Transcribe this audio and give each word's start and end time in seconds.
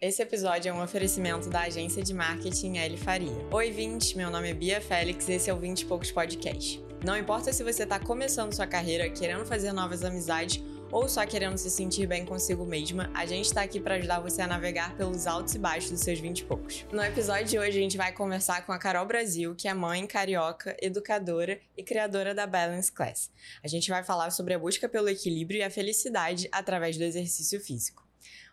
Esse 0.00 0.22
episódio 0.22 0.68
é 0.68 0.72
um 0.72 0.80
oferecimento 0.80 1.50
da 1.50 1.62
agência 1.62 2.00
de 2.04 2.14
marketing 2.14 2.76
L 2.78 2.96
Faria. 2.96 3.34
Oi, 3.50 3.72
20, 3.72 4.16
meu 4.16 4.30
nome 4.30 4.48
é 4.48 4.54
Bia 4.54 4.80
Félix 4.80 5.28
e 5.28 5.32
esse 5.32 5.50
é 5.50 5.52
o 5.52 5.56
20 5.56 5.80
e 5.80 5.86
Poucos 5.86 6.12
Podcast. 6.12 6.80
Não 7.04 7.16
importa 7.16 7.52
se 7.52 7.64
você 7.64 7.82
está 7.82 7.98
começando 7.98 8.54
sua 8.54 8.64
carreira, 8.64 9.10
querendo 9.10 9.44
fazer 9.44 9.72
novas 9.72 10.04
amizades 10.04 10.62
ou 10.92 11.08
só 11.08 11.26
querendo 11.26 11.58
se 11.58 11.68
sentir 11.68 12.06
bem 12.06 12.24
consigo 12.24 12.64
mesma, 12.64 13.10
a 13.12 13.26
gente 13.26 13.46
está 13.46 13.62
aqui 13.62 13.80
para 13.80 13.96
ajudar 13.96 14.20
você 14.20 14.40
a 14.40 14.46
navegar 14.46 14.96
pelos 14.96 15.26
altos 15.26 15.56
e 15.56 15.58
baixos 15.58 15.90
dos 15.90 16.00
seus 16.02 16.20
20 16.20 16.38
e 16.38 16.44
poucos. 16.44 16.86
No 16.92 17.02
episódio 17.02 17.46
de 17.46 17.58
hoje, 17.58 17.76
a 17.76 17.82
gente 17.82 17.96
vai 17.96 18.12
conversar 18.12 18.64
com 18.64 18.70
a 18.70 18.78
Carol 18.78 19.04
Brasil, 19.04 19.52
que 19.56 19.66
é 19.66 19.74
mãe, 19.74 20.06
carioca, 20.06 20.76
educadora 20.80 21.60
e 21.76 21.82
criadora 21.82 22.32
da 22.32 22.46
Balance 22.46 22.92
Class. 22.92 23.32
A 23.64 23.66
gente 23.66 23.90
vai 23.90 24.04
falar 24.04 24.30
sobre 24.30 24.54
a 24.54 24.60
busca 24.60 24.88
pelo 24.88 25.08
equilíbrio 25.08 25.58
e 25.58 25.64
a 25.64 25.70
felicidade 25.70 26.48
através 26.52 26.96
do 26.96 27.02
exercício 27.02 27.60
físico. 27.60 28.07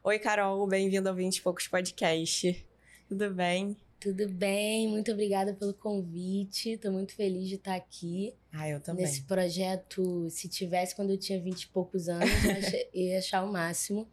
Oi, 0.08 0.20
Carol, 0.20 0.68
bem-vinda 0.68 1.10
ao 1.10 1.16
20 1.16 1.38
e 1.38 1.42
Poucos 1.42 1.68
Podcast. 1.68 2.64
Tudo 3.10 3.34
bem? 3.34 3.76
Tudo 4.00 4.30
bem, 4.30 4.88
muito 4.88 5.12
obrigada 5.12 5.52
pelo 5.52 5.74
convite. 5.74 6.74
Estou 6.74 6.92
muito 6.92 7.16
feliz 7.16 7.50
de 7.50 7.56
estar 7.56 7.74
aqui. 7.74 8.32
Ah, 8.54 8.70
eu 8.70 8.80
também. 8.80 9.04
Nesse 9.04 9.24
projeto, 9.24 10.30
se 10.30 10.48
tivesse 10.48 10.96
quando 10.96 11.10
eu 11.10 11.18
tinha 11.18 11.42
20 11.42 11.64
e 11.64 11.68
poucos 11.70 12.08
anos, 12.08 12.30
eu 12.94 13.02
ia 13.02 13.18
achar 13.18 13.44
o 13.44 13.52
máximo. 13.52 14.08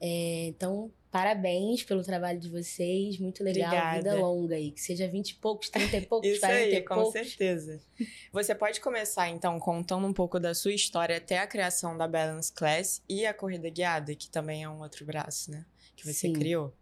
É, 0.00 0.46
então, 0.46 0.90
parabéns 1.16 1.82
pelo 1.82 2.02
trabalho 2.02 2.38
de 2.38 2.48
vocês. 2.50 3.18
Muito 3.18 3.42
legal. 3.42 3.68
Obrigada. 3.68 3.96
Vida 3.96 4.14
longa 4.14 4.54
aí. 4.56 4.70
Que 4.70 4.80
seja 4.80 5.08
20 5.08 5.30
e 5.30 5.34
poucos, 5.34 5.68
30 5.70 5.96
e 5.96 6.00
poucos, 6.06 6.28
Isso 6.30 6.40
40 6.40 6.58
aí, 6.64 6.74
e 6.74 6.82
com 6.82 6.94
poucos. 6.94 7.12
certeza. 7.12 7.80
Você 8.32 8.54
pode 8.54 8.80
começar, 8.80 9.28
então, 9.28 9.58
contando 9.58 10.06
um 10.06 10.12
pouco 10.12 10.38
da 10.38 10.54
sua 10.54 10.72
história 10.72 11.16
até 11.16 11.38
a 11.38 11.46
criação 11.46 11.96
da 11.96 12.06
Balance 12.06 12.52
Class 12.52 13.02
e 13.08 13.24
a 13.24 13.32
corrida 13.32 13.68
guiada, 13.70 14.14
que 14.14 14.28
também 14.28 14.62
é 14.64 14.68
um 14.68 14.80
outro 14.80 15.04
braço, 15.04 15.50
né? 15.50 15.64
Que 15.96 16.04
você 16.04 16.28
Sim. 16.28 16.32
criou. 16.34 16.74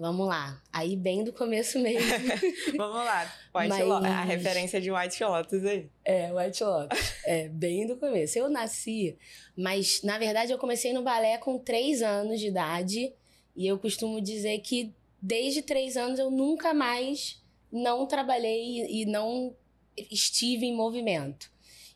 Vamos 0.00 0.28
lá. 0.28 0.62
Aí, 0.72 0.94
bem 0.94 1.24
do 1.24 1.32
começo 1.32 1.76
mesmo. 1.80 2.08
Vamos 2.78 3.04
lá, 3.04 3.24
White 3.52 3.68
Mas- 3.68 3.84
Lotus, 3.84 4.06
a 4.08 4.22
referência 4.22 4.80
de 4.80 4.92
White 4.92 5.24
Lotus 5.24 5.64
aí. 5.64 5.90
É, 6.04 6.32
White 6.32 6.62
Lotus. 6.62 7.14
É, 7.26 7.48
bem 7.48 7.84
do 7.84 7.96
começo. 7.96 8.38
Eu 8.38 8.48
nasci, 8.48 9.18
mas 9.56 10.00
na 10.04 10.16
verdade 10.16 10.52
eu 10.52 10.58
comecei 10.58 10.92
no 10.92 11.02
balé 11.02 11.36
com 11.38 11.58
três 11.58 12.00
anos 12.00 12.38
de 12.38 12.46
idade. 12.46 13.12
E 13.58 13.66
eu 13.66 13.76
costumo 13.76 14.20
dizer 14.20 14.60
que 14.60 14.94
desde 15.20 15.62
três 15.62 15.96
anos 15.96 16.20
eu 16.20 16.30
nunca 16.30 16.72
mais 16.72 17.42
não 17.72 18.06
trabalhei 18.06 18.86
e 18.86 19.04
não 19.04 19.52
estive 19.96 20.64
em 20.64 20.76
movimento. 20.76 21.50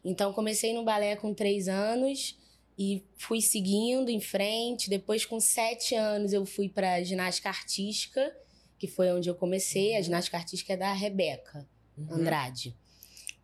Então 0.04 0.32
comecei 0.32 0.72
no 0.72 0.82
balé 0.82 1.14
com 1.14 1.32
três 1.32 1.68
anos 1.68 2.36
e 2.76 3.04
fui 3.16 3.40
seguindo 3.40 4.10
em 4.10 4.20
frente. 4.20 4.90
Depois, 4.90 5.24
com 5.24 5.38
sete 5.38 5.94
anos, 5.94 6.32
eu 6.32 6.44
fui 6.44 6.68
para 6.68 7.00
ginástica 7.04 7.48
artística, 7.48 8.36
que 8.76 8.88
foi 8.88 9.12
onde 9.12 9.30
eu 9.30 9.34
comecei. 9.36 9.94
A 9.94 10.02
ginástica 10.02 10.38
artística 10.38 10.72
é 10.72 10.76
da 10.76 10.92
Rebeca 10.92 11.64
Andrade. 12.10 12.74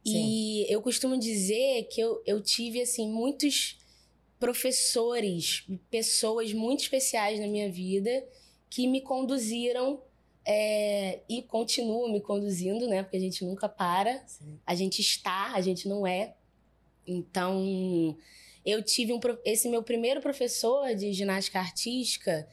E 0.04 0.66
eu 0.68 0.82
costumo 0.82 1.16
dizer 1.16 1.84
que 1.84 2.00
eu, 2.00 2.20
eu 2.26 2.42
tive, 2.42 2.80
assim, 2.80 3.08
muitos 3.08 3.77
professores, 4.38 5.66
pessoas 5.90 6.52
muito 6.52 6.80
especiais 6.82 7.40
na 7.40 7.46
minha 7.46 7.70
vida 7.70 8.24
que 8.70 8.86
me 8.86 9.00
conduziram 9.00 10.00
é, 10.44 11.20
e 11.28 11.42
continuam 11.42 12.10
me 12.12 12.20
conduzindo, 12.20 12.86
né? 12.88 13.02
Porque 13.02 13.16
a 13.16 13.20
gente 13.20 13.44
nunca 13.44 13.68
para. 13.68 14.22
Sim. 14.26 14.58
A 14.66 14.74
gente 14.74 15.00
está, 15.00 15.52
a 15.54 15.60
gente 15.60 15.88
não 15.88 16.06
é. 16.06 16.34
Então, 17.06 18.16
eu 18.64 18.82
tive 18.82 19.12
um. 19.12 19.20
Esse 19.44 19.68
meu 19.68 19.82
primeiro 19.82 20.20
professor 20.20 20.94
de 20.94 21.12
ginástica 21.12 21.58
artística, 21.58 22.48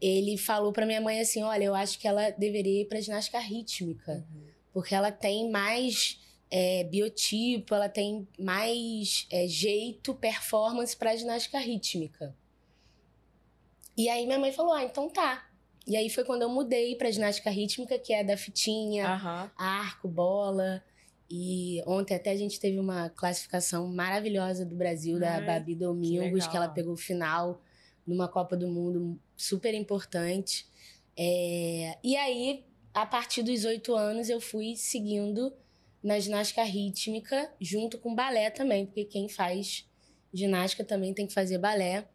ele 0.00 0.36
falou 0.36 0.72
pra 0.72 0.86
minha 0.86 1.00
mãe 1.00 1.20
assim: 1.20 1.42
olha, 1.42 1.64
eu 1.64 1.74
acho 1.74 1.98
que 1.98 2.08
ela 2.08 2.30
deveria 2.30 2.82
ir 2.82 2.86
pra 2.86 3.00
ginástica 3.00 3.38
rítmica 3.38 4.24
porque 4.76 4.94
ela 4.94 5.10
tem 5.10 5.50
mais 5.50 6.20
é, 6.50 6.84
biotipo, 6.84 7.74
ela 7.74 7.88
tem 7.88 8.26
mais 8.38 9.26
é, 9.30 9.46
jeito, 9.46 10.14
performance 10.14 10.96
para 10.96 11.16
ginástica 11.16 11.58
rítmica. 11.58 12.34
E 13.96 14.08
aí 14.08 14.26
minha 14.26 14.38
mãe 14.38 14.52
falou: 14.52 14.72
ah, 14.72 14.84
então 14.84 15.08
tá. 15.08 15.48
E 15.86 15.96
aí 15.96 16.10
foi 16.10 16.24
quando 16.24 16.42
eu 16.42 16.48
mudei 16.48 16.96
para 16.96 17.10
ginástica 17.10 17.48
rítmica, 17.50 17.98
que 17.98 18.12
é 18.12 18.24
da 18.24 18.36
fitinha, 18.36 19.06
Aham. 19.06 19.50
arco, 19.56 20.08
bola. 20.08 20.82
E 21.30 21.82
ontem 21.86 22.14
até 22.14 22.30
a 22.30 22.36
gente 22.36 22.58
teve 22.60 22.78
uma 22.78 23.08
classificação 23.10 23.88
maravilhosa 23.88 24.64
do 24.64 24.74
Brasil, 24.76 25.18
da 25.18 25.34
Ai, 25.34 25.44
Babi 25.46 25.74
Domingos, 25.74 26.32
legal. 26.32 26.50
que 26.50 26.56
ela 26.56 26.68
pegou 26.68 26.92
o 26.94 26.96
final 26.96 27.60
numa 28.06 28.28
Copa 28.28 28.56
do 28.56 28.68
Mundo 28.68 29.18
super 29.36 29.74
importante. 29.74 30.66
É, 31.16 31.98
E 32.02 32.16
aí, 32.16 32.64
a 32.94 33.04
partir 33.06 33.42
dos 33.42 33.64
oito 33.64 33.94
anos, 33.94 34.28
eu 34.28 34.40
fui 34.40 34.76
seguindo 34.76 35.52
na 36.06 36.20
ginástica 36.20 36.62
rítmica, 36.62 37.52
junto 37.60 37.98
com 37.98 38.14
balé 38.14 38.48
também, 38.48 38.86
porque 38.86 39.04
quem 39.04 39.28
faz 39.28 39.84
ginástica 40.32 40.84
também 40.84 41.12
tem 41.12 41.26
que 41.26 41.34
fazer 41.34 41.58
balé. 41.58 42.06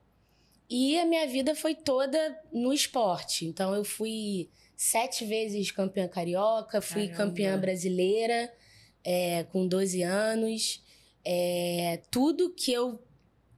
E 0.70 0.98
a 0.98 1.06
minha 1.06 1.28
vida 1.28 1.54
foi 1.54 1.76
toda 1.76 2.42
no 2.54 2.72
esporte. 2.72 3.46
Então, 3.46 3.76
eu 3.76 3.84
fui 3.84 4.50
sete 4.78 5.26
vezes 5.26 5.72
campeã 5.72 6.08
carioca, 6.08 6.80
fui 6.80 7.10
Caramba. 7.10 7.18
campeã 7.18 7.60
brasileira 7.60 8.50
é, 9.04 9.44
com 9.52 9.68
12 9.68 10.02
anos. 10.04 10.82
É, 11.26 12.00
tudo 12.10 12.54
que 12.54 12.72
eu 12.72 12.98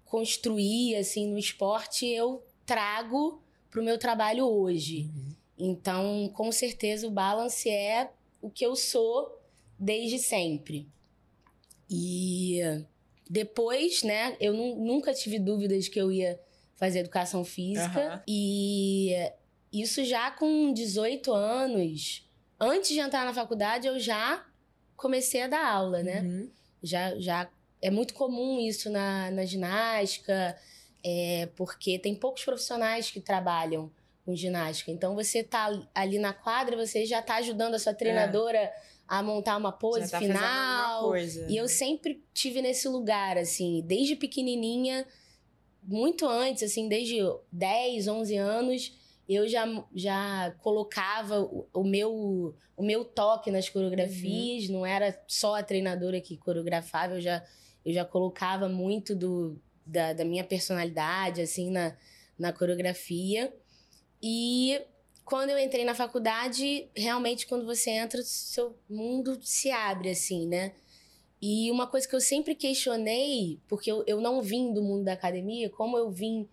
construí 0.04 0.96
assim 0.96 1.28
no 1.28 1.38
esporte 1.38 2.08
eu 2.08 2.44
trago 2.66 3.40
para 3.70 3.80
o 3.80 3.84
meu 3.84 4.00
trabalho 4.00 4.48
hoje. 4.48 5.12
Então, 5.56 6.28
com 6.34 6.52
certeza, 6.52 7.08
o 7.08 7.12
balance 7.12 7.70
é 7.70 8.10
o 8.42 8.50
que 8.50 8.66
eu 8.66 8.76
sou 8.76 9.43
desde 9.84 10.18
sempre. 10.20 10.88
E 11.90 12.60
depois, 13.30 14.04
né, 14.04 14.36
eu 14.40 14.54
nu- 14.54 14.76
nunca 14.76 15.14
tive 15.14 15.38
dúvidas 15.40 15.88
que 15.88 16.00
eu 16.00 16.12
ia 16.12 16.40
fazer 16.76 17.00
educação 17.00 17.44
física. 17.44 18.00
Aham. 18.08 18.24
E 18.28 19.14
isso 19.72 20.04
já 20.04 20.32
com 20.32 20.74
18 20.74 21.32
anos, 21.34 22.28
antes 22.60 22.90
de 22.92 23.00
entrar 23.00 23.26
na 23.26 23.34
faculdade, 23.34 23.88
eu 23.88 24.00
já 24.00 24.46
comecei 24.96 25.42
a 25.42 25.48
dar 25.48 25.66
aula, 25.68 26.02
né? 26.02 26.22
Uhum. 26.22 26.50
Já, 26.82 27.16
já 27.20 27.50
é 27.82 27.90
muito 27.90 28.14
comum 28.14 28.60
isso 28.60 28.90
na, 28.90 29.30
na 29.32 29.46
ginástica, 29.46 30.58
é, 31.04 31.48
porque 31.56 32.00
tem 32.00 32.16
poucos 32.16 32.44
profissionais 32.46 33.12
que 33.12 33.20
trabalham 33.20 33.92
com 34.26 34.34
ginástica. 34.36 34.90
Então 34.92 35.16
você 35.16 35.44
tá 35.44 35.70
ali 35.94 36.18
na 36.18 36.32
quadra, 36.34 36.78
você 36.78 37.06
já 37.06 37.22
tá 37.22 37.36
ajudando 37.36 37.76
a 37.76 37.80
sua 37.80 37.94
treinadora 37.94 38.72
a 39.20 39.22
montar 39.22 39.58
uma 39.58 39.72
pose 39.72 40.10
tá 40.10 40.18
final. 40.18 41.04
coisa. 41.04 41.46
E 41.48 41.56
eu 41.56 41.68
sempre 41.68 42.24
tive 42.34 42.62
nesse 42.62 42.88
lugar, 42.88 43.38
assim, 43.38 43.84
desde 43.86 44.16
pequenininha, 44.16 45.06
muito 45.84 46.28
antes, 46.28 46.64
assim, 46.64 46.88
desde 46.90 47.20
10, 47.52 48.08
11 48.08 48.38
anos, 48.38 48.98
eu 49.30 49.48
já, 49.48 49.66
já 49.94 50.56
colocava 50.60 51.42
o, 51.42 51.68
o 51.72 51.84
meu, 51.84 52.56
o 52.76 52.84
meu 52.84 53.06
toque 53.06 53.52
nas 53.52 53.70
coreografias, 53.70 54.68
não 54.68 54.84
era 54.84 55.16
só 55.28 55.56
a 55.56 55.64
treinadora 55.64 56.20
que 56.20 56.36
coreografava, 56.36 57.14
eu 57.16 57.22
já, 57.22 57.44
eu 57.86 57.94
já 57.94 58.04
colocava 58.04 58.68
muito 58.68 59.16
do, 59.16 59.62
da, 59.86 60.14
da 60.14 60.26
minha 60.26 60.44
personalidade, 60.44 61.40
assim, 61.40 61.70
na, 61.70 61.96
na 62.38 62.52
coreografia. 62.52 63.54
E 64.22 64.82
quando 65.26 65.50
eu 65.52 65.58
entrei 65.60 65.86
na 65.86 65.96
faculdade, 65.96 66.88
realmente 66.96 67.48
quando 67.48 67.66
você 67.66 67.92
entra, 67.92 68.22
seu 68.24 68.76
mundo 68.90 69.40
se 69.42 69.72
abre, 69.72 70.10
assim, 70.10 70.48
né? 70.48 70.74
E 71.42 71.70
uma 71.72 71.88
coisa 71.88 72.08
que 72.08 72.16
eu 72.16 72.22
sempre 72.22 72.56
questionei, 72.56 73.60
porque 73.68 73.92
eu, 73.92 74.04
eu 74.08 74.22
não 74.22 74.42
vim 74.42 74.74
do 74.74 74.82
mundo 74.82 75.04
da 75.04 75.14
academia, 75.14 75.70
como 75.70 75.98
eu 75.98 76.10
vim 76.10 76.48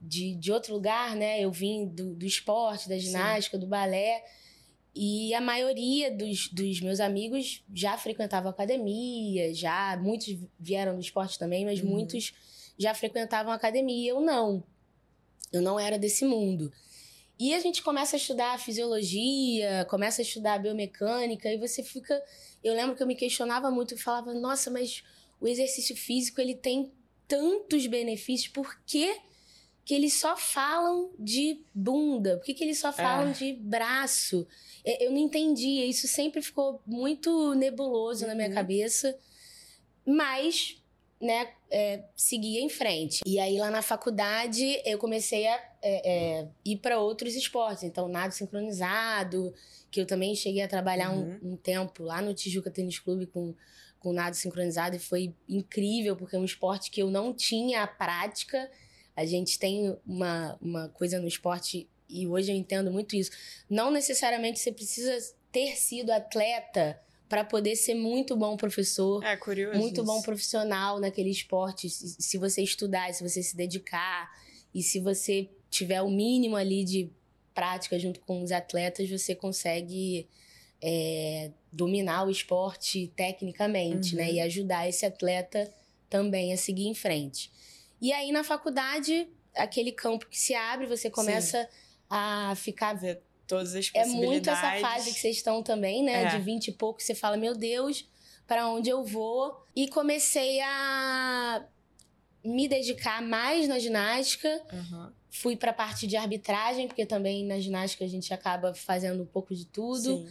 de, 0.00 0.34
de 0.34 0.50
outro 0.50 0.74
lugar, 0.74 1.14
né? 1.14 1.40
Eu 1.40 1.52
vim 1.52 1.86
do, 1.86 2.14
do 2.14 2.26
esporte, 2.26 2.88
da 2.88 2.98
ginástica, 2.98 3.56
do 3.56 3.66
balé. 3.68 4.24
E 4.94 5.32
a 5.32 5.40
maioria 5.40 6.10
dos, 6.10 6.48
dos 6.48 6.80
meus 6.80 7.00
amigos 7.00 7.64
já 7.72 7.96
frequentavam 7.96 8.50
academia, 8.50 9.54
já 9.54 9.96
muitos 10.02 10.36
vieram 10.58 10.94
do 10.94 11.00
esporte 11.00 11.38
também, 11.38 11.64
mas 11.64 11.80
Uhum. 11.80 11.86
muitos 11.90 12.34
já 12.76 12.92
frequentavam 12.94 13.52
academia. 13.52 14.10
Eu 14.10 14.20
não. 14.20 14.62
Eu 15.52 15.62
não 15.62 15.78
era 15.78 15.98
desse 15.98 16.24
mundo. 16.24 16.72
E 17.38 17.54
a 17.54 17.60
gente 17.60 17.82
começa 17.82 18.14
a 18.16 18.18
estudar 18.18 18.58
fisiologia, 18.58 19.86
começa 19.90 20.22
a 20.22 20.24
estudar 20.24 20.58
biomecânica, 20.58 21.50
e 21.52 21.56
você 21.58 21.82
fica. 21.82 22.22
Eu 22.62 22.74
lembro 22.74 22.94
que 22.94 23.02
eu 23.02 23.06
me 23.06 23.16
questionava 23.16 23.70
muito 23.70 23.94
e 23.94 23.98
falava, 23.98 24.32
nossa, 24.34 24.70
mas 24.70 25.02
o 25.40 25.48
exercício 25.48 25.96
físico 25.96 26.40
ele 26.40 26.54
tem 26.54 26.92
tantos 27.26 27.86
benefícios, 27.86 28.52
por 28.52 28.78
que, 28.86 29.16
que 29.84 29.94
eles 29.94 30.12
só 30.14 30.36
falam 30.36 31.10
de 31.18 31.60
bunda? 31.74 32.36
Por 32.36 32.44
que, 32.44 32.54
que 32.54 32.62
eles 32.62 32.78
só 32.78 32.92
falam 32.92 33.30
É. 33.30 33.32
de 33.32 33.52
braço? 33.54 34.46
É, 34.84 35.04
Eu 35.06 35.10
não 35.10 35.18
entendia, 35.18 35.84
isso 35.86 36.06
sempre 36.06 36.40
ficou 36.42 36.80
muito 36.86 37.54
nebuloso 37.54 38.26
na 38.26 38.34
minha 38.34 38.48
Uhum. 38.48 38.54
cabeça. 38.54 39.18
Mas 40.06 40.80
né, 41.22 41.48
é, 41.70 42.02
seguir 42.16 42.58
em 42.58 42.68
frente. 42.68 43.22
E 43.24 43.38
aí 43.38 43.56
lá 43.56 43.70
na 43.70 43.80
faculdade 43.80 44.82
eu 44.84 44.98
comecei 44.98 45.46
a 45.46 45.54
é, 45.80 46.40
é, 46.40 46.48
ir 46.64 46.78
para 46.78 46.98
outros 46.98 47.36
esportes. 47.36 47.84
Então, 47.84 48.08
nado 48.08 48.34
sincronizado, 48.34 49.54
que 49.88 50.00
eu 50.00 50.06
também 50.06 50.34
cheguei 50.34 50.62
a 50.62 50.68
trabalhar 50.68 51.12
uhum. 51.12 51.38
um, 51.40 51.52
um, 51.52 51.56
tempo 51.56 52.02
lá 52.02 52.20
no 52.20 52.34
Tijuca 52.34 52.72
Tênis 52.72 52.98
Clube 52.98 53.26
com, 53.26 53.54
com 54.00 54.12
nado 54.12 54.34
sincronizado 54.34 54.96
e 54.96 54.98
foi 54.98 55.32
incrível, 55.48 56.16
porque 56.16 56.34
é 56.34 56.38
um 56.38 56.44
esporte 56.44 56.90
que 56.90 57.00
eu 57.00 57.08
não 57.08 57.32
tinha 57.32 57.84
a 57.84 57.86
prática. 57.86 58.68
A 59.14 59.24
gente 59.24 59.60
tem 59.60 59.96
uma, 60.04 60.58
uma 60.60 60.88
coisa 60.88 61.20
no 61.20 61.28
esporte, 61.28 61.88
e 62.08 62.26
hoje 62.26 62.50
eu 62.50 62.56
entendo 62.56 62.90
muito 62.90 63.14
isso. 63.14 63.30
Não 63.70 63.92
necessariamente 63.92 64.58
você 64.58 64.72
precisa 64.72 65.16
ter 65.52 65.76
sido 65.76 66.10
atleta 66.10 66.98
para 67.32 67.44
poder 67.44 67.76
ser 67.76 67.94
muito 67.94 68.36
bom 68.36 68.58
professor. 68.58 69.24
É 69.24 69.38
curioso. 69.38 69.78
Muito 69.78 70.02
isso. 70.02 70.04
bom 70.04 70.20
profissional 70.20 71.00
naquele 71.00 71.30
esporte. 71.30 71.88
Se 71.88 72.36
você 72.36 72.60
estudar, 72.60 73.10
se 73.14 73.26
você 73.26 73.42
se 73.42 73.56
dedicar 73.56 74.30
e 74.74 74.82
se 74.82 75.00
você 75.00 75.48
tiver 75.70 76.02
o 76.02 76.10
mínimo 76.10 76.56
ali 76.56 76.84
de 76.84 77.10
prática 77.54 77.98
junto 77.98 78.20
com 78.20 78.42
os 78.42 78.52
atletas, 78.52 79.08
você 79.08 79.34
consegue 79.34 80.28
é, 80.82 81.50
dominar 81.72 82.26
o 82.26 82.30
esporte 82.30 83.10
tecnicamente, 83.16 84.14
né? 84.14 84.24
uhum. 84.24 84.28
né? 84.28 84.34
E 84.34 84.40
ajudar 84.42 84.86
esse 84.86 85.06
atleta 85.06 85.72
também 86.10 86.52
a 86.52 86.58
seguir 86.58 86.86
em 86.86 86.94
frente. 86.94 87.50
E 87.98 88.12
aí 88.12 88.30
na 88.30 88.44
faculdade, 88.44 89.26
aquele 89.56 89.90
campo 89.90 90.26
que 90.28 90.38
se 90.38 90.54
abre, 90.54 90.86
você 90.86 91.08
começa 91.08 91.62
Sim. 91.62 91.68
a 92.10 92.52
ficar 92.56 92.92
ver 92.92 93.22
todas 93.46 93.74
as 93.74 93.88
possibilidades. 93.88 94.24
É 94.24 94.26
muito 94.26 94.50
essa 94.50 94.80
fase 94.80 95.12
que 95.12 95.20
vocês 95.20 95.36
estão 95.36 95.62
também, 95.62 96.02
né? 96.02 96.24
É. 96.24 96.36
De 96.36 96.38
20 96.38 96.68
e 96.68 96.72
pouco, 96.72 97.02
você 97.02 97.14
fala, 97.14 97.36
meu 97.36 97.54
Deus, 97.54 98.08
para 98.46 98.68
onde 98.68 98.90
eu 98.90 99.04
vou? 99.04 99.64
E 99.74 99.88
comecei 99.88 100.60
a 100.60 101.64
me 102.44 102.66
dedicar 102.68 103.22
mais 103.22 103.68
na 103.68 103.78
ginástica. 103.78 104.48
Uhum. 104.72 105.10
Fui 105.30 105.56
para 105.56 105.70
a 105.70 105.74
parte 105.74 106.06
de 106.06 106.16
arbitragem, 106.16 106.86
porque 106.86 107.06
também 107.06 107.44
na 107.44 107.58
ginástica 107.58 108.04
a 108.04 108.08
gente 108.08 108.32
acaba 108.34 108.74
fazendo 108.74 109.22
um 109.22 109.26
pouco 109.26 109.54
de 109.54 109.64
tudo. 109.64 110.26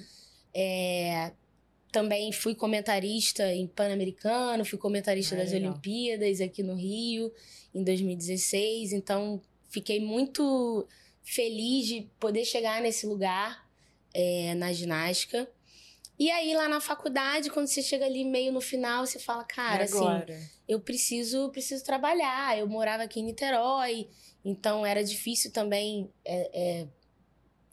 É, 0.53 1.31
também 1.91 2.31
fui 2.31 2.55
comentarista 2.55 3.51
em 3.53 3.67
Pan-Americano, 3.67 4.63
fui 4.63 4.77
comentarista 4.77 5.35
ah, 5.35 5.39
das 5.39 5.51
legal. 5.51 5.71
Olimpíadas 5.71 6.39
aqui 6.39 6.63
no 6.63 6.75
Rio 6.75 7.31
em 7.73 7.83
2016. 7.83 8.93
Então, 8.93 9.41
fiquei 9.69 9.99
muito 9.99 10.87
feliz 11.23 11.88
de 11.88 12.09
poder 12.19 12.45
chegar 12.45 12.81
nesse 12.81 13.06
lugar 13.06 13.68
é, 14.13 14.53
na 14.56 14.71
ginástica. 14.73 15.50
E 16.19 16.29
aí, 16.29 16.53
lá 16.53 16.68
na 16.68 16.79
faculdade, 16.79 17.50
quando 17.50 17.68
você 17.68 17.81
chega 17.81 18.06
ali 18.06 18.23
meio 18.23 18.51
no 18.51 18.62
final, 18.62 19.06
você 19.06 19.18
fala, 19.18 19.44
cara, 19.44 19.85
assim, 19.85 20.06
eu 20.68 20.79
preciso, 20.79 21.50
preciso 21.50 21.83
trabalhar. 21.83 22.57
Eu 22.59 22.68
morava 22.68 23.03
aqui 23.03 23.19
em 23.19 23.23
Niterói, 23.23 24.07
então 24.45 24.85
era 24.85 25.03
difícil 25.03 25.51
também 25.51 26.12
é, 26.23 26.51
é, 26.53 26.88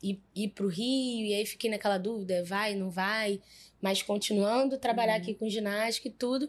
ir, 0.03 0.23
ir 0.35 0.49
pro 0.49 0.69
Rio, 0.69 1.27
e 1.27 1.35
aí 1.35 1.45
fiquei 1.45 1.69
naquela 1.69 1.99
dúvida, 1.99 2.43
vai, 2.45 2.75
não 2.75 2.91
vai. 2.91 3.39
Mas 3.83 4.03
continuando 4.03 4.79
trabalhar 4.79 5.17
uhum. 5.17 5.23
aqui 5.23 5.35
com 5.35 5.49
ginástica 5.49 6.09
e 6.09 6.13
tudo, 6.13 6.49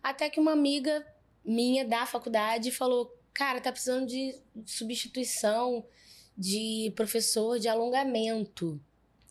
até 0.00 0.30
que 0.30 0.38
uma 0.38 0.52
amiga 0.52 1.04
minha 1.44 1.84
da 1.84 2.06
faculdade 2.06 2.70
falou, 2.70 3.12
cara, 3.34 3.60
tá 3.60 3.72
precisando 3.72 4.06
de 4.06 4.38
substituição 4.64 5.84
de 6.40 6.90
professor 6.96 7.58
de 7.58 7.68
alongamento. 7.68 8.80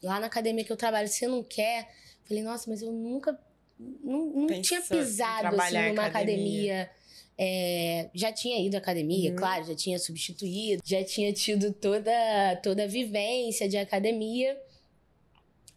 Lá 0.03 0.19
na 0.19 0.27
academia 0.27 0.63
que 0.63 0.71
eu 0.71 0.77
trabalho, 0.77 1.07
você 1.07 1.27
não 1.27 1.43
quer? 1.43 1.89
Falei, 2.23 2.43
nossa, 2.43 2.69
mas 2.69 2.83
eu 2.83 2.91
nunca. 2.91 3.37
Não, 3.79 4.27
não 4.27 4.61
tinha 4.61 4.79
pisado 4.79 5.59
assim, 5.59 5.89
numa 5.89 6.05
academia. 6.05 6.83
academia. 6.83 6.91
É, 7.41 8.09
já 8.13 8.31
tinha 8.31 8.63
ido 8.63 8.75
à 8.75 8.77
academia, 8.77 9.31
uhum. 9.31 9.37
claro, 9.37 9.63
já 9.63 9.73
tinha 9.73 9.97
substituído, 9.97 10.83
já 10.85 11.03
tinha 11.03 11.31
tido 11.31 11.71
toda, 11.71 12.11
toda 12.61 12.83
a 12.83 12.87
vivência 12.87 13.67
de 13.67 13.77
academia, 13.77 14.59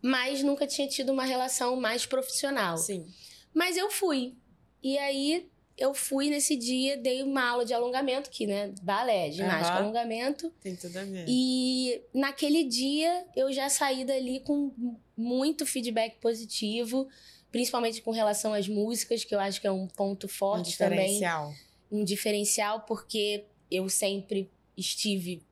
mas 0.02 0.43
nunca 0.43 0.67
tinha 0.67 0.88
tido 0.88 1.12
uma 1.12 1.25
relação 1.25 1.76
mais 1.76 2.05
profissional. 2.05 2.76
Sim. 2.76 3.06
Mas 3.55 3.76
eu 3.76 3.90
fui. 3.90 4.34
E 4.82 4.99
aí 4.99 5.49
eu 5.77 5.95
fui 5.95 6.29
nesse 6.29 6.57
dia, 6.57 6.97
dei 6.97 7.23
uma 7.23 7.49
aula 7.49 7.65
de 7.65 7.73
alongamento, 7.73 8.31
que, 8.31 8.47
né, 8.47 8.73
balé, 8.83 9.31
ginástica, 9.31 9.77
uhum. 9.77 9.85
alongamento. 9.85 10.53
Tem 10.61 10.77
tudo 10.77 10.97
a 10.99 11.05
ver. 11.05 11.25
E 11.29 12.03
naquele 12.15 12.65
dia 12.65 13.27
eu 13.35 13.53
já 13.53 13.69
saí 13.69 14.05
dali 14.05 14.41
com 14.41 14.73
muito 15.17 15.65
feedback 15.65 16.19
positivo, 16.21 17.09
principalmente 17.51 18.01
com 18.03 18.11
relação 18.11 18.53
às 18.53 18.69
músicas, 18.69 19.25
que 19.25 19.35
eu 19.35 19.41
acho 19.41 19.61
que 19.61 19.67
é 19.67 19.73
um 19.73 19.87
ponto 19.87 20.29
forte 20.29 20.69
um 20.69 20.71
diferencial. 20.71 21.45
também. 21.45 21.61
Um 21.91 22.05
diferencial, 22.05 22.81
porque 22.83 23.45
eu 23.71 23.89
sempre 23.89 24.51
estive 24.77 25.43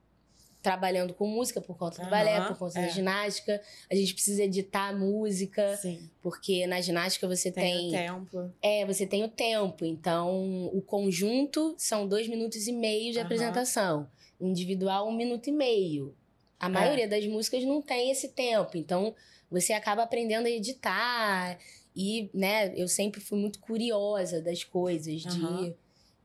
trabalhando 0.63 1.15
com 1.15 1.27
música 1.27 1.61
por 1.61 1.77
conta 1.77 1.99
do 1.99 2.05
uhum, 2.05 2.11
balé, 2.11 2.41
por 2.47 2.57
conta 2.57 2.79
é. 2.79 2.87
da 2.87 2.89
ginástica. 2.89 3.61
A 3.91 3.95
gente 3.95 4.13
precisa 4.13 4.43
editar 4.43 4.89
a 4.89 4.93
música, 4.93 5.77
Sim. 5.77 6.11
porque 6.23 6.67
na 6.67 6.81
ginástica 6.81 7.27
você 7.27 7.51
tem. 7.51 7.91
Tem 7.91 8.11
o 8.11 8.15
tempo. 8.15 8.53
É, 8.63 8.87
você 8.87 9.07
tem 9.07 9.25
o 9.25 9.29
tempo. 9.29 9.85
Então, 9.85 10.67
o 10.73 10.83
conjunto 10.83 11.75
são 11.79 12.07
dois 12.07 12.29
minutos 12.29 12.67
e 12.67 12.73
meio 12.73 13.13
de 13.13 13.19
uhum. 13.19 13.25
apresentação. 13.25 14.09
Individual, 14.41 15.09
um 15.09 15.17
minuto 15.17 15.49
e 15.49 15.53
meio. 15.53 16.15
A 16.59 16.67
é. 16.67 16.69
maioria 16.69 17.09
das 17.09 17.27
músicas 17.27 17.65
não 17.65 17.81
tem 17.81 18.11
esse 18.11 18.29
tempo. 18.29 18.77
Então, 18.77 19.15
você 19.51 19.73
acaba 19.73 20.03
aprendendo 20.03 20.47
a 20.47 20.51
editar. 20.51 21.59
E, 21.97 22.31
né, 22.33 22.73
eu 22.77 22.87
sempre 22.87 23.21
fui 23.21 23.39
muito 23.39 23.59
curiosa 23.59 24.41
das 24.41 24.63
coisas, 24.63 25.25
uhum. 25.25 25.65
de 25.67 25.75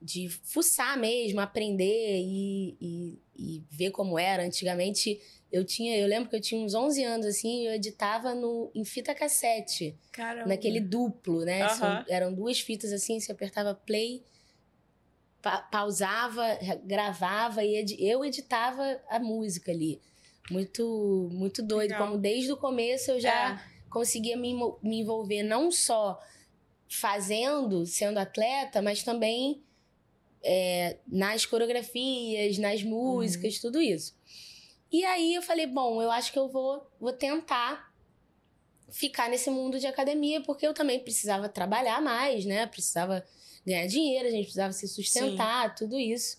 de 0.06 0.30
fuçar 0.30 1.00
mesmo, 1.00 1.42
aprender 1.42 2.20
e, 2.22 2.78
e, 2.80 3.20
e, 3.36 3.64
ver 3.72 3.90
como 3.90 4.20
era. 4.20 4.46
Antigamente, 4.46 5.20
eu 5.52 5.66
tinha, 5.66 5.98
eu 5.98 6.08
lembro 6.08 6.30
que 6.30 6.36
eu 6.36 6.42
tinha 6.42 6.64
uns 6.64 6.76
11 6.76 7.04
anos, 7.04 7.26
assim, 7.26 7.66
eu 7.66 7.74
editava 7.74 8.36
no, 8.36 8.72
em 8.76 8.86
fita 8.86 9.16
cassete. 9.16 9.98
Caramba. 10.12 10.48
Naquele 10.48 10.80
duplo, 10.80 11.44
né? 11.44 11.68
São, 11.70 12.06
eram 12.08 12.32
duas 12.32 12.60
fitas 12.60 12.94
assim, 12.94 13.20
você 13.20 13.32
apertava 13.32 13.74
play, 13.74 14.24
pa 15.42 15.58
pausava, 15.64 16.46
gravava 16.84 17.64
e 17.64 17.76
ed 17.78 17.98
eu 18.00 18.24
editava 18.24 19.02
a 19.10 19.18
música 19.18 19.72
ali. 19.72 20.00
Muito, 20.52 21.30
muito 21.34 21.64
doido. 21.64 21.94
Legal. 21.94 22.08
Como 22.08 22.20
desde 22.20 22.52
o 22.52 22.58
começo 22.58 23.10
eu 23.10 23.20
já 23.20 23.54
é. 23.54 23.90
conseguia 23.90 24.38
me, 24.38 24.54
me 24.84 25.00
envolver 25.00 25.42
não 25.42 25.72
só 25.72 26.22
fazendo, 26.88 27.88
sendo 27.88 28.20
atleta, 28.20 28.84
mas 28.84 29.02
também 29.02 29.66
é, 30.46 30.98
nas 31.08 31.46
coreografias, 31.46 32.58
nas 32.58 32.84
músicas, 32.84 33.56
uhum. 33.56 33.62
tudo 33.62 33.82
isso. 33.82 34.16
E 34.92 35.04
aí 35.04 35.34
eu 35.36 35.42
falei, 35.42 35.66
bom, 35.66 36.02
eu 36.02 36.12
acho 36.12 36.32
que 36.32 36.40
eu 36.40 36.48
vou, 36.48 36.90
vou 37.00 37.12
tentar 37.12 37.94
ficar 38.90 39.30
nesse 39.30 39.50
mundo 39.50 39.80
de 39.80 39.88
academia, 39.88 40.42
porque 40.42 40.66
eu 40.66 40.74
também 40.74 41.00
precisava 41.00 41.50
trabalhar 41.50 42.02
mais, 42.02 42.46
né? 42.46 42.66
Precisava 42.68 43.26
ganhar 43.66 43.88
dinheiro, 43.88 44.28
a 44.28 44.32
gente 44.32 44.44
precisava 44.44 44.72
se 44.72 44.88
sustentar, 44.88 45.70
Sim. 45.70 45.76
tudo 45.80 45.98
isso. 45.98 46.38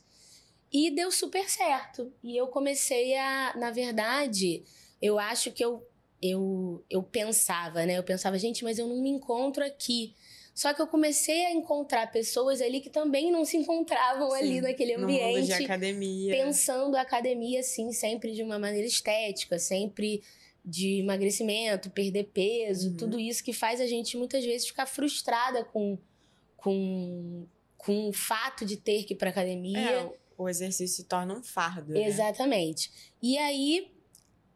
E 0.72 0.90
deu 0.90 1.10
super 1.10 1.50
certo. 1.50 2.12
E 2.22 2.36
eu 2.36 2.46
comecei 2.46 3.16
a, 3.16 3.54
na 3.56 3.70
verdade, 3.70 4.64
eu 5.02 5.18
acho 5.18 5.50
que 5.50 5.64
eu 5.64 5.86
eu, 6.22 6.84
eu 6.88 7.02
pensava, 7.02 7.84
né? 7.84 7.98
Eu 7.98 8.02
pensava, 8.02 8.38
gente, 8.38 8.64
mas 8.64 8.78
eu 8.78 8.86
não 8.86 9.02
me 9.02 9.10
encontro 9.10 9.64
aqui. 9.64 10.14
Só 10.56 10.72
que 10.72 10.80
eu 10.80 10.86
comecei 10.86 11.44
a 11.44 11.52
encontrar 11.52 12.10
pessoas 12.10 12.62
ali 12.62 12.80
que 12.80 12.88
também 12.88 13.30
não 13.30 13.44
se 13.44 13.58
encontravam 13.58 14.30
Sim, 14.30 14.36
ali 14.38 14.60
naquele 14.62 14.94
ambiente. 14.94 15.22
No 15.22 15.40
mundo 15.40 15.44
de 15.44 15.52
academia. 15.52 16.32
Pensando 16.34 16.96
a 16.96 17.02
academia, 17.02 17.60
assim, 17.60 17.92
sempre 17.92 18.32
de 18.32 18.42
uma 18.42 18.58
maneira 18.58 18.86
estética, 18.86 19.58
sempre 19.58 20.22
de 20.64 21.00
emagrecimento, 21.00 21.90
perder 21.90 22.30
peso, 22.32 22.88
uhum. 22.88 22.96
tudo 22.96 23.20
isso 23.20 23.44
que 23.44 23.52
faz 23.52 23.82
a 23.82 23.86
gente 23.86 24.16
muitas 24.16 24.46
vezes 24.46 24.66
ficar 24.66 24.86
frustrada 24.86 25.62
com, 25.62 25.98
com, 26.56 27.46
com 27.76 28.08
o 28.08 28.12
fato 28.14 28.64
de 28.64 28.78
ter 28.78 29.04
que 29.04 29.12
ir 29.12 29.16
pra 29.18 29.28
academia. 29.28 29.78
É, 29.78 30.10
o 30.38 30.48
exercício 30.48 30.96
se 30.96 31.04
torna 31.04 31.34
um 31.34 31.42
fardo. 31.42 31.92
Né? 31.92 32.08
Exatamente. 32.08 32.90
E 33.22 33.36
aí 33.36 33.92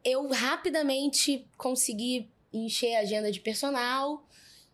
eu 0.02 0.26
rapidamente 0.30 1.46
consegui 1.58 2.30
encher 2.50 2.94
a 2.94 3.00
agenda 3.00 3.30
de 3.30 3.38
personal 3.38 4.26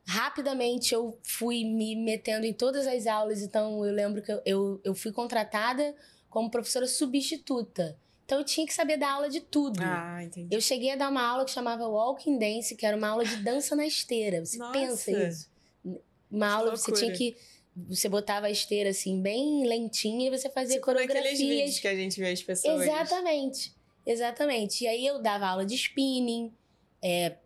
rapidamente 0.06 0.94
eu 0.94 1.18
fui 1.22 1.64
me 1.64 1.96
metendo 1.96 2.46
em 2.46 2.52
todas 2.52 2.86
as 2.86 3.06
aulas, 3.06 3.42
então 3.42 3.84
eu 3.84 3.92
lembro 3.92 4.22
que 4.22 4.30
eu, 4.30 4.40
eu, 4.46 4.80
eu 4.84 4.94
fui 4.94 5.12
contratada 5.12 5.94
como 6.30 6.50
professora 6.50 6.86
substituta. 6.86 7.98
Então 8.24 8.38
eu 8.38 8.44
tinha 8.44 8.66
que 8.66 8.74
saber 8.74 8.96
dar 8.96 9.12
aula 9.12 9.28
de 9.28 9.40
tudo. 9.40 9.80
Ah, 9.82 10.22
entendi. 10.22 10.54
Eu 10.54 10.60
cheguei 10.60 10.90
a 10.90 10.96
dar 10.96 11.08
uma 11.08 11.22
aula 11.22 11.44
que 11.44 11.50
chamava 11.50 11.86
Walking 11.86 12.38
Dance, 12.38 12.74
que 12.74 12.84
era 12.84 12.96
uma 12.96 13.08
aula 13.08 13.24
de 13.24 13.36
dança 13.36 13.76
na 13.76 13.86
esteira. 13.86 14.44
Você 14.44 14.58
Nossa. 14.58 14.72
pensa 14.72 15.10
isso? 15.10 15.50
Uma 16.30 16.50
aula 16.50 16.72
que 16.72 16.78
você 16.78 16.92
tinha 16.92 17.12
que 17.12 17.36
você 17.88 18.08
botava 18.08 18.46
a 18.46 18.50
esteira 18.50 18.90
assim 18.90 19.20
bem 19.20 19.66
lentinha 19.66 20.28
e 20.28 20.30
você 20.30 20.48
fazia 20.48 20.76
tipo 20.76 20.86
coreografias. 20.86 21.38
vídeos 21.38 21.78
que 21.78 21.86
a 21.86 21.94
gente 21.94 22.18
vê 22.18 22.30
as 22.30 22.42
pessoas. 22.42 22.82
Exatamente. 22.82 23.74
Exatamente. 24.04 24.84
E 24.84 24.88
aí 24.88 25.06
eu 25.06 25.20
dava 25.20 25.46
aula 25.46 25.66
de 25.66 25.74
spinning, 25.74 26.52
é, 27.02 27.36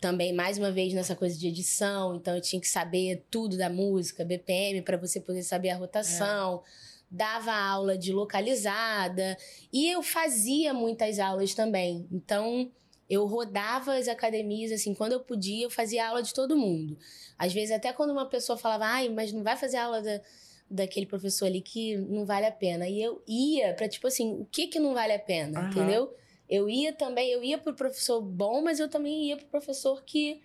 também 0.00 0.32
mais 0.32 0.58
uma 0.58 0.70
vez 0.70 0.92
nessa 0.92 1.16
coisa 1.16 1.38
de 1.38 1.48
edição, 1.48 2.14
então 2.16 2.34
eu 2.34 2.40
tinha 2.40 2.60
que 2.60 2.68
saber 2.68 3.24
tudo 3.30 3.56
da 3.56 3.70
música, 3.70 4.24
BPM 4.24 4.82
para 4.82 4.96
você 4.96 5.20
poder 5.20 5.42
saber 5.42 5.70
a 5.70 5.76
rotação. 5.76 6.62
É. 6.82 6.86
Dava 7.08 7.52
aula 7.52 7.96
de 7.96 8.12
localizada 8.12 9.38
e 9.72 9.88
eu 9.88 10.02
fazia 10.02 10.74
muitas 10.74 11.20
aulas 11.20 11.54
também. 11.54 12.04
Então, 12.10 12.68
eu 13.08 13.24
rodava 13.26 13.94
as 13.96 14.08
academias, 14.08 14.72
assim, 14.72 14.92
quando 14.92 15.12
eu 15.12 15.20
podia, 15.20 15.64
eu 15.64 15.70
fazia 15.70 16.08
aula 16.08 16.22
de 16.22 16.34
todo 16.34 16.56
mundo. 16.56 16.98
Às 17.38 17.52
vezes, 17.52 17.70
até 17.70 17.92
quando 17.92 18.10
uma 18.10 18.26
pessoa 18.26 18.58
falava, 18.58 18.86
ai, 18.86 19.08
mas 19.08 19.32
não 19.32 19.44
vai 19.44 19.56
fazer 19.56 19.76
aula 19.76 20.02
da, 20.02 20.20
daquele 20.68 21.06
professor 21.06 21.46
ali 21.46 21.60
que 21.60 21.96
não 21.96 22.26
vale 22.26 22.46
a 22.46 22.52
pena. 22.52 22.88
E 22.88 23.00
eu 23.00 23.22
ia 23.26 23.72
para 23.74 23.88
tipo 23.88 24.08
assim, 24.08 24.32
o 24.32 24.44
que 24.44 24.66
que 24.66 24.80
não 24.80 24.92
vale 24.92 25.12
a 25.12 25.18
pena, 25.18 25.60
uhum. 25.60 25.70
entendeu? 25.70 26.14
Eu 26.48 26.68
ia 26.68 26.92
também, 26.92 27.30
eu 27.30 27.42
ia 27.42 27.58
pro 27.58 27.74
professor 27.74 28.20
bom, 28.20 28.62
mas 28.62 28.78
eu 28.80 28.88
também 28.88 29.28
ia 29.28 29.36
pro 29.36 29.46
professor 29.46 30.02
que, 30.04 30.40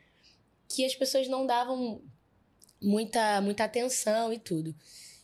que 0.67 0.85
as 0.85 0.95
pessoas 0.95 1.27
não 1.27 1.45
davam 1.45 2.01
muita, 2.81 3.41
muita 3.41 3.63
atenção 3.63 4.33
e 4.33 4.39
tudo. 4.39 4.75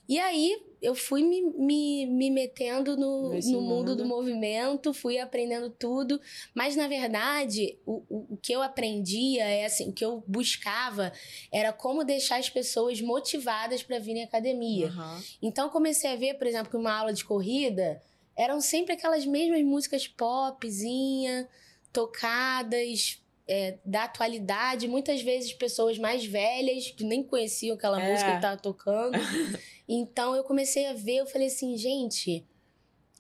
E 0.08 0.18
aí 0.20 0.58
eu 0.82 0.96
fui 0.96 1.22
me, 1.24 1.42
me, 1.42 2.06
me 2.06 2.30
metendo 2.30 2.96
no, 2.96 3.34
no 3.34 3.62
mundo, 3.62 3.96
do 3.96 4.06
movimento, 4.06 4.94
fui 4.94 5.18
aprendendo 5.18 5.70
tudo, 5.70 6.22
mas 6.54 6.76
na 6.76 6.88
verdade 6.88 7.78
o, 7.86 8.04
o, 8.08 8.34
o, 8.34 8.38
que 8.38 8.54
eu 8.54 8.62
aprendia 8.62 9.44
é 9.44 9.66
assim, 9.66 9.90
o 9.90 9.94
que 9.94 10.06
eu 10.06 10.24
buscava 10.26 11.12
era 11.52 11.74
como 11.74 12.06
deixar 12.06 12.38
as 12.40 12.50
pessoas 12.50 13.02
motivadas 13.02 13.84
para 13.84 14.00
virem 14.00 14.24
à 14.24 14.26
academia. 14.26 14.88
Uhum. 14.88 15.22
Então 15.42 15.70
comecei 15.70 16.12
a 16.12 16.16
ver, 16.16 16.36
por 16.36 16.48
exemplo, 16.48 16.70
que 16.70 16.78
uma 16.78 16.94
aula 16.94 17.12
de 17.12 17.26
corrida 17.26 18.02
eram 18.38 18.62
sempre 18.62 18.94
aquelas 18.94 19.26
mesmas 19.26 19.64
músicas 19.64 20.08
popzinha, 20.08 21.50
tocadas, 21.92 23.20
é, 23.48 23.78
da 23.84 24.04
atualidade, 24.04 24.88
muitas 24.88 25.22
vezes 25.22 25.54
pessoas 25.54 25.98
mais 25.98 26.24
velhas 26.24 26.92
que 26.92 27.04
nem 27.04 27.24
conheciam 27.24 27.76
aquela 27.76 28.02
é. 28.02 28.12
música 28.12 28.30
que 28.30 28.36
estava 28.36 28.58
tocando. 28.58 29.18
então 29.90 30.36
eu 30.36 30.44
comecei 30.44 30.86
a 30.86 30.94
ver, 30.94 31.18
eu 31.18 31.26
falei 31.26 31.48
assim, 31.48 31.76
gente, 31.76 32.46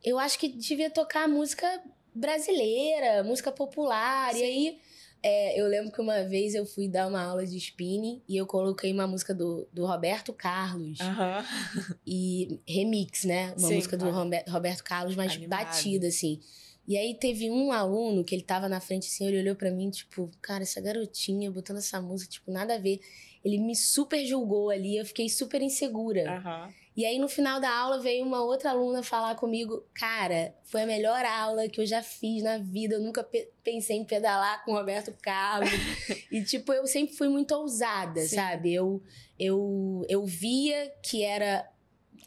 eu 0.04 0.20
acho 0.20 0.38
que 0.38 0.48
devia 0.48 0.92
tocar 0.92 1.28
música 1.28 1.82
brasileira, 2.14 3.24
música 3.24 3.52
popular. 3.52 4.34
Sim. 4.34 4.40
E 4.40 4.44
aí 4.44 4.80
é, 5.24 5.60
eu 5.60 5.68
lembro 5.68 5.92
que 5.92 6.00
uma 6.00 6.24
vez 6.24 6.54
eu 6.56 6.66
fui 6.66 6.88
dar 6.88 7.08
uma 7.08 7.22
aula 7.22 7.46
de 7.46 7.58
spinning 7.58 8.22
e 8.28 8.38
eu 8.38 8.46
coloquei 8.46 8.92
uma 8.94 9.08
música 9.08 9.34
do, 9.34 9.68
do 9.74 9.86
Roberto 9.86 10.32
Carlos. 10.34 11.00
Uhum. 11.00 11.96
E 12.06 12.60
remix, 12.68 13.24
né? 13.24 13.54
Uma 13.58 13.68
Sim, 13.68 13.76
música 13.76 13.98
do 13.98 14.06
Roberto 14.10 14.84
Carlos, 14.84 15.16
mais 15.16 15.34
Animado. 15.34 15.50
batida, 15.50 16.08
assim. 16.08 16.40
E 16.88 16.98
aí 16.98 17.14
teve 17.16 17.50
um 17.52 17.72
aluno 17.72 18.24
que 18.24 18.34
ele 18.34 18.44
tava 18.44 18.70
na 18.70 18.80
frente 18.80 19.08
assim, 19.08 19.28
ele 19.28 19.40
olhou 19.40 19.56
para 19.56 19.70
mim, 19.70 19.90
tipo, 19.90 20.32
cara, 20.42 20.64
essa 20.64 20.80
garotinha 20.80 21.52
botando 21.52 21.78
essa 21.78 22.02
música, 22.02 22.32
tipo, 22.32 22.50
nada 22.50 22.76
a 22.76 22.78
ver. 22.78 23.02
Ele 23.44 23.58
me 23.58 23.76
super 23.76 24.26
julgou 24.26 24.70
ali, 24.70 24.98
eu 24.98 25.06
fiquei 25.06 25.28
super 25.28 25.62
insegura. 25.62 26.24
Uhum. 26.24 26.74
E 26.98 27.06
aí, 27.06 27.20
no 27.20 27.30
final 27.30 27.62
da 27.62 27.70
aula, 27.70 28.00
veio 28.00 28.26
uma 28.26 28.44
outra 28.44 28.72
aluna 28.72 29.04
falar 29.04 29.36
comigo: 29.36 29.86
Cara, 29.94 30.56
foi 30.64 30.82
a 30.82 30.88
melhor 30.88 31.24
aula 31.24 31.70
que 31.70 31.80
eu 31.80 31.86
já 31.86 32.02
fiz 32.02 32.42
na 32.42 32.58
vida. 32.58 32.96
Eu 32.96 33.02
nunca 33.02 33.24
pe 33.24 33.48
pensei 33.64 33.98
em 33.98 34.04
pedalar 34.04 34.66
com 34.66 34.72
o 34.72 34.76
Roberto 34.76 35.14
Carlos. 35.22 35.70
e, 36.32 36.44
tipo, 36.44 36.74
eu 36.74 36.88
sempre 36.88 37.16
fui 37.16 37.30
muito 37.30 37.54
ousada, 37.54 38.22
Sim. 38.22 38.36
sabe? 38.36 38.74
Eu, 38.74 39.04
eu, 39.38 40.04
eu 40.10 40.26
via 40.26 40.92
que 41.04 41.22
era. 41.24 41.70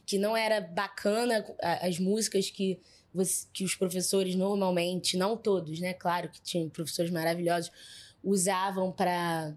que 0.06 0.16
não 0.18 0.36
era 0.36 0.60
bacana 0.60 1.44
as 1.82 1.98
músicas 1.98 2.48
que, 2.48 2.78
que 3.52 3.64
os 3.64 3.74
professores 3.74 4.36
normalmente, 4.36 5.16
não 5.16 5.36
todos, 5.36 5.80
né? 5.80 5.94
Claro 5.94 6.28
que 6.28 6.40
tinham 6.40 6.68
professores 6.68 7.10
maravilhosos, 7.10 7.72
usavam 8.22 8.92
para 8.92 9.52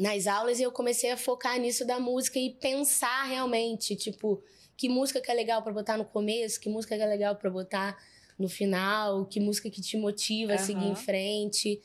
nas 0.00 0.26
aulas 0.26 0.58
eu 0.58 0.72
comecei 0.72 1.10
a 1.10 1.16
focar 1.16 1.60
nisso 1.60 1.84
da 1.84 2.00
música 2.00 2.38
e 2.38 2.54
pensar 2.54 3.24
realmente, 3.24 3.94
tipo, 3.94 4.42
que 4.74 4.88
música 4.88 5.20
que 5.20 5.30
é 5.30 5.34
legal 5.34 5.62
para 5.62 5.74
botar 5.74 5.98
no 5.98 6.06
começo, 6.06 6.58
que 6.58 6.70
música 6.70 6.96
que 6.96 7.02
é 7.02 7.06
legal 7.06 7.36
para 7.36 7.50
botar 7.50 8.02
no 8.38 8.48
final, 8.48 9.26
que 9.26 9.38
música 9.38 9.68
que 9.68 9.82
te 9.82 9.98
motiva 9.98 10.52
uhum. 10.52 10.58
a 10.58 10.62
seguir 10.62 10.86
em 10.86 10.96
frente. 10.96 11.82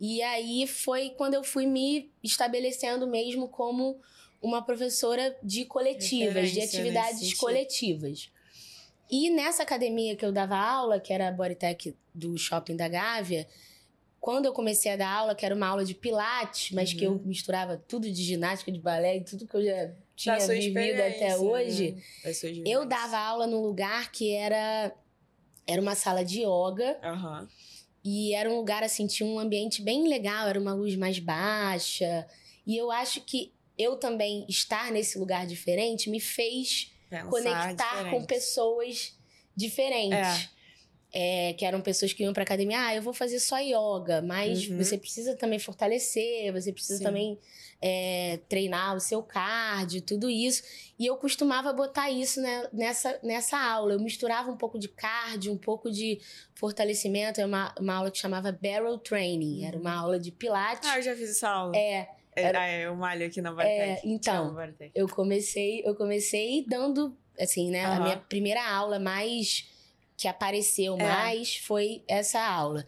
E 0.00 0.22
aí 0.22 0.66
foi 0.66 1.10
quando 1.10 1.34
eu 1.34 1.44
fui 1.44 1.66
me 1.66 2.10
estabelecendo 2.24 3.06
mesmo 3.06 3.48
como 3.48 4.00
uma 4.40 4.62
professora 4.62 5.36
de 5.42 5.66
coletivas, 5.66 6.52
de 6.52 6.62
atividades 6.62 7.34
coletivas. 7.34 8.30
E 9.10 9.28
nessa 9.28 9.62
academia 9.62 10.16
que 10.16 10.24
eu 10.24 10.32
dava 10.32 10.56
aula, 10.56 10.98
que 10.98 11.12
era 11.12 11.28
a 11.28 11.32
Bodytech 11.32 11.94
do 12.14 12.38
Shopping 12.38 12.76
da 12.76 12.88
Gávea, 12.88 13.46
quando 14.20 14.46
eu 14.46 14.52
comecei 14.52 14.92
a 14.92 14.96
dar 14.96 15.10
aula, 15.10 15.34
que 15.34 15.44
era 15.46 15.54
uma 15.54 15.66
aula 15.66 15.84
de 15.84 15.94
pilates, 15.94 16.72
mas 16.72 16.92
uhum. 16.92 16.98
que 16.98 17.04
eu 17.04 17.12
uhum. 17.12 17.22
misturava 17.24 17.82
tudo 17.88 18.10
de 18.10 18.22
ginástica, 18.22 18.72
de 18.72 18.80
balé 18.80 19.18
e 19.18 19.24
tudo 19.24 19.46
que 19.46 19.54
eu 19.54 19.64
já 19.64 19.90
tinha 20.16 20.38
vivido 20.38 21.00
até 21.00 21.36
hoje, 21.36 21.96
né? 22.24 22.62
eu 22.66 22.84
dava 22.84 23.16
aula 23.16 23.46
num 23.46 23.62
lugar 23.62 24.10
que 24.10 24.32
era 24.32 24.92
era 25.66 25.80
uma 25.80 25.94
sala 25.94 26.24
de 26.24 26.40
yoga. 26.40 26.98
Uhum. 27.04 27.46
E 28.02 28.34
era 28.34 28.50
um 28.50 28.56
lugar 28.56 28.82
assim, 28.82 29.06
tinha 29.06 29.28
um 29.28 29.38
ambiente 29.38 29.82
bem 29.82 30.08
legal, 30.08 30.48
era 30.48 30.58
uma 30.58 30.72
luz 30.72 30.96
mais 30.96 31.18
baixa. 31.18 32.26
E 32.66 32.76
eu 32.76 32.90
acho 32.90 33.20
que 33.20 33.52
eu 33.76 33.96
também 33.96 34.46
estar 34.48 34.90
nesse 34.90 35.18
lugar 35.18 35.46
diferente 35.46 36.08
me 36.08 36.18
fez 36.18 36.90
Pensar 37.10 37.28
conectar 37.28 37.96
diferente. 37.96 38.10
com 38.10 38.24
pessoas 38.24 39.14
diferentes. 39.54 40.18
É 40.18 40.57
é, 41.12 41.54
que 41.54 41.64
eram 41.64 41.80
pessoas 41.80 42.12
que 42.12 42.22
iam 42.22 42.32
para 42.32 42.42
academia, 42.42 42.78
ah, 42.86 42.94
eu 42.94 43.02
vou 43.02 43.14
fazer 43.14 43.40
só 43.40 43.58
yoga, 43.58 44.20
mas 44.20 44.68
uhum. 44.68 44.76
você 44.76 44.98
precisa 44.98 45.34
também 45.34 45.58
fortalecer, 45.58 46.52
você 46.52 46.72
precisa 46.72 46.98
Sim. 46.98 47.04
também 47.04 47.38
é, 47.80 48.40
treinar 48.48 48.94
o 48.94 49.00
seu 49.00 49.22
cardio, 49.22 50.02
tudo 50.02 50.28
isso. 50.28 50.62
E 50.98 51.06
eu 51.06 51.16
costumava 51.16 51.72
botar 51.72 52.10
isso 52.10 52.40
né, 52.40 52.68
nessa, 52.72 53.18
nessa 53.22 53.58
aula. 53.58 53.94
Eu 53.94 54.00
misturava 54.00 54.50
um 54.50 54.56
pouco 54.56 54.78
de 54.78 54.88
cardio, 54.88 55.52
um 55.52 55.56
pouco 55.56 55.90
de 55.90 56.20
fortalecimento. 56.54 57.40
É 57.40 57.46
uma, 57.46 57.74
uma 57.78 57.94
aula 57.94 58.10
que 58.10 58.18
chamava 58.18 58.52
Barrel 58.52 58.98
Training. 58.98 59.64
Era 59.64 59.78
uma 59.78 59.94
uhum. 59.94 60.00
aula 60.00 60.18
de 60.18 60.30
pilates. 60.30 60.88
Ah, 60.90 60.98
eu 60.98 61.02
já 61.02 61.16
fiz 61.16 61.30
essa 61.30 61.48
aula. 61.48 61.76
É. 61.76 62.08
é 62.36 62.42
era, 62.42 62.62
ah, 62.62 62.72
eu 62.72 62.94
malho 62.94 63.26
aqui 63.26 63.40
na 63.40 63.52
Bartec. 63.52 63.80
É, 63.80 64.00
então, 64.04 64.56
eu 64.94 65.08
comecei, 65.08 65.82
eu 65.86 65.94
comecei 65.94 66.64
dando, 66.68 67.16
assim, 67.40 67.70
né, 67.70 67.88
uhum. 67.88 67.94
a 67.94 68.00
minha 68.00 68.16
primeira 68.16 68.68
aula 68.68 68.98
mais 68.98 69.77
que 70.18 70.26
apareceu 70.26 70.96
é. 70.98 71.02
mais 71.04 71.56
foi 71.56 72.02
essa 72.08 72.44
aula. 72.44 72.84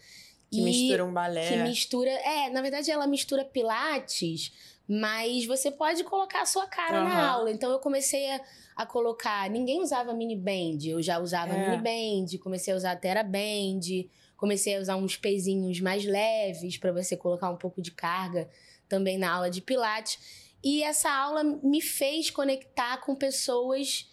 Que 0.51 0.59
e 0.59 0.65
mistura 0.65 1.05
um 1.05 1.13
balé. 1.13 1.49
Que 1.49 1.57
mistura. 1.59 2.11
É, 2.11 2.51
na 2.51 2.61
verdade, 2.61 2.91
ela 2.91 3.07
mistura 3.07 3.45
pilates, 3.45 4.53
mas 4.87 5.47
você 5.47 5.71
pode 5.71 6.03
colocar 6.03 6.43
a 6.43 6.47
sua 6.47 6.67
cara 6.67 7.01
uhum. 7.01 7.09
na 7.09 7.31
aula. 7.31 7.53
Então 7.53 7.71
eu 7.71 7.79
comecei 7.79 8.29
a, 8.33 8.41
a, 8.75 8.85
colocar. 8.85 9.49
Ninguém 9.49 9.81
usava 9.81 10.13
mini 10.13 10.35
band, 10.35 10.85
eu 10.85 11.01
já 11.01 11.21
usava 11.21 11.55
é. 11.55 11.71
mini 11.71 11.81
band, 11.81 12.37
comecei 12.43 12.75
a 12.75 12.77
usar 12.77 12.97
Terra 12.97 13.23
Band, 13.23 14.09
comecei 14.37 14.77
a 14.77 14.81
usar 14.81 14.97
uns 14.97 15.17
pezinhos 15.17 15.81
mais 15.81 16.05
leves 16.05 16.79
para 16.79 16.91
você 16.91 17.17
colocar 17.17 17.49
um 17.49 17.57
pouco 17.57 17.81
de 17.81 17.93
carga 17.93 18.51
também 18.89 19.17
na 19.17 19.33
aula 19.33 19.49
de 19.49 19.61
pilates. 19.61 20.19
E 20.65 20.83
essa 20.83 21.09
aula 21.09 21.45
me 21.45 21.81
fez 21.81 22.29
conectar 22.29 22.97
com 22.99 23.15
pessoas 23.15 24.11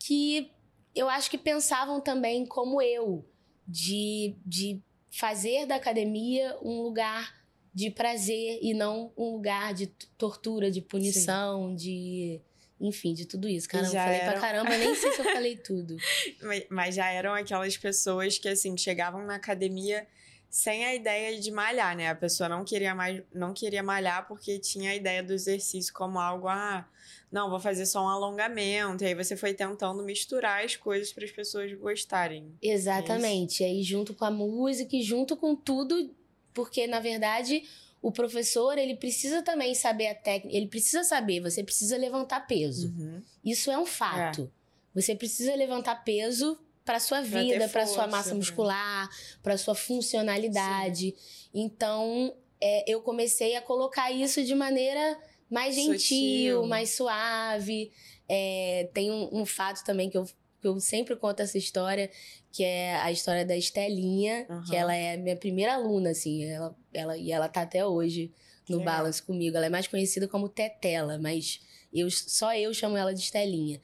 que 0.00 0.50
eu 0.94 1.08
acho 1.08 1.30
que 1.30 1.38
pensavam 1.38 2.00
também 2.00 2.44
como 2.46 2.80
eu, 2.80 3.24
de, 3.66 4.34
de 4.44 4.80
fazer 5.10 5.66
da 5.66 5.76
academia 5.76 6.56
um 6.62 6.82
lugar 6.82 7.40
de 7.72 7.90
prazer 7.90 8.58
e 8.62 8.74
não 8.74 9.12
um 9.16 9.32
lugar 9.32 9.72
de 9.72 9.86
tortura, 10.18 10.70
de 10.70 10.80
punição, 10.80 11.70
Sim. 11.70 11.76
de. 11.76 12.40
Enfim, 12.80 13.12
de 13.12 13.26
tudo 13.26 13.46
isso. 13.46 13.68
Caramba, 13.68 13.90
eu 13.90 14.00
falei 14.00 14.20
eram... 14.20 14.32
pra 14.32 14.40
caramba, 14.40 14.78
nem 14.78 14.94
sei 14.94 15.12
se 15.12 15.20
eu 15.20 15.24
falei 15.24 15.56
tudo. 15.56 15.96
Mas, 16.40 16.66
mas 16.70 16.94
já 16.94 17.10
eram 17.10 17.34
aquelas 17.34 17.76
pessoas 17.76 18.38
que, 18.38 18.48
assim, 18.48 18.74
chegavam 18.74 19.22
na 19.26 19.34
academia 19.34 20.06
sem 20.50 20.84
a 20.84 20.92
ideia 20.92 21.40
de 21.40 21.50
malhar, 21.52 21.96
né? 21.96 22.08
A 22.10 22.14
pessoa 22.14 22.48
não 22.48 22.64
queria 22.64 22.92
mais, 22.92 23.22
não 23.32 23.54
queria 23.54 23.84
malhar 23.84 24.26
porque 24.26 24.58
tinha 24.58 24.90
a 24.90 24.96
ideia 24.96 25.22
do 25.22 25.32
exercício 25.32 25.94
como 25.94 26.18
algo 26.18 26.48
ah, 26.48 26.84
não, 27.30 27.48
vou 27.48 27.60
fazer 27.60 27.86
só 27.86 28.04
um 28.04 28.08
alongamento. 28.08 29.04
E 29.04 29.06
aí 29.06 29.14
você 29.14 29.36
foi 29.36 29.54
tentando 29.54 30.02
misturar 30.02 30.64
as 30.64 30.74
coisas 30.74 31.12
para 31.12 31.24
as 31.24 31.30
pessoas 31.30 31.72
gostarem. 31.74 32.52
Exatamente. 32.60 33.62
É 33.62 33.68
aí 33.68 33.84
junto 33.84 34.12
com 34.12 34.24
a 34.24 34.30
música 34.30 34.96
e 34.96 35.02
junto 35.02 35.36
com 35.36 35.54
tudo, 35.54 36.12
porque 36.52 36.88
na 36.88 36.98
verdade 36.98 37.62
o 38.02 38.10
professor 38.10 38.76
ele 38.76 38.96
precisa 38.96 39.42
também 39.42 39.72
saber 39.74 40.08
a 40.08 40.14
técnica, 40.16 40.56
ele 40.56 40.66
precisa 40.66 41.04
saber, 41.04 41.40
você 41.40 41.62
precisa 41.62 41.96
levantar 41.96 42.40
peso. 42.48 42.88
Uhum. 42.88 43.22
Isso 43.44 43.70
é 43.70 43.78
um 43.78 43.86
fato. 43.86 44.50
É. 44.56 45.00
Você 45.00 45.14
precisa 45.14 45.54
levantar 45.54 46.02
peso 46.02 46.58
para 46.90 46.98
sua 46.98 47.20
vida, 47.20 47.68
para 47.68 47.86
sua 47.86 48.08
massa 48.08 48.30
né? 48.30 48.38
muscular, 48.38 49.08
para 49.44 49.56
sua 49.56 49.76
funcionalidade. 49.76 51.14
Sim. 51.16 51.50
Então, 51.54 52.34
é, 52.60 52.90
eu 52.90 53.00
comecei 53.00 53.54
a 53.54 53.62
colocar 53.62 54.10
isso 54.10 54.42
de 54.42 54.56
maneira 54.56 55.16
mais 55.48 55.76
gentil, 55.76 56.56
Sutil. 56.56 56.66
mais 56.66 56.90
suave. 56.90 57.92
É, 58.28 58.90
tem 58.92 59.08
um, 59.08 59.40
um, 59.40 59.46
fato 59.46 59.84
também 59.84 60.10
que 60.10 60.18
eu 60.18 60.26
porque 60.56 60.68
eu 60.68 60.78
sempre 60.78 61.16
conto 61.16 61.40
essa 61.40 61.56
história, 61.56 62.10
que 62.52 62.62
é 62.62 62.96
a 62.96 63.10
história 63.10 63.46
da 63.46 63.56
Estelinha, 63.56 64.46
uhum. 64.50 64.62
que 64.64 64.76
ela 64.76 64.94
é 64.94 65.16
minha 65.16 65.36
primeira 65.36 65.74
aluna, 65.74 66.10
assim, 66.10 66.44
ela, 66.44 66.76
ela, 66.92 67.16
e 67.16 67.32
ela 67.32 67.48
tá 67.48 67.62
até 67.62 67.86
hoje 67.86 68.30
no 68.68 68.78
que 68.78 68.84
Balance 68.84 69.22
comigo. 69.22 69.56
Ela 69.56 69.66
é 69.66 69.70
mais 69.70 69.86
conhecida 69.86 70.28
como 70.28 70.50
Tetela, 70.50 71.18
mas 71.18 71.60
eu, 71.94 72.10
só 72.10 72.54
eu 72.54 72.74
chamo 72.74 72.96
ela 72.96 73.14
de 73.14 73.20
Estelinha. 73.20 73.80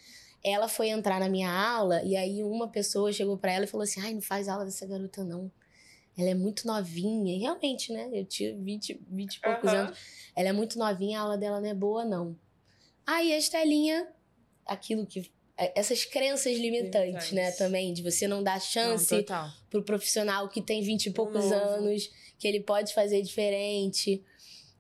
Ela 0.49 0.69
foi 0.69 0.91
entrar 0.91 1.19
na 1.19 1.29
minha 1.29 1.51
aula 1.51 2.01
e 2.05 2.15
aí 2.15 2.45
uma 2.45 2.69
pessoa 2.69 3.13
chegou 3.13 3.37
para 3.37 3.53
ela 3.53 3.65
e 3.65 3.69
falou 3.69 3.83
assim: 3.83 4.01
ai, 4.01 4.15
não 4.15 4.21
faz 4.21 4.47
aula 4.47 4.65
dessa 4.65 4.87
garota, 4.87 5.25
não. 5.25 5.51
Ela 6.17 6.31
é 6.31 6.35
muito 6.35 6.69
novinha. 6.69 7.35
E 7.35 7.41
realmente, 7.41 7.93
né? 7.93 8.09
Eu 8.13 8.25
tinha 8.25 8.57
20, 8.57 9.01
20 9.09 9.35
e 9.35 9.41
poucos 9.41 9.73
uhum. 9.73 9.79
anos. 9.79 9.99
Ela 10.37 10.49
é 10.51 10.53
muito 10.53 10.79
novinha, 10.79 11.19
a 11.19 11.23
aula 11.23 11.37
dela 11.37 11.61
não 11.61 11.69
é 11.69 11.75
boa, 11.75 12.05
não. 12.05 12.39
Aí 13.05 13.33
a 13.33 13.39
Estelinha, 13.39 14.07
aquilo 14.65 15.05
que. 15.05 15.29
É, 15.59 15.79
essas 15.79 16.05
crenças 16.05 16.57
limitantes, 16.57 17.33
né? 17.33 17.51
Também, 17.53 17.93
de 17.93 18.03
você 18.03 18.29
não 18.29 18.41
dar 18.41 18.61
chance 18.61 19.27
não, 19.29 19.53
pro 19.69 19.83
profissional 19.83 20.49
que 20.49 20.63
tem 20.63 20.81
20 20.81 21.07
e 21.07 21.11
poucos 21.11 21.51
anos, 21.51 22.09
que 22.39 22.47
ele 22.47 22.61
pode 22.61 22.95
fazer 22.95 23.21
diferente. 23.21 24.23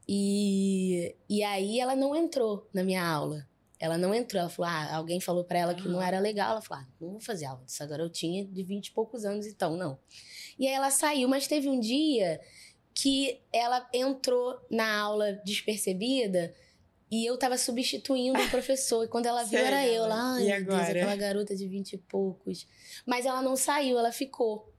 E, 0.09 1.17
e 1.29 1.43
aí 1.43 1.81
ela 1.81 1.97
não 1.97 2.15
entrou 2.15 2.69
na 2.73 2.85
minha 2.85 3.05
aula. 3.05 3.49
Ela 3.79 3.99
não 3.99 4.15
entrou. 4.15 4.41
Ela 4.41 4.51
falou: 4.51 4.71
ah, 4.71 4.97
alguém 4.97 5.21
falou 5.21 5.45
para 5.45 5.59
ela 5.59 5.75
que 5.75 5.89
não 5.89 6.01
era 6.01 6.19
legal. 6.19 6.53
Ela 6.53 6.63
falou: 6.63 6.85
ah, 6.85 6.89
não 7.01 7.11
vou 7.13 7.21
fazer 7.21 7.47
aula 7.47 7.63
dessa 7.63 7.87
garotinha 7.87 8.45
de 8.45 8.63
20 8.63 8.87
e 8.87 8.93
poucos 8.93 9.25
anos, 9.25 9.47
então, 9.47 9.77
não. 9.77 9.99
E 10.59 10.67
aí 10.67 10.75
ela 10.75 10.91
saiu, 10.91 11.29
mas 11.29 11.47
teve 11.47 11.69
um 11.69 11.79
dia 11.79 12.41
que 12.95 13.41
ela 13.53 13.87
entrou 13.93 14.59
na 14.71 14.99
aula 14.99 15.35
despercebida 15.45 16.55
e 17.11 17.25
eu 17.25 17.39
tava 17.39 17.57
substituindo 17.59 18.41
o 18.41 18.51
professor. 18.51 19.05
E 19.05 19.09
quando 19.09 19.27
ela 19.27 19.43
viu, 19.45 19.61
Sério? 19.61 19.67
era 19.67 19.87
eu 19.87 20.07
lá. 20.07 20.35
Ai, 20.35 20.43
e 20.43 20.47
meu 20.47 20.57
agora? 20.57 20.77
Deus, 20.85 20.97
aquela 20.97 21.17
garota 21.17 21.55
de 21.55 21.69
20 21.69 21.93
e 21.93 21.99
poucos. 21.99 22.67
Mas 23.05 23.27
ela 23.27 23.43
não 23.43 23.55
saiu, 23.55 23.99
ela 23.99 24.11
ficou. 24.11 24.73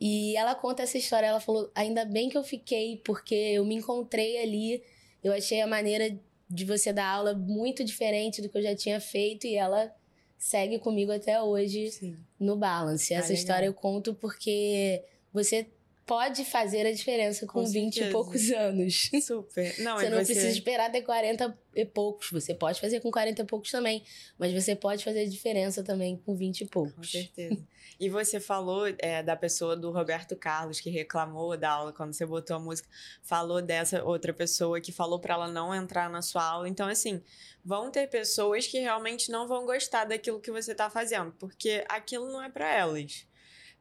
E 0.00 0.36
ela 0.36 0.54
conta 0.54 0.82
essa 0.82 0.96
história. 0.96 1.26
Ela 1.26 1.40
falou: 1.40 1.70
ainda 1.74 2.04
bem 2.04 2.28
que 2.28 2.38
eu 2.38 2.44
fiquei, 2.44 3.02
porque 3.04 3.34
eu 3.34 3.64
me 3.64 3.74
encontrei 3.74 4.42
ali. 4.42 4.82
Eu 5.22 5.32
achei 5.32 5.60
a 5.60 5.66
maneira 5.66 6.18
de 6.52 6.64
você 6.64 6.92
dar 6.92 7.06
aula 7.06 7.34
muito 7.34 7.82
diferente 7.82 8.42
do 8.42 8.48
que 8.48 8.58
eu 8.58 8.62
já 8.62 8.76
tinha 8.76 9.00
feito. 9.00 9.46
E 9.46 9.56
ela 9.56 9.92
segue 10.36 10.78
comigo 10.78 11.10
até 11.12 11.40
hoje 11.40 11.90
Sim. 11.90 12.16
no 12.38 12.56
Balance. 12.56 13.14
Ah, 13.14 13.18
Essa 13.18 13.32
história 13.32 13.66
eu 13.66 13.74
conto 13.74 14.14
porque 14.14 15.02
você 15.32 15.66
pode 16.06 16.44
fazer 16.44 16.86
a 16.86 16.92
diferença 16.92 17.46
com, 17.46 17.62
com 17.62 17.66
20 17.66 17.96
e 17.96 18.10
poucos 18.10 18.50
anos. 18.52 19.10
Super. 19.22 19.78
Não, 19.80 19.96
você 19.96 20.10
não 20.10 20.18
você... 20.18 20.32
precisa 20.32 20.48
esperar 20.48 20.90
ter 20.90 21.02
40 21.02 21.56
e 21.74 21.84
poucos. 21.84 22.30
Você 22.30 22.54
pode 22.54 22.80
fazer 22.80 23.00
com 23.00 23.10
40 23.10 23.42
e 23.42 23.44
poucos 23.44 23.70
também. 23.70 24.02
Mas 24.38 24.52
você 24.52 24.74
pode 24.74 25.04
fazer 25.04 25.20
a 25.20 25.28
diferença 25.28 25.82
também 25.82 26.16
com 26.16 26.34
20 26.34 26.62
e 26.62 26.66
poucos. 26.66 26.94
Com 26.94 27.02
certeza. 27.04 27.66
e 28.00 28.08
você 28.08 28.40
falou 28.40 28.86
é, 28.98 29.22
da 29.22 29.36
pessoa 29.36 29.76
do 29.76 29.90
Roberto 29.90 30.36
Carlos 30.36 30.80
que 30.80 30.90
reclamou 30.90 31.56
da 31.56 31.70
aula 31.70 31.92
quando 31.92 32.12
você 32.12 32.26
botou 32.26 32.56
a 32.56 32.60
música. 32.60 32.88
Falou 33.22 33.62
dessa 33.62 34.02
outra 34.04 34.32
pessoa 34.32 34.80
que 34.80 34.92
falou 34.92 35.18
para 35.18 35.34
ela 35.34 35.48
não 35.48 35.74
entrar 35.74 36.10
na 36.10 36.20
sua 36.20 36.44
aula. 36.44 36.68
Então, 36.68 36.88
assim, 36.88 37.22
vão 37.64 37.90
ter 37.90 38.08
pessoas 38.08 38.66
que 38.66 38.78
realmente 38.78 39.30
não 39.30 39.46
vão 39.46 39.64
gostar 39.64 40.04
daquilo 40.04 40.40
que 40.40 40.50
você 40.50 40.74
tá 40.74 40.90
fazendo. 40.90 41.32
Porque 41.38 41.84
aquilo 41.88 42.30
não 42.30 42.42
é 42.42 42.50
para 42.50 42.72
elas. 42.74 43.26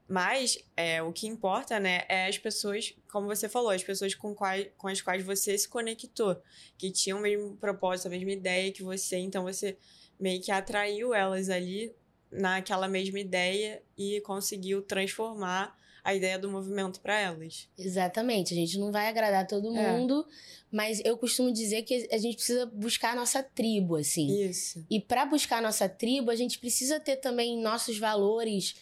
Mas 0.07 0.57
é, 0.75 1.01
o 1.01 1.13
que 1.13 1.27
importa, 1.27 1.79
né, 1.79 2.03
é 2.09 2.27
as 2.27 2.37
pessoas, 2.37 2.93
como 3.09 3.27
você 3.27 3.47
falou, 3.47 3.69
as 3.69 3.83
pessoas 3.83 4.13
com, 4.13 4.35
quais, 4.35 4.67
com 4.77 4.87
as 4.87 5.01
quais 5.01 5.23
você 5.23 5.57
se 5.57 5.69
conectou, 5.69 6.41
que 6.77 6.91
tinham 6.91 7.19
o 7.19 7.21
mesmo 7.21 7.55
propósito, 7.55 8.07
a 8.07 8.09
mesma 8.09 8.31
ideia 8.31 8.71
que 8.71 8.83
você, 8.83 9.17
então 9.17 9.43
você 9.43 9.77
meio 10.19 10.41
que 10.41 10.51
atraiu 10.51 11.13
elas 11.13 11.49
ali 11.49 11.95
naquela 12.31 12.87
mesma 12.87 13.19
ideia 13.19 13.81
e 13.97 14.21
conseguiu 14.21 14.81
transformar 14.81 15.77
a 16.03 16.15
ideia 16.15 16.37
do 16.37 16.49
movimento 16.49 16.99
para 16.99 17.19
elas. 17.19 17.69
Exatamente. 17.77 18.53
A 18.53 18.57
gente 18.57 18.77
não 18.79 18.91
vai 18.91 19.07
agradar 19.07 19.45
todo 19.45 19.75
é. 19.75 19.91
mundo, 19.91 20.25
mas 20.71 21.01
eu 21.05 21.17
costumo 21.17 21.51
dizer 21.51 21.83
que 21.83 22.07
a 22.11 22.17
gente 22.17 22.35
precisa 22.35 22.65
buscar 22.65 23.11
a 23.11 23.15
nossa 23.15 23.43
tribo, 23.43 23.95
assim. 23.95 24.49
Isso. 24.49 24.83
E 24.89 24.99
para 24.99 25.25
buscar 25.25 25.57
a 25.57 25.61
nossa 25.61 25.87
tribo, 25.87 26.31
a 26.31 26.35
gente 26.35 26.57
precisa 26.57 26.99
ter 26.99 27.17
também 27.17 27.61
nossos 27.61 27.99
valores 27.99 28.75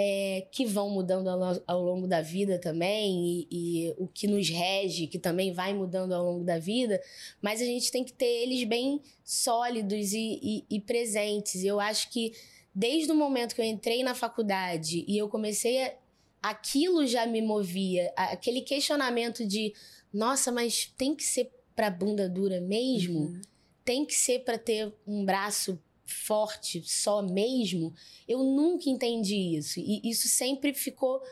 é, 0.00 0.46
que 0.52 0.64
vão 0.64 0.90
mudando 0.90 1.26
ao, 1.28 1.60
ao, 1.66 1.82
longo 1.82 2.06
da 2.06 2.22
vida 2.22 2.56
também, 2.56 3.44
e, 3.50 3.88
e, 3.88 3.94
o 3.98 4.06
que 4.06 4.28
nos 4.28 4.48
rege, 4.48 5.08
que 5.08 5.18
também 5.18 5.52
vai 5.52 5.74
mudando 5.74 6.12
ao 6.12 6.24
longo 6.24 6.44
da 6.44 6.56
vida, 6.56 7.02
mas 7.42 7.60
a 7.60 7.64
gente 7.64 7.90
tem 7.90 8.04
que 8.04 8.12
ter 8.12 8.44
eles 8.44 8.62
bem 8.62 9.02
sólidos 9.24 10.12
e, 10.12 10.38
e, 10.40 10.64
e 10.70 10.80
presentes. 10.80 11.64
Eu 11.64 11.80
acho 11.80 12.12
que 12.12 12.32
desde 12.72 13.10
o 13.10 13.14
momento 13.16 13.56
que 13.56 13.60
eu 13.60 13.64
entrei 13.64 14.04
na 14.04 14.14
faculdade 14.14 15.04
e 15.08 15.18
eu 15.18 15.28
comecei 15.28 15.82
a. 15.82 15.94
Aquilo 16.40 17.04
já 17.04 17.26
me 17.26 17.42
movia, 17.42 18.12
aquele 18.14 18.60
questionamento 18.60 19.44
de, 19.44 19.74
nossa, 20.14 20.52
mas 20.52 20.86
tem 20.96 21.12
que 21.12 21.24
ser 21.24 21.50
pra 21.74 21.90
bunda 21.90 22.28
dura 22.28 22.60
mesmo? 22.60 23.22
Uhum. 23.22 23.40
Tem 23.84 24.04
que 24.04 24.14
ser 24.14 24.44
para 24.44 24.56
ter 24.56 24.94
um 25.04 25.24
braço 25.24 25.76
forte 26.08 26.82
só 26.84 27.22
mesmo, 27.22 27.94
eu 28.26 28.42
nunca 28.42 28.88
entendi 28.88 29.56
isso. 29.56 29.78
E 29.78 30.00
isso 30.04 30.28
sempre 30.28 30.72
ficou 30.74 31.22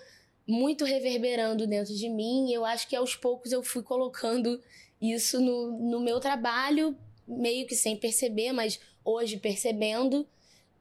muito 0.47 0.85
reverberando 0.85 1.67
dentro 1.67 1.95
de 1.95 2.09
mim. 2.09 2.49
E 2.49 2.55
eu 2.55 2.65
acho 2.65 2.89
que 2.89 2.95
aos 2.95 3.17
poucos 3.17 3.53
eu 3.53 3.63
fui 3.63 3.83
colocando 3.83 4.63
isso 5.01 5.41
no, 5.41 5.79
no 5.91 6.01
meu 6.01 6.21
trabalho, 6.21 6.97
meio 7.27 7.67
que 7.67 7.75
sem 7.75 7.97
perceber, 7.97 8.53
mas 8.53 8.79
hoje 9.05 9.37
percebendo 9.37 10.27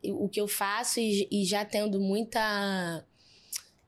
o 0.03 0.29
que 0.29 0.39
eu 0.39 0.47
faço 0.47 0.99
e, 0.99 1.27
e 1.31 1.45
já 1.45 1.65
tendo 1.65 1.99
muita. 1.99 3.05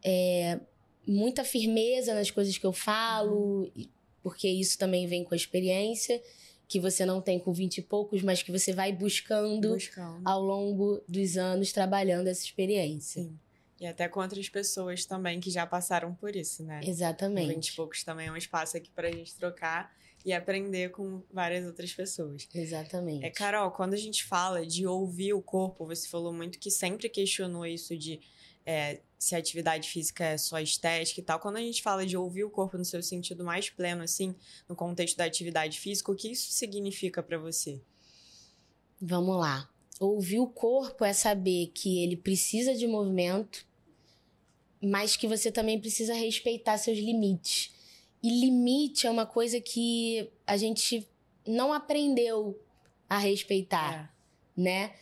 É, 0.04 0.60
muita 1.06 1.46
firmeza 1.46 2.13
nas 2.13 2.30
coisas 2.30 2.58
que 2.58 2.65
eu 2.65 2.74
falo, 2.74 3.72
porque 4.22 4.48
isso 4.48 4.78
também 4.78 5.08
vem 5.08 5.24
com 5.24 5.34
a 5.34 5.38
experiência 5.38 6.22
que 6.68 6.80
você 6.80 7.06
não 7.06 7.22
tem 7.22 7.40
com 7.40 7.54
20 7.54 7.78
e 7.78 7.82
poucos, 7.82 8.22
mas 8.22 8.44
que 8.44 8.52
você 8.52 8.74
vai 8.74 8.92
buscando, 8.92 9.74
buscando. 9.74 10.28
ao 10.28 10.42
longo 10.42 11.02
dos 11.08 11.38
anos 11.38 11.72
trabalhando 11.72 12.28
essa 12.28 12.44
experiência. 12.44 13.24
Sim. 13.24 13.40
E 13.80 13.86
até 13.86 14.08
com 14.10 14.20
outras 14.20 14.50
pessoas 14.50 15.06
também 15.06 15.40
que 15.40 15.52
já 15.52 15.66
passaram 15.66 16.14
por 16.14 16.36
isso, 16.36 16.64
né? 16.64 16.82
Exatamente. 16.84 17.54
20 17.54 17.68
e 17.68 17.76
poucos 17.76 18.04
também 18.04 18.28
é 18.28 18.32
um 18.32 18.38
espaço 18.38 18.76
aqui 18.76 18.90
pra 18.90 19.12
gente 19.12 19.36
trocar 19.36 19.96
e 20.26 20.34
aprender 20.34 20.90
com 20.90 21.22
várias 21.32 21.66
outras 21.66 21.94
pessoas. 21.94 22.50
Exatamente. 22.54 23.24
É, 23.24 23.30
Carol, 23.30 23.72
quando 23.72 23.94
a 23.94 23.98
gente 23.98 24.26
fala 24.26 24.66
de 24.66 24.86
ouvir 24.86 25.34
o 25.34 25.42
corpo, 25.42 25.86
você 25.86 26.08
falou 26.08 26.34
muito 26.34 26.60
que 26.60 26.72
sempre 26.72 27.08
questionou 27.08 27.66
isso 27.66 27.96
de 27.96 28.20
é, 28.68 29.00
se 29.18 29.34
a 29.34 29.40
atividade 29.40 29.90
física 29.90 30.26
é 30.26 30.38
só 30.38 30.60
estética 30.60 31.22
e 31.22 31.24
tal. 31.24 31.40
Quando 31.40 31.56
a 31.56 31.62
gente 31.62 31.82
fala 31.82 32.06
de 32.06 32.18
ouvir 32.18 32.44
o 32.44 32.50
corpo 32.50 32.78
no 32.78 32.84
seu 32.84 33.02
sentido 33.02 33.42
mais 33.46 33.70
pleno, 33.70 34.04
assim, 34.04 34.36
no 34.68 34.76
contexto 34.76 35.16
da 35.16 35.24
atividade 35.24 35.80
física, 35.80 36.12
o 36.12 36.16
que 36.16 36.30
isso 36.30 36.52
significa 36.52 37.24
para 37.24 37.38
você? 37.38 37.80
Vamos 39.02 39.38
lá. 39.38 39.70
Ouvir 40.02 40.40
o 40.40 40.48
corpo 40.48 41.06
é 41.06 41.14
saber 41.14 41.72
que 41.74 42.04
ele 42.04 42.18
precisa 42.18 42.76
de 42.76 42.86
movimento, 42.86 43.66
mas 44.84 45.16
que 45.16 45.28
você 45.28 45.50
também 45.50 45.80
precisa 45.80 46.14
respeitar 46.14 46.78
seus 46.78 46.98
limites. 46.98 47.74
E 48.22 48.30
limite 48.30 49.08
é 49.08 49.10
uma 49.10 49.26
coisa 49.26 49.62
que 49.62 50.30
a 50.46 50.58
gente 50.58 51.08
não 51.48 51.72
aprendeu 51.72 52.62
a 53.10 53.18
respeitar, 53.18 54.14
é. 54.58 54.62
né? 54.62 54.96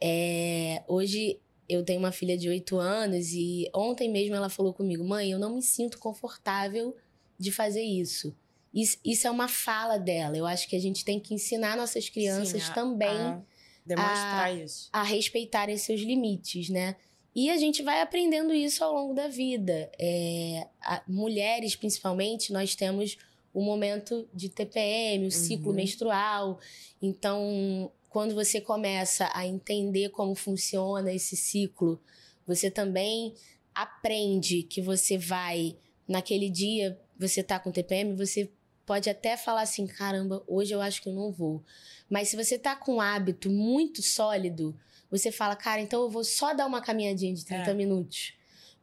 É, 0.00 0.82
hoje 0.88 1.40
eu 1.68 1.84
tenho 1.84 1.98
uma 1.98 2.12
filha 2.12 2.36
de 2.36 2.48
8 2.48 2.78
anos 2.78 3.32
e 3.32 3.68
ontem 3.74 4.10
mesmo 4.10 4.34
ela 4.34 4.48
falou 4.48 4.72
comigo: 4.72 5.04
mãe, 5.04 5.30
eu 5.30 5.38
não 5.38 5.54
me 5.54 5.62
sinto 5.62 5.98
confortável 5.98 6.96
de 7.38 7.50
fazer 7.52 7.82
isso. 7.82 8.34
Isso, 8.72 8.98
isso 9.04 9.26
é 9.26 9.30
uma 9.30 9.48
fala 9.48 9.98
dela. 9.98 10.36
Eu 10.36 10.46
acho 10.46 10.68
que 10.68 10.76
a 10.76 10.80
gente 10.80 11.04
tem 11.04 11.18
que 11.18 11.32
ensinar 11.32 11.76
nossas 11.76 12.08
crianças 12.08 12.62
Sim, 12.62 12.70
a, 12.70 12.74
também 12.74 13.08
a 13.08 13.40
demonstrar 13.86 14.44
a, 14.44 14.52
isso. 14.52 14.88
A 14.92 15.02
respeitarem 15.02 15.76
seus 15.78 16.00
limites, 16.00 16.68
né? 16.68 16.96
E 17.34 17.50
a 17.50 17.56
gente 17.56 17.82
vai 17.82 18.00
aprendendo 18.00 18.52
isso 18.54 18.82
ao 18.82 18.94
longo 18.94 19.14
da 19.14 19.28
vida. 19.28 19.90
É, 19.98 20.66
a, 20.80 21.02
mulheres, 21.06 21.76
principalmente, 21.76 22.52
nós 22.52 22.74
temos 22.74 23.16
o 23.52 23.62
momento 23.62 24.28
de 24.34 24.50
TPM, 24.50 25.26
o 25.26 25.30
ciclo 25.30 25.68
uhum. 25.68 25.76
menstrual. 25.76 26.58
Então, 27.00 27.90
quando 28.08 28.34
você 28.34 28.60
começa 28.60 29.30
a 29.34 29.46
entender 29.46 30.10
como 30.10 30.34
funciona 30.34 31.12
esse 31.12 31.36
ciclo, 31.36 32.00
você 32.46 32.70
também 32.70 33.34
aprende 33.74 34.62
que 34.62 34.80
você 34.80 35.18
vai, 35.18 35.76
naquele 36.08 36.48
dia, 36.48 36.98
você 37.18 37.42
tá 37.42 37.58
com 37.58 37.70
TPM, 37.70 38.14
você 38.14 38.50
pode 38.86 39.10
até 39.10 39.36
falar 39.36 39.62
assim: 39.62 39.86
caramba, 39.86 40.42
hoje 40.46 40.72
eu 40.72 40.80
acho 40.80 41.02
que 41.02 41.08
eu 41.08 41.12
não 41.12 41.30
vou. 41.30 41.62
Mas 42.08 42.28
se 42.28 42.36
você 42.36 42.58
tá 42.58 42.76
com 42.76 42.94
um 42.94 43.00
hábito 43.00 43.50
muito 43.50 44.02
sólido, 44.02 44.74
você 45.10 45.30
fala, 45.32 45.56
cara, 45.56 45.80
então 45.80 46.02
eu 46.02 46.10
vou 46.10 46.24
só 46.24 46.54
dar 46.54 46.66
uma 46.66 46.80
caminhadinha 46.80 47.34
de 47.34 47.44
30 47.44 47.70
é. 47.70 47.74
minutos. 47.74 48.34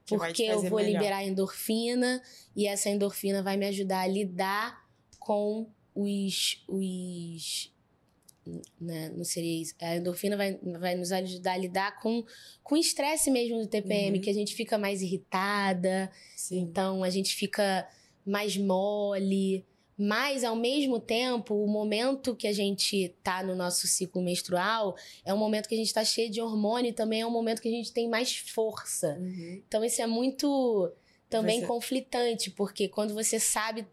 Porque 0.06 0.44
eu 0.44 0.62
vou 0.64 0.80
melhor. 0.80 1.00
liberar 1.00 1.24
endorfina 1.24 2.22
e 2.56 2.68
essa 2.68 2.90
endorfina 2.90 3.42
vai 3.42 3.56
me 3.56 3.66
ajudar 3.68 4.02
a 4.02 4.08
lidar 4.08 4.86
com 5.18 5.70
os, 5.96 6.62
os 6.68 7.73
né, 8.80 9.12
não 9.16 9.24
seria 9.24 9.62
isso. 9.62 9.74
A 9.82 9.96
endorfina 9.96 10.36
vai, 10.36 10.60
vai 10.80 10.96
nos 10.96 11.12
ajudar 11.12 11.54
a 11.54 11.58
lidar 11.58 12.00
com 12.00 12.24
com 12.64 12.76
o 12.76 12.78
estresse 12.78 13.30
mesmo 13.30 13.60
do 13.60 13.68
TPM, 13.68 14.18
uhum. 14.18 14.24
que 14.24 14.30
a 14.30 14.34
gente 14.34 14.56
fica 14.56 14.78
mais 14.78 15.02
irritada, 15.02 16.12
Sim. 16.36 16.60
então 16.60 17.04
a 17.04 17.10
gente 17.10 17.36
fica 17.36 17.88
mais 18.26 18.56
mole, 18.56 19.66
mas, 19.98 20.44
ao 20.44 20.56
mesmo 20.56 21.00
tempo, 21.00 21.54
o 21.54 21.68
momento 21.68 22.36
que 22.36 22.48
a 22.48 22.54
gente 22.54 23.16
tá 23.22 23.44
no 23.44 23.56
nosso 23.56 23.86
ciclo 23.88 24.22
menstrual 24.22 24.96
é 25.24 25.34
um 25.34 25.38
momento 25.38 25.70
que 25.70 25.76
a 25.76 25.78
gente 25.78 25.94
tá 25.94 26.04
cheio 26.04 26.32
de 26.32 26.42
hormônio 26.42 26.90
e 26.90 26.94
também 26.94 27.22
é 27.22 27.28
um 27.28 27.32
momento 27.32 27.62
que 27.62 27.68
a 27.68 27.72
gente 27.72 27.94
tem 27.94 28.10
mais 28.10 28.36
força. 28.36 29.18
Uhum. 29.20 29.62
Então, 29.68 29.84
isso 29.84 30.02
é 30.02 30.08
muito 30.08 30.92
também 31.30 31.60
você... 31.60 31.68
conflitante, 31.68 32.50
porque 32.52 32.88
quando 32.88 33.14
você 33.14 33.40
sabe. 33.40 33.86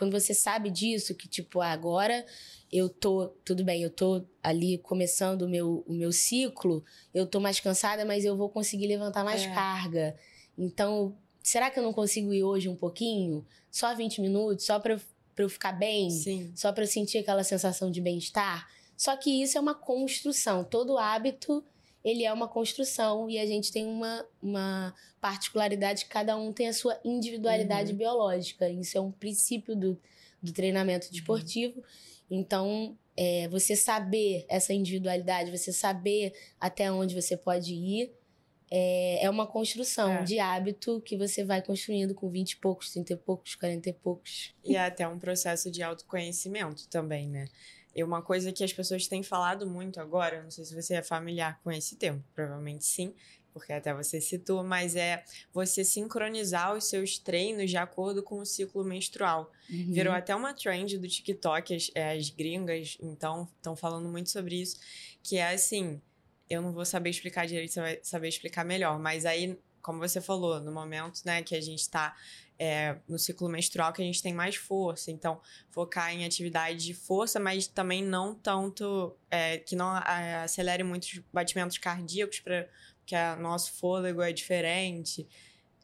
Quando 0.00 0.18
você 0.18 0.32
sabe 0.32 0.70
disso, 0.70 1.14
que 1.14 1.28
tipo, 1.28 1.60
ah, 1.60 1.72
agora 1.72 2.24
eu 2.72 2.88
tô. 2.88 3.28
Tudo 3.44 3.62
bem, 3.62 3.82
eu 3.82 3.90
tô 3.90 4.24
ali 4.42 4.78
começando 4.78 5.42
o 5.42 5.48
meu, 5.48 5.84
o 5.86 5.92
meu 5.92 6.10
ciclo, 6.10 6.82
eu 7.12 7.26
tô 7.26 7.38
mais 7.38 7.60
cansada, 7.60 8.02
mas 8.02 8.24
eu 8.24 8.34
vou 8.34 8.48
conseguir 8.48 8.86
levantar 8.86 9.22
mais 9.22 9.42
é. 9.42 9.52
carga. 9.52 10.16
Então, 10.56 11.14
será 11.42 11.70
que 11.70 11.78
eu 11.78 11.82
não 11.82 11.92
consigo 11.92 12.32
ir 12.32 12.42
hoje 12.42 12.66
um 12.66 12.74
pouquinho? 12.74 13.46
Só 13.70 13.94
20 13.94 14.22
minutos, 14.22 14.64
só 14.64 14.80
pra 14.80 14.98
para 15.34 15.44
eu 15.44 15.48
ficar 15.50 15.72
bem, 15.72 16.10
Sim. 16.10 16.50
só 16.54 16.72
para 16.72 16.84
eu 16.84 16.88
sentir 16.88 17.18
aquela 17.18 17.44
sensação 17.44 17.90
de 17.90 18.00
bem-estar. 18.00 18.68
Só 18.96 19.16
que 19.16 19.42
isso 19.42 19.56
é 19.56 19.60
uma 19.60 19.74
construção. 19.74 20.64
Todo 20.64 20.98
hábito, 20.98 21.62
ele 22.04 22.24
é 22.24 22.32
uma 22.32 22.48
construção 22.48 23.28
e 23.28 23.38
a 23.38 23.46
gente 23.46 23.70
tem 23.70 23.86
uma, 23.86 24.26
uma 24.42 24.94
particularidade, 25.20 26.06
cada 26.06 26.36
um 26.36 26.52
tem 26.52 26.68
a 26.68 26.72
sua 26.72 26.98
individualidade 27.04 27.92
uhum. 27.92 27.98
biológica. 27.98 28.68
Isso 28.68 28.96
é 28.96 29.00
um 29.00 29.12
princípio 29.12 29.76
do, 29.76 30.00
do 30.42 30.52
treinamento 30.52 31.10
desportivo. 31.10 31.78
Uhum. 31.78 31.84
Então, 32.30 32.96
é, 33.16 33.48
você 33.48 33.76
saber 33.76 34.46
essa 34.48 34.72
individualidade, 34.72 35.50
você 35.50 35.72
saber 35.72 36.32
até 36.58 36.90
onde 36.90 37.14
você 37.14 37.36
pode 37.36 37.74
ir, 37.74 38.12
é, 38.70 39.24
é 39.24 39.28
uma 39.28 39.46
construção 39.46 40.10
é. 40.12 40.22
de 40.22 40.38
hábito 40.38 41.00
que 41.00 41.16
você 41.16 41.44
vai 41.44 41.60
construindo 41.60 42.14
com 42.14 42.30
20 42.30 42.52
e 42.52 42.56
poucos, 42.56 42.90
30 42.92 43.12
e 43.12 43.16
poucos, 43.16 43.54
40 43.56 43.90
e 43.90 43.92
poucos. 43.92 44.54
E 44.64 44.76
é 44.76 44.86
até 44.86 45.06
um 45.08 45.18
processo 45.18 45.70
de 45.70 45.82
autoconhecimento 45.82 46.88
também, 46.88 47.28
né? 47.28 47.46
E 47.94 48.04
uma 48.04 48.22
coisa 48.22 48.52
que 48.52 48.62
as 48.62 48.72
pessoas 48.72 49.06
têm 49.06 49.22
falado 49.22 49.66
muito 49.66 50.00
agora, 50.00 50.42
não 50.42 50.50
sei 50.50 50.64
se 50.64 50.74
você 50.74 50.94
é 50.94 51.02
familiar 51.02 51.60
com 51.62 51.72
esse 51.72 51.96
termo, 51.96 52.24
provavelmente 52.34 52.84
sim, 52.84 53.14
porque 53.52 53.72
até 53.72 53.92
você 53.92 54.20
citou, 54.20 54.62
mas 54.62 54.94
é 54.94 55.24
você 55.52 55.84
sincronizar 55.84 56.74
os 56.74 56.84
seus 56.84 57.18
treinos 57.18 57.70
de 57.70 57.76
acordo 57.76 58.22
com 58.22 58.38
o 58.38 58.46
ciclo 58.46 58.84
menstrual. 58.84 59.50
Uhum. 59.68 59.92
Virou 59.92 60.14
até 60.14 60.34
uma 60.34 60.54
trend 60.54 60.98
do 60.98 61.08
TikTok, 61.08 61.74
as, 61.74 61.90
as 61.94 62.30
gringas, 62.30 62.96
então, 63.00 63.48
estão 63.56 63.74
falando 63.74 64.08
muito 64.08 64.30
sobre 64.30 64.60
isso, 64.60 64.78
que 65.22 65.36
é 65.36 65.52
assim, 65.52 66.00
eu 66.48 66.62
não 66.62 66.72
vou 66.72 66.84
saber 66.84 67.10
explicar 67.10 67.46
direito, 67.46 67.72
você 67.72 67.80
vai 67.80 68.00
saber 68.02 68.28
explicar 68.28 68.64
melhor. 68.64 68.98
Mas 68.98 69.26
aí, 69.26 69.58
como 69.82 69.98
você 69.98 70.20
falou, 70.20 70.60
no 70.60 70.72
momento 70.72 71.22
né, 71.24 71.42
que 71.42 71.54
a 71.54 71.60
gente 71.60 71.80
está 71.80 72.16
é, 72.60 72.98
no 73.08 73.18
ciclo 73.18 73.48
menstrual, 73.48 73.90
que 73.90 74.02
a 74.02 74.04
gente 74.04 74.22
tem 74.22 74.34
mais 74.34 74.54
força. 74.54 75.10
Então, 75.10 75.40
focar 75.70 76.12
em 76.12 76.26
atividade 76.26 76.84
de 76.84 76.92
força, 76.92 77.40
mas 77.40 77.66
também 77.66 78.04
não 78.04 78.34
tanto. 78.34 79.16
É, 79.30 79.56
que 79.56 79.74
não 79.74 79.96
é, 79.96 80.42
acelere 80.42 80.82
muitos 80.82 81.22
batimentos 81.32 81.78
cardíacos, 81.78 82.40
pra, 82.40 82.68
porque 82.98 83.14
o 83.16 83.40
nosso 83.40 83.72
fôlego 83.72 84.20
é 84.20 84.30
diferente. 84.30 85.26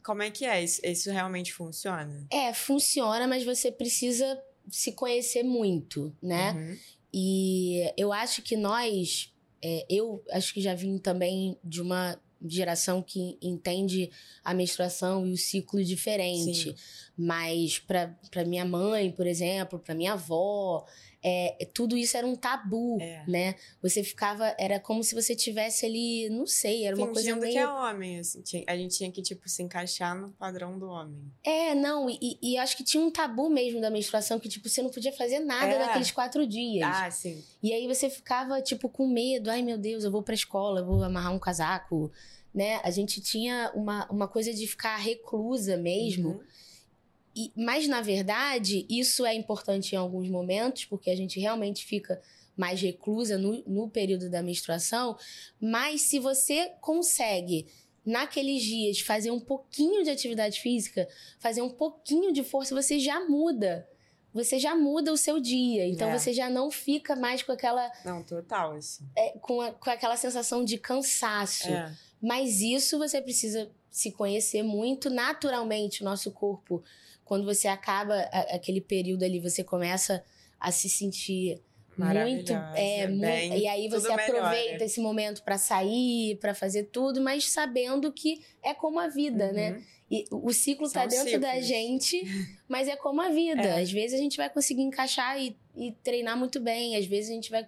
Como 0.04 0.22
é 0.22 0.30
que 0.30 0.44
é? 0.44 0.62
Isso, 0.62 0.80
isso 0.84 1.10
realmente 1.10 1.50
funciona? 1.52 2.26
É, 2.30 2.52
funciona, 2.52 3.26
mas 3.26 3.42
você 3.42 3.72
precisa 3.72 4.38
se 4.68 4.92
conhecer 4.92 5.42
muito, 5.42 6.14
né? 6.22 6.52
Uhum. 6.52 6.78
E 7.14 7.92
eu 7.96 8.12
acho 8.12 8.42
que 8.42 8.54
nós 8.54 9.32
é, 9.64 9.86
eu 9.88 10.22
acho 10.30 10.52
que 10.52 10.60
já 10.60 10.74
vim 10.74 10.98
também 10.98 11.58
de 11.64 11.80
uma 11.80 12.20
geração 12.54 13.02
que 13.02 13.38
entende 13.40 14.10
a 14.44 14.54
menstruação 14.54 15.26
e 15.26 15.32
o 15.32 15.36
ciclo 15.36 15.82
diferente. 15.82 16.70
Sim. 16.70 16.74
Mas 17.16 17.78
para 17.78 18.44
minha 18.44 18.64
mãe, 18.64 19.10
por 19.10 19.26
exemplo, 19.26 19.78
para 19.78 19.94
minha 19.94 20.12
avó, 20.12 20.86
é, 21.28 21.68
tudo 21.74 21.96
isso 21.96 22.16
era 22.16 22.24
um 22.24 22.36
tabu, 22.36 22.98
é. 23.00 23.24
né? 23.26 23.54
Você 23.82 24.04
ficava, 24.04 24.54
era 24.58 24.78
como 24.78 25.02
se 25.02 25.12
você 25.12 25.34
tivesse 25.34 25.84
ali, 25.84 26.28
não 26.30 26.46
sei, 26.46 26.86
era 26.86 26.94
uma 26.94 27.08
Fingindo 27.08 27.40
coisa 27.40 27.40
meio... 27.40 27.52
que 27.52 27.58
é 27.58 27.68
homem, 27.68 28.20
assim, 28.20 28.64
a 28.64 28.76
gente 28.76 28.96
tinha 28.96 29.10
que, 29.10 29.20
tipo, 29.20 29.48
se 29.48 29.60
encaixar 29.60 30.14
no 30.14 30.30
padrão 30.30 30.78
do 30.78 30.86
homem. 30.86 31.20
É, 31.42 31.74
não, 31.74 32.08
e, 32.08 32.38
e 32.40 32.56
acho 32.56 32.76
que 32.76 32.84
tinha 32.84 33.02
um 33.02 33.10
tabu 33.10 33.50
mesmo 33.50 33.80
da 33.80 33.90
menstruação, 33.90 34.38
que, 34.38 34.48
tipo, 34.48 34.68
você 34.68 34.80
não 34.80 34.90
podia 34.90 35.12
fazer 35.12 35.40
nada 35.40 35.72
é. 35.72 35.78
naqueles 35.80 36.12
quatro 36.12 36.46
dias. 36.46 36.88
Ah, 36.88 37.10
sim. 37.10 37.42
E 37.60 37.72
aí 37.72 37.88
você 37.88 38.08
ficava, 38.08 38.62
tipo, 38.62 38.88
com 38.88 39.08
medo, 39.08 39.50
ai 39.50 39.62
meu 39.62 39.78
Deus, 39.78 40.04
eu 40.04 40.12
vou 40.12 40.22
pra 40.22 40.32
escola, 40.32 40.78
eu 40.78 40.86
vou 40.86 41.02
amarrar 41.02 41.34
um 41.34 41.40
casaco, 41.40 42.12
né? 42.56 42.80
A 42.82 42.90
gente 42.90 43.20
tinha 43.20 43.70
uma, 43.76 44.10
uma 44.10 44.26
coisa 44.26 44.52
de 44.52 44.66
ficar 44.66 44.96
reclusa 44.96 45.76
mesmo, 45.76 46.30
uhum 46.30 46.40
e, 47.36 47.52
mas, 47.54 47.86
na 47.86 48.00
verdade, 48.00 48.86
isso 48.88 49.26
é 49.26 49.34
importante 49.34 49.92
em 49.92 49.98
alguns 49.98 50.30
momentos, 50.30 50.86
porque 50.86 51.10
a 51.10 51.14
gente 51.14 51.38
realmente 51.38 51.84
fica 51.84 52.20
mais 52.56 52.80
reclusa 52.80 53.36
no, 53.36 53.62
no 53.66 53.90
período 53.90 54.30
da 54.30 54.42
menstruação. 54.42 55.18
Mas 55.60 56.00
se 56.00 56.18
você 56.18 56.72
consegue 56.80 57.66
naqueles 58.06 58.62
dias 58.62 59.00
fazer 59.00 59.30
um 59.30 59.40
pouquinho 59.40 60.02
de 60.02 60.08
atividade 60.08 60.60
física, 60.60 61.06
fazer 61.38 61.60
um 61.60 61.68
pouquinho 61.68 62.32
de 62.32 62.42
força, 62.42 62.74
você 62.74 62.98
já 62.98 63.20
muda. 63.28 63.86
Você 64.36 64.58
já 64.58 64.76
muda 64.76 65.12
o 65.12 65.16
seu 65.16 65.40
dia. 65.40 65.86
Então 65.88 66.08
é. 66.10 66.18
você 66.18 66.32
já 66.32 66.48
não 66.48 66.70
fica 66.70 67.16
mais 67.16 67.42
com 67.42 67.52
aquela. 67.52 67.90
Não, 68.04 68.22
total, 68.22 68.74
assim. 68.74 69.04
É, 69.16 69.30
com, 69.40 69.60
a, 69.60 69.72
com 69.72 69.90
aquela 69.90 70.16
sensação 70.16 70.64
de 70.64 70.78
cansaço. 70.78 71.68
É. 71.68 71.92
Mas 72.22 72.60
isso 72.60 72.98
você 72.98 73.20
precisa 73.20 73.70
se 73.90 74.12
conhecer 74.12 74.62
muito 74.62 75.10
naturalmente. 75.10 76.02
O 76.02 76.04
nosso 76.04 76.30
corpo 76.30 76.84
quando 77.26 77.44
você 77.44 77.66
acaba 77.66 78.20
aquele 78.54 78.80
período 78.80 79.24
ali, 79.24 79.40
você 79.40 79.64
começa 79.64 80.24
a 80.60 80.70
se 80.70 80.88
sentir 80.88 81.60
muito, 81.96 82.52
é, 82.52 83.06
bem, 83.06 83.48
muito, 83.48 83.62
e 83.62 83.66
aí 83.66 83.88
você 83.88 84.12
aproveita 84.12 84.72
melhor, 84.72 84.82
esse 84.82 85.00
momento 85.00 85.42
para 85.42 85.56
sair, 85.58 86.36
para 86.36 86.54
fazer 86.54 86.84
tudo, 86.84 87.20
mas 87.20 87.50
sabendo 87.50 88.12
que 88.12 88.42
é 88.62 88.74
como 88.74 88.98
a 88.98 89.08
vida, 89.08 89.52
né? 89.52 89.70
uhum. 89.70 89.76
né? 89.76 89.84
E 90.08 90.24
o 90.30 90.52
ciclo 90.52 90.86
São 90.86 91.02
tá 91.02 91.08
dentro 91.08 91.24
ciclos. 91.24 91.40
da 91.40 91.60
gente, 91.60 92.22
mas 92.68 92.86
é 92.86 92.94
como 92.94 93.20
a 93.20 93.28
vida. 93.28 93.62
É. 93.62 93.82
Às 93.82 93.90
vezes 93.90 94.18
a 94.18 94.22
gente 94.22 94.36
vai 94.36 94.48
conseguir 94.48 94.82
encaixar 94.82 95.40
e, 95.40 95.56
e 95.74 95.92
treinar 96.02 96.36
muito 96.36 96.60
bem, 96.60 96.96
às 96.96 97.06
vezes 97.06 97.30
a 97.30 97.34
gente 97.34 97.50
vai 97.50 97.66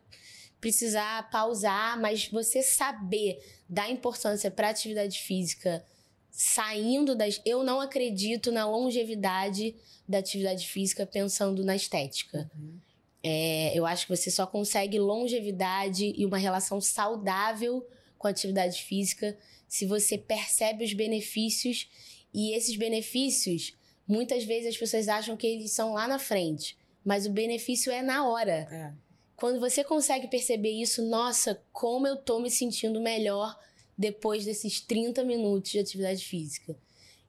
precisar 0.61 1.31
pausar, 1.31 2.01
mas 2.01 2.29
você 2.29 2.63
saber 2.63 3.39
dar 3.69 3.91
importância 3.91 4.51
para 4.51 4.69
atividade 4.69 5.19
física 5.21 5.85
saindo 6.31 7.17
das. 7.17 7.41
Eu 7.45 7.65
não 7.65 7.81
acredito 7.81 8.53
na 8.53 8.65
longevidade 8.65 9.75
da 10.09 10.19
atividade 10.19 10.69
física 10.69 11.05
pensando 11.05 11.65
na 11.65 11.75
estética. 11.75 12.49
Uhum. 12.57 12.79
É, 13.23 13.77
eu 13.77 13.85
acho 13.85 14.07
que 14.07 14.17
você 14.17 14.31
só 14.31 14.47
consegue 14.47 14.99
longevidade 14.99 16.15
e 16.17 16.25
uma 16.25 16.39
relação 16.39 16.81
saudável 16.81 17.87
com 18.17 18.27
a 18.27 18.31
atividade 18.31 18.83
física 18.83 19.37
se 19.67 19.85
você 19.85 20.17
percebe 20.17 20.85
os 20.85 20.93
benefícios 20.93 21.89
e 22.33 22.55
esses 22.55 22.77
benefícios 22.77 23.77
muitas 24.07 24.45
vezes 24.45 24.71
as 24.71 24.77
pessoas 24.77 25.09
acham 25.09 25.37
que 25.37 25.47
eles 25.47 25.73
são 25.73 25.93
lá 25.93 26.09
na 26.09 26.19
frente, 26.19 26.77
mas 27.05 27.27
o 27.27 27.31
benefício 27.31 27.93
é 27.93 28.01
na 28.01 28.27
hora. 28.27 28.67
É. 28.71 28.93
Quando 29.37 29.61
você 29.61 29.85
consegue 29.85 30.27
perceber 30.27 30.71
isso, 30.71 31.03
nossa, 31.03 31.63
como 31.73 32.07
eu 32.07 32.17
tô 32.17 32.41
me 32.41 32.51
sentindo 32.51 33.01
melhor 33.01 33.57
depois 33.97 34.45
desses 34.45 34.81
30 34.81 35.23
minutos 35.25 35.71
de 35.71 35.79
atividade 35.79 36.25
física. 36.25 36.77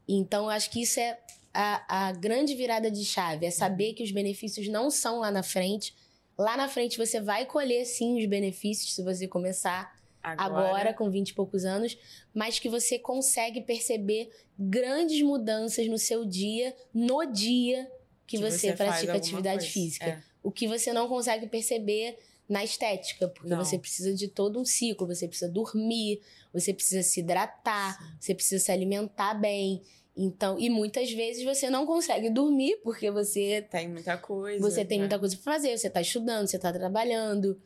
Então, 0.07 0.45
eu 0.45 0.49
acho 0.49 0.71
que 0.71 0.81
isso 0.81 0.99
é 0.99 1.19
a, 1.53 2.07
a 2.07 2.11
grande 2.11 2.55
virada 2.55 2.89
de 2.89 3.03
chave, 3.03 3.45
é 3.45 3.51
saber 3.51 3.93
que 3.93 4.03
os 4.03 4.11
benefícios 4.11 4.67
não 4.67 4.89
são 4.89 5.19
lá 5.19 5.31
na 5.31 5.43
frente. 5.43 5.95
Lá 6.37 6.55
na 6.55 6.67
frente 6.67 6.97
você 6.97 7.19
vai 7.19 7.45
colher 7.45 7.85
sim 7.85 8.17
os 8.17 8.25
benefícios 8.25 8.95
se 8.95 9.03
você 9.03 9.27
começar 9.27 9.97
agora, 10.21 10.67
agora 10.67 10.93
com 10.93 11.09
20 11.09 11.29
e 11.29 11.33
poucos 11.33 11.65
anos, 11.65 11.97
mas 12.33 12.59
que 12.59 12.69
você 12.69 12.99
consegue 12.99 13.61
perceber 13.61 14.29
grandes 14.57 15.21
mudanças 15.21 15.87
no 15.87 15.97
seu 15.97 16.25
dia, 16.25 16.75
no 16.93 17.25
dia 17.25 17.89
que, 18.27 18.37
que 18.37 18.43
você, 18.43 18.69
você 18.69 18.73
pratica 18.73 19.13
atividade 19.15 19.59
coisa. 19.59 19.73
física. 19.73 20.05
É. 20.05 20.23
O 20.43 20.51
que 20.51 20.67
você 20.67 20.93
não 20.93 21.07
consegue 21.07 21.47
perceber 21.47 22.17
na 22.47 22.63
estética, 22.63 23.27
porque 23.27 23.49
não. 23.49 23.63
você 23.63 23.77
precisa 23.77 24.13
de 24.13 24.27
todo 24.27 24.59
um 24.59 24.65
ciclo, 24.65 25.05
você 25.05 25.27
precisa 25.27 25.51
dormir, 25.51 26.19
você 26.51 26.73
precisa 26.73 27.03
se 27.03 27.19
hidratar, 27.19 27.97
Sim. 27.97 28.17
você 28.19 28.35
precisa 28.35 28.65
se 28.65 28.71
alimentar 28.71 29.35
bem. 29.35 29.81
Então, 30.21 30.59
e 30.59 30.69
muitas 30.69 31.09
vezes 31.13 31.45
você 31.45 31.69
não 31.69 31.85
consegue 31.85 32.29
dormir 32.29 32.81
porque 32.83 33.09
você 33.09 33.65
tem 33.71 33.87
muita 33.87 34.17
coisa. 34.17 34.59
Você 34.59 34.83
tem 34.83 34.97
né? 34.97 35.03
muita 35.03 35.17
coisa 35.17 35.33
para 35.37 35.53
fazer, 35.53 35.77
você 35.77 35.87
está 35.87 36.01
estudando, 36.01 36.45
você 36.45 36.57
está 36.57 36.73
trabalhando. 36.73 37.57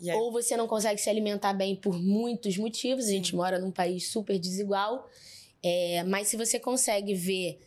Aí... 0.00 0.10
Ou 0.10 0.32
você 0.32 0.56
não 0.56 0.66
consegue 0.66 1.00
se 1.00 1.08
alimentar 1.08 1.52
bem 1.52 1.76
por 1.76 1.96
muitos 1.96 2.58
motivos. 2.58 3.06
A 3.06 3.12
gente 3.12 3.32
mora 3.36 3.60
num 3.60 3.70
país 3.70 4.08
super 4.08 4.40
desigual. 4.40 5.08
É, 5.62 6.02
mas 6.02 6.26
se 6.26 6.36
você 6.36 6.58
consegue 6.58 7.14
ver 7.14 7.60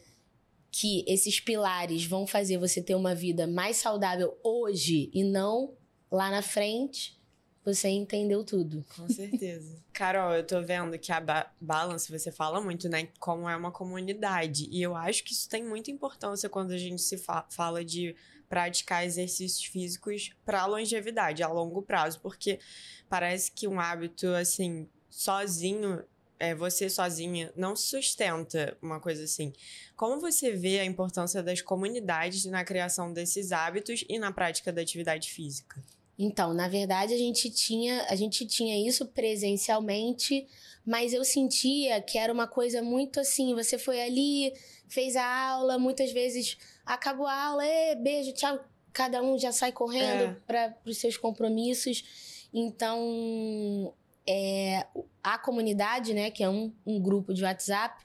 que 0.69 1.05
esses 1.07 1.39
pilares 1.39 2.03
vão 2.03 2.27
fazer 2.27 2.57
você 2.57 2.81
ter 2.81 2.95
uma 2.95 3.15
vida 3.15 3.47
mais 3.47 3.77
saudável 3.77 4.37
hoje 4.43 5.09
e 5.13 5.23
não 5.23 5.71
lá 6.11 6.29
na 6.29 6.41
frente 6.41 7.17
você 7.63 7.89
entendeu 7.89 8.43
tudo. 8.43 8.83
Com 8.95 9.07
certeza. 9.07 9.77
Carol, 9.93 10.33
eu 10.33 10.45
tô 10.45 10.61
vendo 10.61 10.97
que 10.97 11.11
a 11.11 11.19
ba 11.19 11.51
Balance, 11.59 12.11
você 12.11 12.31
fala 12.31 12.59
muito, 12.59 12.89
né? 12.89 13.07
Como 13.19 13.47
é 13.47 13.55
uma 13.55 13.71
comunidade. 13.71 14.67
E 14.71 14.81
eu 14.81 14.95
acho 14.95 15.23
que 15.23 15.33
isso 15.33 15.47
tem 15.47 15.63
muita 15.63 15.91
importância 15.91 16.49
quando 16.49 16.71
a 16.71 16.77
gente 16.77 17.01
se 17.01 17.17
fa 17.17 17.45
fala 17.49 17.85
de 17.85 18.15
praticar 18.49 19.05
exercícios 19.05 19.63
físicos 19.63 20.31
para 20.43 20.65
longevidade, 20.65 21.43
a 21.43 21.47
longo 21.47 21.81
prazo. 21.81 22.19
Porque 22.19 22.59
parece 23.07 23.51
que 23.51 23.67
um 23.67 23.79
hábito, 23.79 24.27
assim, 24.29 24.89
sozinho, 25.09 26.03
é, 26.39 26.55
você 26.55 26.89
sozinha, 26.89 27.53
não 27.55 27.75
sustenta 27.75 28.75
uma 28.81 28.99
coisa 28.99 29.23
assim. 29.23 29.53
Como 29.95 30.19
você 30.19 30.51
vê 30.51 30.79
a 30.79 30.85
importância 30.85 31.43
das 31.43 31.61
comunidades 31.61 32.43
na 32.45 32.65
criação 32.65 33.13
desses 33.13 33.51
hábitos 33.51 34.03
e 34.09 34.17
na 34.17 34.31
prática 34.31 34.73
da 34.73 34.81
atividade 34.81 35.31
física? 35.31 35.79
Então, 36.23 36.53
na 36.53 36.67
verdade, 36.67 37.15
a 37.15 37.17
gente 37.17 37.49
tinha, 37.49 38.05
a 38.07 38.15
gente 38.15 38.45
tinha 38.45 38.87
isso 38.87 39.07
presencialmente, 39.07 40.47
mas 40.85 41.13
eu 41.13 41.25
sentia 41.25 41.99
que 41.99 42.15
era 42.15 42.31
uma 42.31 42.45
coisa 42.45 42.83
muito 42.83 43.19
assim, 43.19 43.55
você 43.55 43.75
foi 43.75 43.99
ali, 43.99 44.53
fez 44.87 45.15
a 45.15 45.25
aula, 45.25 45.79
muitas 45.79 46.11
vezes 46.11 46.59
acabou 46.85 47.25
a 47.25 47.45
aula, 47.45 47.63
beijo, 48.03 48.33
tchau, 48.33 48.59
cada 48.93 49.19
um 49.23 49.35
já 49.35 49.51
sai 49.51 49.71
correndo 49.71 50.23
é. 50.23 50.35
para 50.45 50.77
os 50.85 50.99
seus 50.99 51.17
compromissos. 51.17 52.47
Então, 52.53 53.91
é, 54.27 54.85
a 55.23 55.39
comunidade, 55.39 56.13
né, 56.13 56.29
que 56.29 56.43
é 56.43 56.49
um, 56.49 56.71
um 56.85 57.01
grupo 57.01 57.33
de 57.33 57.43
WhatsApp, 57.43 57.99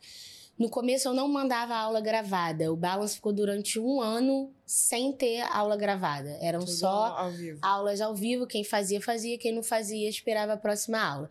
no 0.59 0.71
começo 0.71 1.09
eu 1.09 1.15
não 1.15 1.29
mandava 1.29 1.75
aula 1.75 2.01
gravada. 2.01 2.73
O 2.73 2.77
Balance 2.77 3.17
ficou 3.17 3.33
durante 3.33 3.79
um 3.79 4.01
ano 4.01 4.51
sem 4.65 5.13
ter 5.13 5.43
aula 5.43 5.77
gravada. 5.77 6.31
Eram 6.41 6.61
Tudo 6.61 6.73
só 6.73 7.17
ao 7.17 7.33
aulas 7.61 8.01
ao 8.01 8.15
vivo. 8.15 8.47
Quem 8.47 8.65
fazia, 8.65 9.01
fazia. 9.01 9.37
Quem 9.37 9.53
não 9.53 9.63
fazia, 9.63 10.09
esperava 10.09 10.55
a 10.55 10.57
próxima 10.57 10.99
aula. 10.99 11.31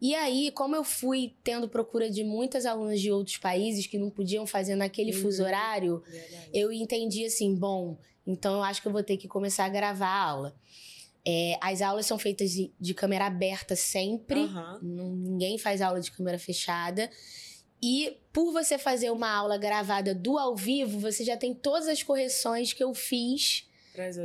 E 0.00 0.14
aí, 0.14 0.50
como 0.50 0.74
eu 0.74 0.82
fui 0.82 1.32
tendo 1.44 1.68
procura 1.68 2.10
de 2.10 2.24
muitas 2.24 2.66
alunas 2.66 3.00
de 3.00 3.12
outros 3.12 3.36
países 3.36 3.86
que 3.86 3.98
não 3.98 4.10
podiam 4.10 4.46
fazer 4.46 4.74
naquele 4.74 5.14
uhum. 5.14 5.22
fuso 5.22 5.44
horário, 5.44 6.02
Verdade. 6.04 6.50
eu 6.52 6.72
entendi 6.72 7.24
assim: 7.24 7.54
bom, 7.54 7.96
então 8.26 8.54
eu 8.54 8.62
acho 8.64 8.82
que 8.82 8.88
eu 8.88 8.92
vou 8.92 9.02
ter 9.02 9.16
que 9.16 9.28
começar 9.28 9.66
a 9.66 9.68
gravar 9.68 10.08
a 10.08 10.24
aula. 10.24 10.56
É, 11.24 11.56
as 11.60 11.80
aulas 11.80 12.04
são 12.04 12.18
feitas 12.18 12.50
de, 12.50 12.72
de 12.80 12.94
câmera 12.94 13.26
aberta 13.26 13.76
sempre, 13.76 14.40
uhum. 14.40 15.12
ninguém 15.12 15.56
faz 15.56 15.80
aula 15.80 16.00
de 16.00 16.10
câmera 16.10 16.38
fechada. 16.38 17.08
E 17.82 18.16
por 18.32 18.52
você 18.52 18.78
fazer 18.78 19.10
uma 19.10 19.28
aula 19.28 19.58
gravada 19.58 20.14
do 20.14 20.38
ao 20.38 20.54
vivo, 20.54 21.00
você 21.00 21.24
já 21.24 21.36
tem 21.36 21.52
todas 21.52 21.88
as 21.88 22.02
correções 22.02 22.72
que 22.72 22.82
eu 22.82 22.94
fiz 22.94 23.66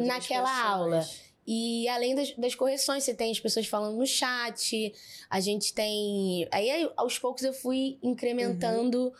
naquela 0.05 0.49
pessoas. 0.49 0.65
aula. 0.65 1.07
E 1.47 1.87
além 1.87 2.13
das, 2.13 2.31
das, 2.33 2.55
correções, 2.55 3.05
você 3.05 3.13
tem 3.13 3.31
as 3.31 3.39
pessoas 3.39 3.65
falando 3.65 3.97
no 3.97 4.05
chat, 4.05 4.93
a 5.29 5.39
gente 5.39 5.73
tem. 5.73 6.45
Aí 6.51 6.89
aos 6.97 7.17
poucos 7.17 7.41
eu 7.41 7.53
fui 7.53 7.97
incrementando 8.03 9.05
uhum. 9.05 9.13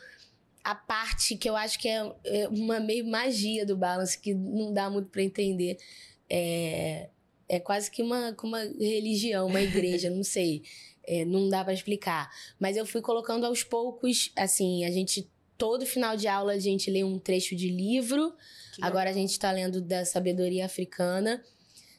a 0.62 0.76
parte 0.76 1.38
que 1.38 1.50
eu 1.50 1.56
acho 1.56 1.80
que 1.80 1.88
é, 1.88 2.14
é, 2.26 2.48
uma 2.50 2.82
meio 2.82 3.08
magia 3.08 3.66
do 3.66 3.78
balance, 3.78 4.20
que 4.20 4.34
não 4.34 4.74
dá 4.74 4.90
muito 4.90 5.10
para 5.10 5.24
entender. 5.24 5.78
É, 6.30 7.08
é 7.48 7.60
quase 7.62 7.90
que 7.90 8.04
uma, 8.04 8.36
uma 8.44 8.60
religião, 8.60 9.48
uma 9.48 9.62
igreja, 9.62 10.10
não 10.12 10.24
sei. 10.24 10.64
É, 11.08 11.24
não 11.24 11.48
dá 11.48 11.64
para 11.64 11.74
explicar. 11.74 12.30
Mas 12.60 12.76
eu 12.76 12.86
fui 12.86 13.02
colocando 13.02 13.46
aos 13.46 13.64
poucos, 13.64 14.32
assim, 14.36 14.84
a 14.84 14.92
gente. 14.92 15.30
Todo 15.58 15.88
final 15.88 16.16
de 16.16 16.28
aula 16.28 16.54
a 16.54 16.60
gente 16.60 16.92
lê 16.92 17.04
um 17.04 17.18
trecho 17.18 17.56
de 17.56 17.70
livro. 17.70 18.36
Que 18.76 18.84
Agora 18.84 19.10
a 19.10 19.14
gente 19.14 19.32
está 19.32 19.52
lendo 19.52 19.82
da 19.82 20.06
sabedoria 20.06 20.66
africana. 20.66 21.42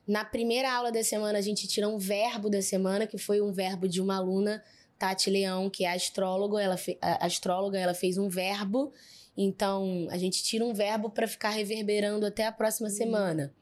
Na 0.06 0.24
primeira 0.24 0.72
aula 0.72 0.92
da 0.92 1.02
semana, 1.02 1.38
a 1.38 1.42
gente 1.42 1.66
tira 1.66 1.88
um 1.88 1.98
verbo 1.98 2.48
da 2.48 2.62
semana, 2.62 3.06
que 3.06 3.18
foi 3.18 3.40
um 3.40 3.52
verbo 3.52 3.88
de 3.88 4.00
uma 4.00 4.16
aluna, 4.16 4.62
Tati 4.98 5.28
Leão, 5.28 5.68
que 5.68 5.84
é 5.84 5.92
astróloga. 5.92 6.62
Ela, 6.62 6.76
fe... 6.76 6.96
astróloga, 7.02 7.78
ela 7.78 7.94
fez 7.94 8.16
um 8.16 8.28
verbo. 8.28 8.92
Então, 9.36 10.06
a 10.10 10.16
gente 10.16 10.42
tira 10.42 10.64
um 10.64 10.72
verbo 10.72 11.10
para 11.10 11.26
ficar 11.26 11.50
reverberando 11.50 12.24
até 12.24 12.46
a 12.46 12.52
próxima 12.52 12.88
hum. 12.88 12.92
semana. 12.92 13.54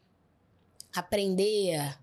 Aprender, 0.95 1.99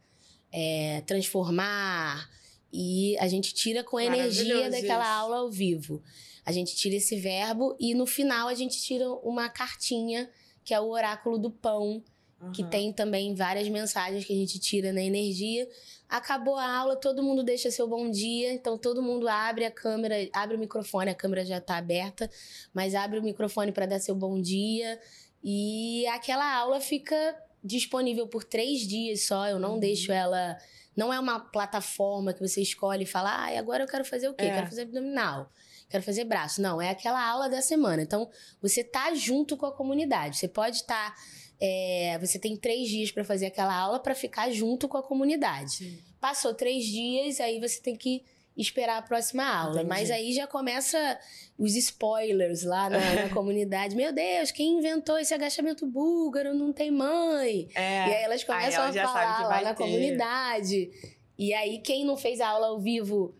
é, 0.51 1.01
transformar, 1.05 2.29
e 2.73 3.15
a 3.19 3.27
gente 3.27 3.53
tira 3.53 3.83
com 3.83 3.97
a 3.97 4.03
energia 4.03 4.67
daquela 4.67 5.03
isso. 5.03 5.13
aula 5.13 5.37
ao 5.37 5.51
vivo. 5.51 6.01
A 6.43 6.51
gente 6.51 6.75
tira 6.75 6.95
esse 6.95 7.15
verbo 7.15 7.77
e 7.79 7.93
no 7.93 8.07
final 8.07 8.47
a 8.47 8.55
gente 8.55 8.81
tira 8.81 9.07
uma 9.07 9.47
cartinha, 9.47 10.27
que 10.65 10.73
é 10.73 10.79
o 10.79 10.89
oráculo 10.89 11.37
do 11.37 11.51
pão, 11.51 12.03
uhum. 12.41 12.51
que 12.51 12.63
tem 12.63 12.91
também 12.91 13.35
várias 13.35 13.69
mensagens 13.69 14.25
que 14.25 14.33
a 14.33 14.35
gente 14.35 14.59
tira 14.59 14.91
na 14.91 15.03
energia. 15.03 15.69
Acabou 16.09 16.55
a 16.55 16.67
aula, 16.67 16.95
todo 16.95 17.21
mundo 17.21 17.43
deixa 17.43 17.69
seu 17.69 17.87
bom 17.87 18.09
dia, 18.09 18.51
então 18.51 18.75
todo 18.75 19.03
mundo 19.03 19.27
abre 19.27 19.65
a 19.65 19.71
câmera, 19.71 20.27
abre 20.33 20.55
o 20.55 20.59
microfone, 20.59 21.11
a 21.11 21.15
câmera 21.15 21.45
já 21.45 21.59
está 21.59 21.77
aberta, 21.77 22.29
mas 22.73 22.95
abre 22.95 23.19
o 23.19 23.23
microfone 23.23 23.71
para 23.71 23.85
dar 23.85 23.99
seu 23.99 24.15
bom 24.15 24.41
dia. 24.41 24.99
E 25.43 26.07
aquela 26.07 26.57
aula 26.57 26.81
fica 26.81 27.15
disponível 27.63 28.27
por 28.27 28.43
três 28.43 28.81
dias 28.81 29.27
só, 29.27 29.47
eu 29.47 29.59
não 29.59 29.75
uhum. 29.75 29.79
deixo 29.79 30.11
ela 30.11 30.57
não 30.95 31.11
é 31.13 31.19
uma 31.19 31.39
plataforma 31.39 32.33
que 32.33 32.39
você 32.39 32.61
escolhe 32.61 33.03
e 33.03 33.07
fala, 33.07 33.29
ah, 33.29 33.57
agora 33.57 33.83
eu 33.83 33.87
quero 33.87 34.05
fazer 34.05 34.27
o 34.29 34.33
quê? 34.33 34.45
É. 34.45 34.53
Quero 34.53 34.67
fazer 34.67 34.81
abdominal, 34.83 35.49
quero 35.89 36.03
fazer 36.03 36.23
braço. 36.23 36.61
Não, 36.61 36.81
é 36.81 36.89
aquela 36.89 37.23
aula 37.25 37.49
da 37.49 37.61
semana. 37.61 38.01
Então, 38.01 38.29
você 38.61 38.83
tá 38.83 39.13
junto 39.13 39.57
com 39.57 39.65
a 39.65 39.71
comunidade. 39.71 40.37
Você 40.37 40.47
pode 40.47 40.77
estar. 40.77 41.13
Tá, 41.13 41.21
é, 41.59 42.17
você 42.19 42.37
tem 42.37 42.57
três 42.57 42.89
dias 42.89 43.11
para 43.11 43.23
fazer 43.23 43.45
aquela 43.45 43.75
aula 43.75 43.99
para 43.99 44.13
ficar 44.13 44.51
junto 44.51 44.87
com 44.87 44.97
a 44.97 45.03
comunidade. 45.03 45.71
Sim. 45.71 45.99
Passou 46.19 46.53
três 46.53 46.83
dias, 46.85 47.39
aí 47.39 47.59
você 47.59 47.81
tem 47.81 47.95
que 47.95 48.23
esperar 48.55 48.97
a 48.97 49.01
próxima 49.01 49.43
aula. 49.43 49.81
Entendi. 49.81 49.89
Mas 49.89 50.11
aí 50.11 50.33
já 50.33 50.45
começa 50.45 51.19
os 51.57 51.75
spoilers 51.75 52.63
lá 52.63 52.89
na, 52.89 52.99
na 53.15 53.29
comunidade. 53.33 53.95
Meu 53.95 54.13
Deus, 54.13 54.51
quem 54.51 54.77
inventou 54.77 55.17
esse 55.17 55.33
agachamento 55.33 55.85
búlgaro 55.85 56.53
não 56.53 56.71
tem 56.71 56.91
mãe. 56.91 57.67
É. 57.73 58.07
E 58.07 58.13
aí 58.13 58.23
elas 58.23 58.43
começam 58.43 58.83
aí 58.83 58.99
a 58.99 59.07
falar 59.07 59.47
lá 59.47 59.61
na 59.61 59.73
ter. 59.73 59.83
comunidade. 59.83 60.91
E 61.37 61.53
aí 61.53 61.79
quem 61.79 62.05
não 62.05 62.15
fez 62.15 62.39
a 62.39 62.47
aula 62.47 62.67
ao 62.67 62.79
vivo 62.79 63.35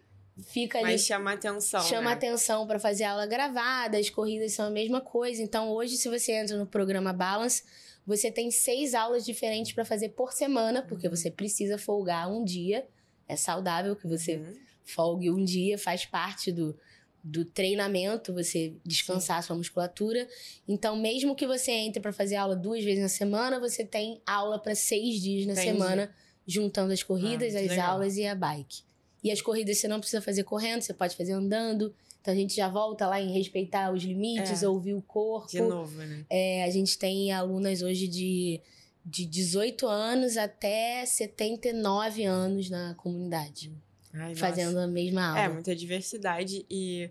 fica 0.48 0.80
ali. 0.80 0.94
Mas 0.94 1.06
chama 1.06 1.34
atenção. 1.34 1.82
Chama 1.82 2.10
né? 2.10 2.14
atenção 2.14 2.66
para 2.66 2.80
fazer 2.80 3.04
aula 3.04 3.28
gravada, 3.28 3.98
as 3.98 4.10
corridas 4.10 4.54
são 4.54 4.66
a 4.66 4.72
mesma 4.72 5.00
coisa. 5.00 5.42
Então 5.42 5.70
hoje, 5.70 5.96
se 5.98 6.10
você 6.10 6.34
entra 6.34 6.58
no 6.58 6.66
programa 6.66 7.14
Balance, 7.14 7.64
você 8.06 8.32
tem 8.32 8.50
seis 8.50 8.96
aulas 8.96 9.24
diferentes 9.24 9.74
para 9.74 9.86
fazer 9.86 10.10
por 10.10 10.34
semana, 10.34 10.82
porque 10.82 11.08
você 11.08 11.30
precisa 11.30 11.78
folgar 11.78 12.30
um 12.30 12.44
dia. 12.44 12.88
É 13.28 13.36
saudável 13.36 13.96
que 13.96 14.08
você. 14.08 14.38
Uhum 14.38 14.73
folgue 14.84 15.30
um 15.30 15.44
dia, 15.44 15.78
faz 15.78 16.06
parte 16.06 16.52
do, 16.52 16.78
do 17.24 17.46
treinamento, 17.46 18.34
você 18.34 18.74
descansar 18.86 19.38
Sim. 19.38 19.40
a 19.40 19.42
sua 19.44 19.56
musculatura. 19.56 20.28
Então, 20.68 20.96
mesmo 20.96 21.36
que 21.36 21.48
você 21.48 21.72
entre 21.72 22.02
para 22.02 22.12
fazer 22.12 22.36
aula 22.36 22.56
duas 22.56 22.84
vezes 22.84 23.02
na 23.02 23.10
semana, 23.10 23.60
você 23.60 23.86
tem 23.86 24.22
aula 24.26 24.60
para 24.60 24.76
seis 24.76 25.22
dias 25.22 25.46
na 25.46 25.54
Entendi. 25.54 25.68
semana, 25.68 26.16
juntando 26.46 26.92
as 26.92 27.02
corridas, 27.02 27.56
ah, 27.56 27.60
as 27.60 27.70
legal. 27.70 27.92
aulas 27.92 28.18
e 28.18 28.26
a 28.26 28.36
bike. 28.36 28.84
E 29.24 29.32
as 29.32 29.42
corridas 29.42 29.78
você 29.78 29.88
não 29.88 30.00
precisa 30.00 30.22
fazer 30.22 30.44
correndo, 30.44 30.82
você 30.82 30.94
pode 30.94 31.16
fazer 31.16 31.32
andando. 31.32 31.96
Então 32.22 32.34
a 32.34 32.38
gente 32.38 32.56
já 32.56 32.68
volta 32.68 33.08
lá 33.08 33.22
em 33.22 33.32
respeitar 33.32 33.94
os 33.94 34.04
limites, 34.04 34.64
é. 34.64 34.68
ouvir 34.68 34.94
o 34.94 35.02
corpo. 35.02 35.50
De 35.50 35.62
novo, 35.62 35.98
né? 35.98 36.26
É, 36.30 36.64
a 36.66 36.70
gente 36.70 36.98
tem 36.98 37.32
alunas 37.32 37.82
hoje 37.82 38.08
de, 38.08 38.62
de 39.06 39.26
18 39.26 39.88
anos 39.88 40.36
até 40.36 41.06
79 41.06 42.24
anos 42.26 42.70
na 42.70 42.96
comunidade. 42.96 43.72
Ai, 44.14 44.36
fazendo 44.36 44.74
nossa. 44.74 44.86
a 44.86 44.88
mesma 44.88 45.22
é, 45.22 45.26
aula. 45.26 45.40
É, 45.40 45.50
muita 45.50 45.76
diversidade 45.76 46.66
e. 46.70 47.10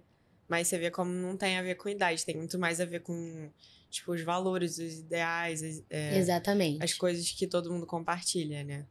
Mas 0.48 0.68
você 0.68 0.78
vê 0.78 0.90
como 0.90 1.10
não 1.10 1.36
tem 1.36 1.56
a 1.56 1.62
ver 1.62 1.76
com 1.76 1.88
idade, 1.88 2.24
tem 2.24 2.36
muito 2.36 2.58
mais 2.58 2.80
a 2.80 2.84
ver 2.84 3.00
com, 3.00 3.50
tipo, 3.88 4.12
os 4.12 4.22
valores, 4.22 4.78
os 4.78 5.00
ideais. 5.00 5.62
As, 5.62 5.82
é, 5.88 6.18
Exatamente. 6.18 6.82
As 6.84 6.92
coisas 6.92 7.30
que 7.30 7.46
todo 7.46 7.72
mundo 7.72 7.86
compartilha, 7.86 8.62
né? 8.62 8.86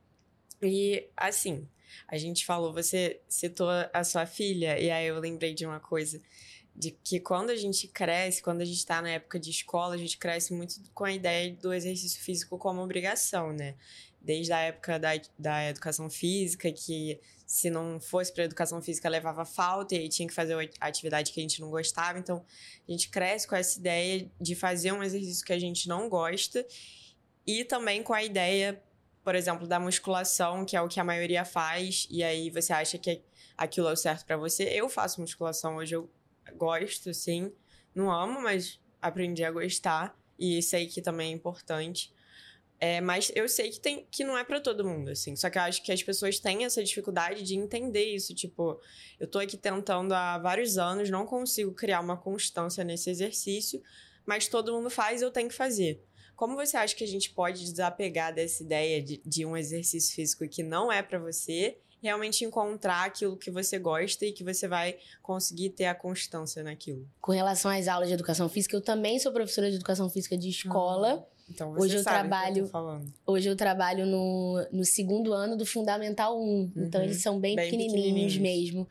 E, 0.61 1.07
assim, 1.15 1.67
a 2.07 2.17
gente 2.17 2.45
falou, 2.45 2.73
você 2.73 3.21
citou 3.27 3.69
a 3.93 4.03
sua 4.03 4.25
filha, 4.25 4.79
e 4.79 4.89
aí 4.89 5.07
eu 5.07 5.19
lembrei 5.19 5.53
de 5.53 5.65
uma 5.65 5.79
coisa 5.79 6.21
de 6.75 6.91
que 6.91 7.19
quando 7.19 7.49
a 7.49 7.55
gente 7.55 7.87
cresce, 7.87 8.41
quando 8.41 8.61
a 8.61 8.65
gente 8.65 8.77
está 8.77 9.01
na 9.01 9.09
época 9.09 9.39
de 9.39 9.49
escola, 9.49 9.95
a 9.95 9.97
gente 9.97 10.17
cresce 10.17 10.53
muito 10.53 10.75
com 10.93 11.03
a 11.03 11.11
ideia 11.11 11.53
do 11.53 11.73
exercício 11.73 12.21
físico 12.21 12.57
como 12.57 12.81
obrigação, 12.81 13.51
né? 13.51 13.75
Desde 14.19 14.53
a 14.53 14.59
época 14.59 14.97
da, 14.97 15.09
da 15.37 15.69
educação 15.69 16.09
física, 16.09 16.71
que 16.71 17.19
se 17.51 17.69
não 17.69 17.99
fosse 17.99 18.31
para 18.31 18.45
educação 18.45 18.81
física 18.81 19.09
levava 19.09 19.43
falta 19.43 19.93
e 19.93 19.97
aí 19.97 20.07
tinha 20.07 20.25
que 20.25 20.33
fazer 20.33 20.71
a 20.79 20.87
atividade 20.87 21.33
que 21.33 21.39
a 21.41 21.43
gente 21.43 21.59
não 21.59 21.69
gostava. 21.69 22.17
Então, 22.17 22.45
a 22.87 22.91
gente 22.91 23.09
cresce 23.09 23.45
com 23.45 23.57
essa 23.57 23.77
ideia 23.77 24.31
de 24.39 24.55
fazer 24.55 24.93
um 24.93 25.03
exercício 25.03 25.45
que 25.45 25.51
a 25.51 25.59
gente 25.59 25.89
não 25.89 26.07
gosta 26.07 26.65
e 27.45 27.65
também 27.65 28.01
com 28.03 28.13
a 28.13 28.23
ideia, 28.23 28.81
por 29.21 29.35
exemplo, 29.35 29.67
da 29.67 29.81
musculação, 29.81 30.63
que 30.63 30.77
é 30.77 30.81
o 30.81 30.87
que 30.87 30.97
a 30.97 31.03
maioria 31.03 31.43
faz, 31.43 32.07
e 32.09 32.23
aí 32.23 32.49
você 32.49 32.71
acha 32.71 32.97
que 32.97 33.21
aquilo 33.57 33.89
é 33.89 33.91
o 33.91 33.97
certo 33.97 34.25
para 34.25 34.37
você. 34.37 34.63
Eu 34.69 34.87
faço 34.87 35.19
musculação 35.19 35.75
hoje, 35.75 35.93
eu 35.93 36.09
gosto, 36.55 37.13
sim. 37.13 37.51
Não 37.93 38.09
amo, 38.09 38.41
mas 38.41 38.79
aprendi 39.01 39.43
a 39.43 39.51
gostar 39.51 40.17
e 40.39 40.61
sei 40.63 40.87
que 40.87 41.01
também 41.01 41.33
é 41.33 41.35
importante. 41.35 42.13
É, 42.83 42.99
mas 42.99 43.31
eu 43.35 43.47
sei 43.47 43.69
que, 43.69 43.79
tem, 43.79 44.07
que 44.09 44.23
não 44.23 44.35
é 44.35 44.43
para 44.43 44.59
todo 44.59 44.83
mundo, 44.83 45.11
assim. 45.11 45.35
Só 45.35 45.51
que 45.51 45.57
eu 45.59 45.61
acho 45.61 45.83
que 45.83 45.91
as 45.91 46.01
pessoas 46.01 46.39
têm 46.39 46.65
essa 46.65 46.83
dificuldade 46.83 47.43
de 47.43 47.55
entender 47.55 48.05
isso. 48.05 48.33
Tipo, 48.33 48.81
eu 49.19 49.27
tô 49.27 49.37
aqui 49.37 49.55
tentando 49.55 50.11
há 50.15 50.39
vários 50.39 50.79
anos, 50.79 51.07
não 51.07 51.23
consigo 51.23 51.71
criar 51.73 51.99
uma 51.99 52.17
constância 52.17 52.83
nesse 52.83 53.11
exercício, 53.11 53.79
mas 54.25 54.47
todo 54.47 54.73
mundo 54.73 54.89
faz, 54.89 55.21
eu 55.21 55.29
tenho 55.29 55.47
que 55.47 55.53
fazer. 55.53 56.03
Como 56.35 56.55
você 56.55 56.75
acha 56.75 56.95
que 56.95 57.03
a 57.03 57.07
gente 57.07 57.29
pode 57.29 57.63
desapegar 57.63 58.33
dessa 58.33 58.63
ideia 58.63 58.99
de, 58.99 59.21
de 59.23 59.45
um 59.45 59.55
exercício 59.55 60.15
físico 60.15 60.47
que 60.49 60.63
não 60.63 60.91
é 60.91 61.03
para 61.03 61.19
você, 61.19 61.77
realmente 62.01 62.43
encontrar 62.43 63.05
aquilo 63.05 63.37
que 63.37 63.51
você 63.51 63.77
gosta 63.77 64.25
e 64.25 64.33
que 64.33 64.43
você 64.43 64.67
vai 64.67 64.97
conseguir 65.21 65.69
ter 65.69 65.85
a 65.85 65.93
constância 65.93 66.63
naquilo? 66.63 67.07
Com 67.21 67.31
relação 67.31 67.69
às 67.69 67.87
aulas 67.87 68.07
de 68.07 68.15
educação 68.15 68.49
física, 68.49 68.75
eu 68.75 68.81
também 68.81 69.19
sou 69.19 69.31
professora 69.31 69.69
de 69.69 69.75
educação 69.75 70.09
física 70.09 70.35
de 70.35 70.49
escola. 70.49 71.13
Uhum. 71.13 71.25
Então, 71.53 71.73
você 71.73 71.85
hoje 71.85 71.95
eu 71.97 72.03
sabe 72.03 72.29
trabalho, 72.29 72.57
eu 72.59 72.67
falando. 72.67 73.13
hoje 73.25 73.49
eu 73.49 73.55
trabalho 73.55 74.05
no, 74.05 74.65
no 74.71 74.85
segundo 74.85 75.33
ano 75.33 75.57
do 75.57 75.65
Fundamental 75.65 76.39
1. 76.39 76.43
Uhum. 76.43 76.71
Então 76.77 77.03
eles 77.03 77.21
são 77.21 77.39
bem, 77.39 77.55
bem 77.55 77.65
pequenininhos, 77.65 78.01
pequenininhos, 78.01 78.37
mesmo. 78.37 78.87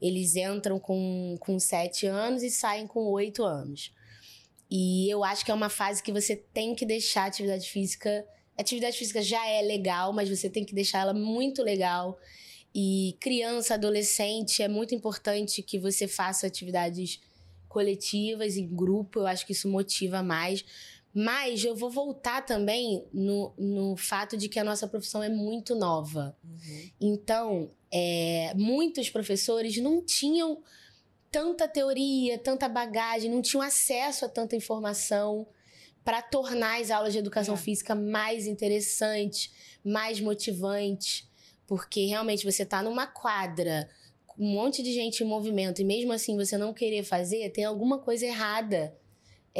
Eles 0.00 0.36
entram 0.36 0.78
com, 0.78 1.36
com 1.40 1.58
sete 1.58 2.06
anos 2.06 2.42
e 2.42 2.50
saem 2.50 2.86
com 2.86 3.00
oito 3.10 3.44
anos. 3.44 3.92
E 4.70 5.08
eu 5.10 5.24
acho 5.24 5.44
que 5.44 5.50
é 5.50 5.54
uma 5.54 5.68
fase 5.68 6.02
que 6.02 6.12
você 6.12 6.36
tem 6.36 6.74
que 6.74 6.86
deixar 6.86 7.24
a 7.24 7.26
atividade 7.26 7.68
física. 7.68 8.24
A 8.56 8.60
atividade 8.60 8.96
física 8.96 9.22
já 9.22 9.46
é 9.46 9.62
legal, 9.62 10.12
mas 10.12 10.28
você 10.28 10.48
tem 10.48 10.64
que 10.64 10.74
deixar 10.74 11.00
ela 11.00 11.14
muito 11.14 11.62
legal. 11.62 12.18
E 12.74 13.16
criança, 13.18 13.74
adolescente, 13.74 14.62
é 14.62 14.68
muito 14.68 14.94
importante 14.94 15.62
que 15.62 15.78
você 15.78 16.06
faça 16.06 16.46
atividades 16.46 17.20
coletivas, 17.68 18.56
em 18.56 18.66
grupo. 18.66 19.20
Eu 19.20 19.26
acho 19.26 19.46
que 19.46 19.52
isso 19.52 19.68
motiva 19.68 20.22
mais 20.22 20.64
mas 21.14 21.64
eu 21.64 21.74
vou 21.74 21.90
voltar 21.90 22.44
também 22.44 23.04
no, 23.12 23.52
no 23.58 23.96
fato 23.96 24.36
de 24.36 24.48
que 24.48 24.58
a 24.58 24.64
nossa 24.64 24.86
profissão 24.86 25.22
é 25.22 25.28
muito 25.28 25.74
nova. 25.74 26.36
Uhum. 26.44 26.90
Então, 27.00 27.70
é, 27.90 28.52
muitos 28.54 29.08
professores 29.10 29.76
não 29.78 30.04
tinham 30.04 30.62
tanta 31.30 31.66
teoria, 31.66 32.38
tanta 32.38 32.68
bagagem, 32.68 33.30
não 33.30 33.42
tinham 33.42 33.62
acesso 33.62 34.24
a 34.24 34.28
tanta 34.28 34.56
informação 34.56 35.46
para 36.04 36.22
tornar 36.22 36.80
as 36.80 36.90
aulas 36.90 37.12
de 37.12 37.18
educação 37.18 37.54
é. 37.54 37.58
física 37.58 37.94
mais 37.94 38.46
interessantes, 38.46 39.52
mais 39.84 40.20
motivantes. 40.20 41.28
Porque 41.66 42.06
realmente 42.06 42.44
você 42.50 42.62
está 42.62 42.82
numa 42.82 43.06
quadra 43.06 43.88
com 44.26 44.42
um 44.42 44.52
monte 44.52 44.82
de 44.82 44.92
gente 44.92 45.22
em 45.22 45.26
movimento 45.26 45.82
e 45.82 45.84
mesmo 45.84 46.12
assim 46.12 46.36
você 46.36 46.56
não 46.56 46.72
querer 46.72 47.02
fazer, 47.02 47.50
tem 47.50 47.64
alguma 47.64 47.98
coisa 47.98 48.24
errada 48.24 48.96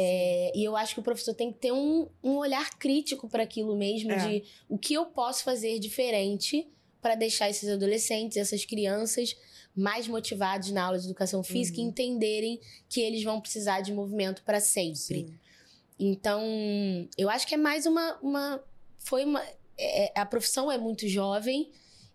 é, 0.01 0.53
e 0.55 0.63
eu 0.63 0.77
acho 0.77 0.93
que 0.93 1.01
o 1.01 1.03
professor 1.03 1.33
tem 1.33 1.51
que 1.51 1.59
ter 1.59 1.73
um, 1.73 2.07
um 2.23 2.37
olhar 2.37 2.69
crítico 2.79 3.27
para 3.27 3.43
aquilo 3.43 3.75
mesmo, 3.75 4.13
é. 4.13 4.15
de 4.15 4.43
o 4.69 4.77
que 4.77 4.93
eu 4.93 5.05
posso 5.07 5.43
fazer 5.43 5.77
diferente 5.77 6.65
para 7.01 7.15
deixar 7.15 7.49
esses 7.49 7.67
adolescentes, 7.67 8.37
essas 8.37 8.63
crianças 8.63 9.35
mais 9.75 10.07
motivados 10.07 10.71
na 10.71 10.85
aula 10.85 10.97
de 10.97 11.03
educação 11.03 11.43
física 11.43 11.79
uhum. 11.79 11.87
e 11.87 11.89
entenderem 11.89 12.61
que 12.87 13.01
eles 13.01 13.21
vão 13.25 13.41
precisar 13.41 13.81
de 13.81 13.91
movimento 13.91 14.41
para 14.43 14.61
sempre. 14.61 14.95
Sim. 14.95 15.33
Então, 15.99 16.41
eu 17.17 17.29
acho 17.29 17.45
que 17.45 17.55
é 17.55 17.57
mais 17.57 17.85
uma. 17.85 18.17
uma 18.21 18.63
foi 18.99 19.25
uma. 19.25 19.43
É, 19.77 20.13
a 20.15 20.25
profissão 20.25 20.71
é 20.71 20.77
muito 20.77 21.09
jovem, 21.09 21.69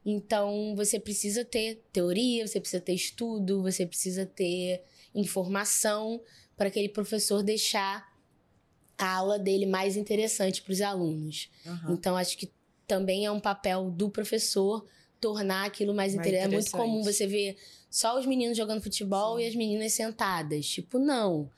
então 0.06 0.74
você 0.74 0.98
precisa 0.98 1.44
ter 1.44 1.82
teoria, 1.92 2.46
você 2.46 2.58
precisa 2.58 2.80
ter 2.80 2.94
estudo, 2.94 3.62
você 3.62 3.84
precisa 3.84 4.24
ter 4.24 4.82
informação 5.14 6.20
para 6.56 6.68
aquele 6.68 6.88
professor 6.88 7.42
deixar 7.42 8.12
a 8.96 9.16
aula 9.16 9.38
dele 9.38 9.66
mais 9.66 9.96
interessante 9.96 10.62
para 10.62 10.72
os 10.72 10.80
alunos. 10.80 11.50
Uhum. 11.66 11.94
Então, 11.94 12.16
acho 12.16 12.36
que 12.38 12.50
também 12.86 13.24
é 13.24 13.30
um 13.30 13.40
papel 13.40 13.90
do 13.90 14.08
professor 14.10 14.84
tornar 15.20 15.64
aquilo 15.64 15.94
mais, 15.94 16.14
mais 16.14 16.26
interessante. 16.26 16.52
É 16.52 16.56
muito 16.56 16.70
comum 16.70 17.02
você 17.02 17.26
ver 17.26 17.56
só 17.90 18.18
os 18.18 18.26
meninos 18.26 18.56
jogando 18.56 18.82
futebol 18.82 19.38
Sim. 19.38 19.44
e 19.44 19.48
as 19.48 19.54
meninas 19.54 19.92
sentadas. 19.92 20.66
Tipo, 20.66 20.98
não. 20.98 21.50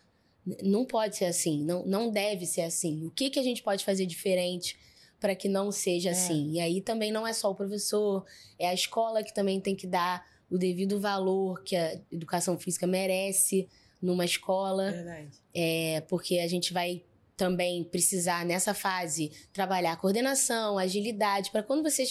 Não 0.63 0.85
pode 0.85 1.17
ser 1.17 1.25
assim. 1.25 1.65
Não, 1.65 1.85
não 1.85 2.11
deve 2.11 2.47
ser 2.47 2.63
assim. 2.63 3.05
O 3.05 3.11
que, 3.11 3.31
que 3.31 3.39
a 3.39 3.43
gente 3.43 3.63
pode 3.63 3.85
fazer 3.85 4.07
diferente 4.07 4.79
para 5.19 5.35
que 5.35 5.49
não 5.49 5.73
seja 5.73 6.11
é. 6.11 6.13
assim? 6.13 6.53
E 6.53 6.61
aí 6.61 6.81
também 6.81 7.11
não 7.11 7.27
é 7.27 7.33
só 7.33 7.51
o 7.51 7.55
professor, 7.55 8.25
é 8.59 8.69
a 8.69 8.75
escola 8.75 9.25
que 9.25 9.35
também 9.35 9.61
tem 9.61 9.75
que 9.75 9.87
dar 9.87 10.25
o 10.49 10.57
devido 10.57 11.01
valor 11.01 11.63
que 11.65 11.75
a 11.75 11.99
educação 12.13 12.57
física 12.57 12.87
merece 12.87 13.69
numa 14.07 14.25
escola. 14.25 14.91
Verdade. 14.91 15.31
É, 15.55 16.01
porque 16.09 16.39
a 16.39 16.49
gente 16.49 16.73
vai 16.73 17.03
também 17.37 17.85
precisar, 17.85 18.47
nessa 18.47 18.73
fase, 18.73 19.31
trabalhar 19.53 19.97
coordenação, 19.97 20.79
agilidade, 20.79 21.51
para 21.51 21.63
quando 21.63 21.83
você 21.83 22.05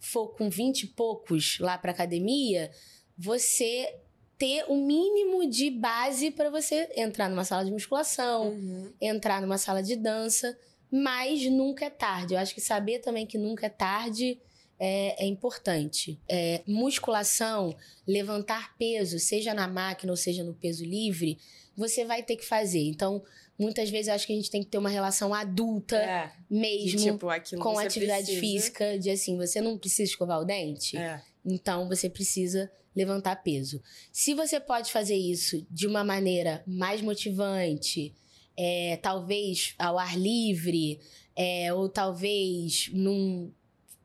for 0.00 0.28
com 0.28 0.48
20 0.48 0.82
e 0.82 0.86
poucos 0.88 1.58
lá 1.60 1.76
para 1.76 1.90
academia, 1.92 2.70
você 3.16 3.96
ter 4.38 4.64
o 4.68 4.76
mínimo 4.76 5.48
de 5.48 5.70
base 5.70 6.30
para 6.30 6.50
você 6.50 6.90
entrar 6.96 7.28
numa 7.28 7.44
sala 7.44 7.64
de 7.64 7.70
musculação, 7.70 8.48
uhum. 8.48 8.92
entrar 9.00 9.40
numa 9.40 9.58
sala 9.58 9.82
de 9.82 9.96
dança, 9.96 10.58
mas 10.90 11.44
nunca 11.50 11.86
é 11.86 11.90
tarde. 11.90 12.34
Eu 12.34 12.40
acho 12.40 12.54
que 12.54 12.60
saber 12.60 13.00
também 13.00 13.26
que 13.26 13.38
nunca 13.38 13.66
é 13.66 13.70
tarde 13.70 14.40
é, 14.78 15.24
é 15.24 15.26
importante. 15.26 16.20
É, 16.28 16.62
musculação, 16.66 17.74
levantar 18.06 18.76
peso, 18.76 19.18
seja 19.18 19.54
na 19.54 19.68
máquina 19.68 20.12
ou 20.12 20.16
seja 20.16 20.42
no 20.42 20.54
peso 20.54 20.84
livre, 20.84 21.38
você 21.76 22.04
vai 22.04 22.22
ter 22.22 22.36
que 22.36 22.44
fazer. 22.44 22.82
Então, 22.82 23.22
muitas 23.58 23.90
vezes 23.90 24.08
eu 24.08 24.14
acho 24.14 24.26
que 24.26 24.32
a 24.32 24.36
gente 24.36 24.50
tem 24.50 24.62
que 24.62 24.68
ter 24.68 24.78
uma 24.78 24.88
relação 24.88 25.34
adulta 25.34 25.96
é, 25.96 26.32
mesmo 26.50 26.98
tipo, 27.00 27.26
com 27.58 27.78
a 27.78 27.82
atividade 27.82 28.26
precisa. 28.26 28.40
física, 28.40 28.98
de 28.98 29.10
assim, 29.10 29.36
você 29.36 29.60
não 29.60 29.78
precisa 29.78 30.10
escovar 30.10 30.40
o 30.40 30.44
dente, 30.44 30.96
é. 30.96 31.20
então 31.44 31.88
você 31.88 32.08
precisa 32.08 32.70
levantar 32.94 33.36
peso. 33.42 33.82
Se 34.12 34.34
você 34.34 34.60
pode 34.60 34.92
fazer 34.92 35.16
isso 35.16 35.66
de 35.68 35.86
uma 35.86 36.04
maneira 36.04 36.62
mais 36.66 37.00
motivante, 37.00 38.14
é, 38.56 38.98
talvez 39.02 39.74
ao 39.78 39.98
ar 39.98 40.16
livre, 40.16 41.00
é, 41.34 41.72
ou 41.74 41.88
talvez 41.88 42.88
num 42.92 43.52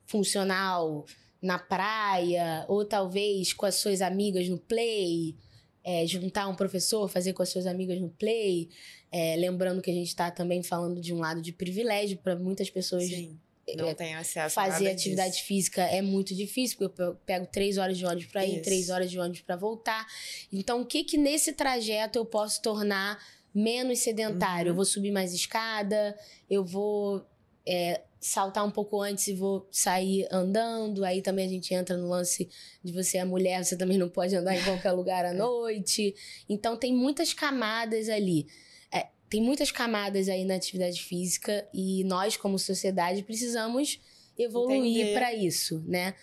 funcional 0.10 1.06
na 1.42 1.58
praia, 1.58 2.66
ou 2.68 2.84
talvez 2.84 3.54
com 3.54 3.66
as 3.66 3.76
suas 3.76 4.02
amigas 4.02 4.50
no 4.50 4.58
play, 4.58 5.36
é, 5.84 6.06
juntar 6.06 6.48
um 6.48 6.56
professor, 6.56 7.08
fazer 7.08 7.32
com 7.34 7.42
as 7.44 7.50
suas 7.50 7.66
amigas 7.66 8.02
no 8.02 8.10
play. 8.10 8.70
É, 9.12 9.36
lembrando 9.38 9.82
que 9.82 9.90
a 9.90 9.94
gente 9.94 10.08
está 10.08 10.30
também 10.30 10.62
falando 10.62 11.00
de 11.00 11.14
um 11.14 11.20
lado 11.20 11.42
de 11.42 11.54
privilégio 11.54 12.18
para 12.18 12.36
muitas 12.36 12.70
pessoas. 12.70 13.06
Sim. 13.06 13.40
Não 13.78 13.88
é, 13.88 13.94
tem 13.94 14.16
acesso 14.16 14.56
fazer 14.56 14.90
atividade 14.90 15.36
disso. 15.36 15.46
física 15.46 15.84
é 15.84 16.02
muito 16.02 16.34
difícil, 16.34 16.76
porque 16.76 17.02
eu 17.02 17.16
pego 17.24 17.46
três 17.46 17.78
horas 17.78 18.00
de 18.00 18.04
ônibus 18.04 18.26
para 18.26 18.44
ir, 18.44 18.64
três 18.64 18.90
horas 18.90 19.12
de 19.12 19.20
ônibus 19.20 19.42
para 19.42 19.56
voltar. 19.56 20.08
Então, 20.52 20.82
o 20.82 20.86
que 20.86 21.04
que 21.04 21.20
nesse 21.20 21.54
trajeto 21.54 22.18
eu 22.18 22.26
posso 22.26 22.64
tornar 22.64 23.24
menos 23.54 24.00
sedentário? 24.00 24.66
Uhum. 24.66 24.72
Eu 24.72 24.76
vou 24.76 24.86
subir 24.86 25.12
mais 25.12 25.36
escada, 25.36 26.18
eu 26.50 26.66
vou 26.66 27.24
é, 27.64 28.02
saltar 28.20 28.66
um 28.66 28.72
pouco 28.72 29.02
antes 29.02 29.28
e 29.28 29.34
vou 29.34 29.68
sair 29.72 30.28
andando. 30.32 31.06
Aí 31.06 31.22
também 31.22 31.46
a 31.46 31.50
gente 31.50 31.74
entra 31.74 31.96
no 31.96 32.10
lance 32.10 32.50
de 32.84 32.92
você 32.92 33.18
é 33.18 33.26
mulher, 33.26 33.64
você 33.64 33.78
também 33.78 33.98
não 33.98 34.10
pode 34.10 34.36
andar 34.36 34.56
em 34.56 34.64
qualquer 34.64 34.92
lugar 34.92 35.26
à 35.26 35.34
noite. 35.34 36.14
Então 36.48 36.76
tem 36.76 36.94
muitas 36.94 37.34
camadas 37.34 38.10
ali. 38.10 38.48
É, 38.92 39.08
tem 39.30 39.42
muitas 39.42 39.72
camadas 39.72 40.28
aí 40.28 40.44
na 40.44 40.56
atividade 40.56 41.02
física 41.02 41.68
e 41.74 42.04
nós, 42.04 42.36
como 42.36 42.60
sociedade, 42.60 43.24
precisamos 43.24 44.00
evoluir 44.38 45.14
para 45.14 45.34
isso, 45.34 45.84
né? 45.88 46.14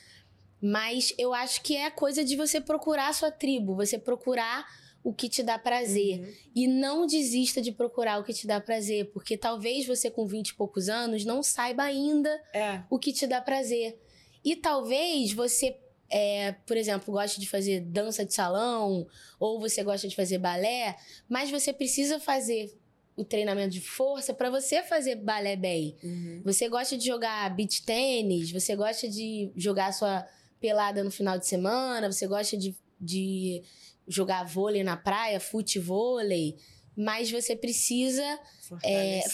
Mas 0.60 1.14
eu 1.18 1.34
acho 1.34 1.60
que 1.62 1.76
é 1.76 1.90
coisa 1.90 2.24
de 2.24 2.34
você 2.34 2.60
procurar 2.60 3.08
a 3.08 3.12
sua 3.12 3.30
tribo, 3.30 3.76
você 3.76 3.98
procurar 3.98 4.66
o 5.06 5.12
que 5.12 5.28
te 5.28 5.40
dá 5.40 5.56
prazer. 5.56 6.18
Uhum. 6.18 6.32
E 6.52 6.66
não 6.66 7.06
desista 7.06 7.62
de 7.62 7.70
procurar 7.70 8.18
o 8.18 8.24
que 8.24 8.34
te 8.34 8.44
dá 8.44 8.60
prazer, 8.60 9.12
porque 9.12 9.36
talvez 9.36 9.86
você 9.86 10.10
com 10.10 10.26
20 10.26 10.48
e 10.48 10.54
poucos 10.54 10.88
anos 10.88 11.24
não 11.24 11.44
saiba 11.44 11.84
ainda 11.84 12.28
é. 12.52 12.82
o 12.90 12.98
que 12.98 13.12
te 13.12 13.24
dá 13.24 13.40
prazer. 13.40 13.96
E 14.44 14.56
talvez 14.56 15.32
você, 15.32 15.76
é, 16.10 16.56
por 16.66 16.76
exemplo, 16.76 17.14
goste 17.14 17.38
de 17.38 17.48
fazer 17.48 17.82
dança 17.82 18.24
de 18.24 18.34
salão, 18.34 19.06
ou 19.38 19.60
você 19.60 19.84
gosta 19.84 20.08
de 20.08 20.16
fazer 20.16 20.38
balé, 20.38 20.96
mas 21.28 21.52
você 21.52 21.72
precisa 21.72 22.18
fazer 22.18 22.76
o 23.14 23.24
treinamento 23.24 23.74
de 23.74 23.80
força 23.80 24.34
para 24.34 24.50
você 24.50 24.82
fazer 24.82 25.14
balé 25.14 25.54
bem. 25.54 25.96
Uhum. 26.02 26.42
Você 26.44 26.68
gosta 26.68 26.98
de 26.98 27.06
jogar 27.06 27.48
beach 27.54 27.84
tênis, 27.84 28.50
você 28.50 28.74
gosta 28.74 29.08
de 29.08 29.52
jogar 29.54 29.92
sua 29.92 30.26
pelada 30.60 31.04
no 31.04 31.12
final 31.12 31.38
de 31.38 31.46
semana, 31.46 32.10
você 32.10 32.26
gosta 32.26 32.56
de, 32.56 32.74
de 33.00 33.62
jogar 34.06 34.44
vôlei 34.44 34.82
na 34.82 34.96
praia, 34.96 35.40
futevôlei, 35.40 36.56
mas 36.96 37.30
você 37.30 37.54
precisa 37.54 38.24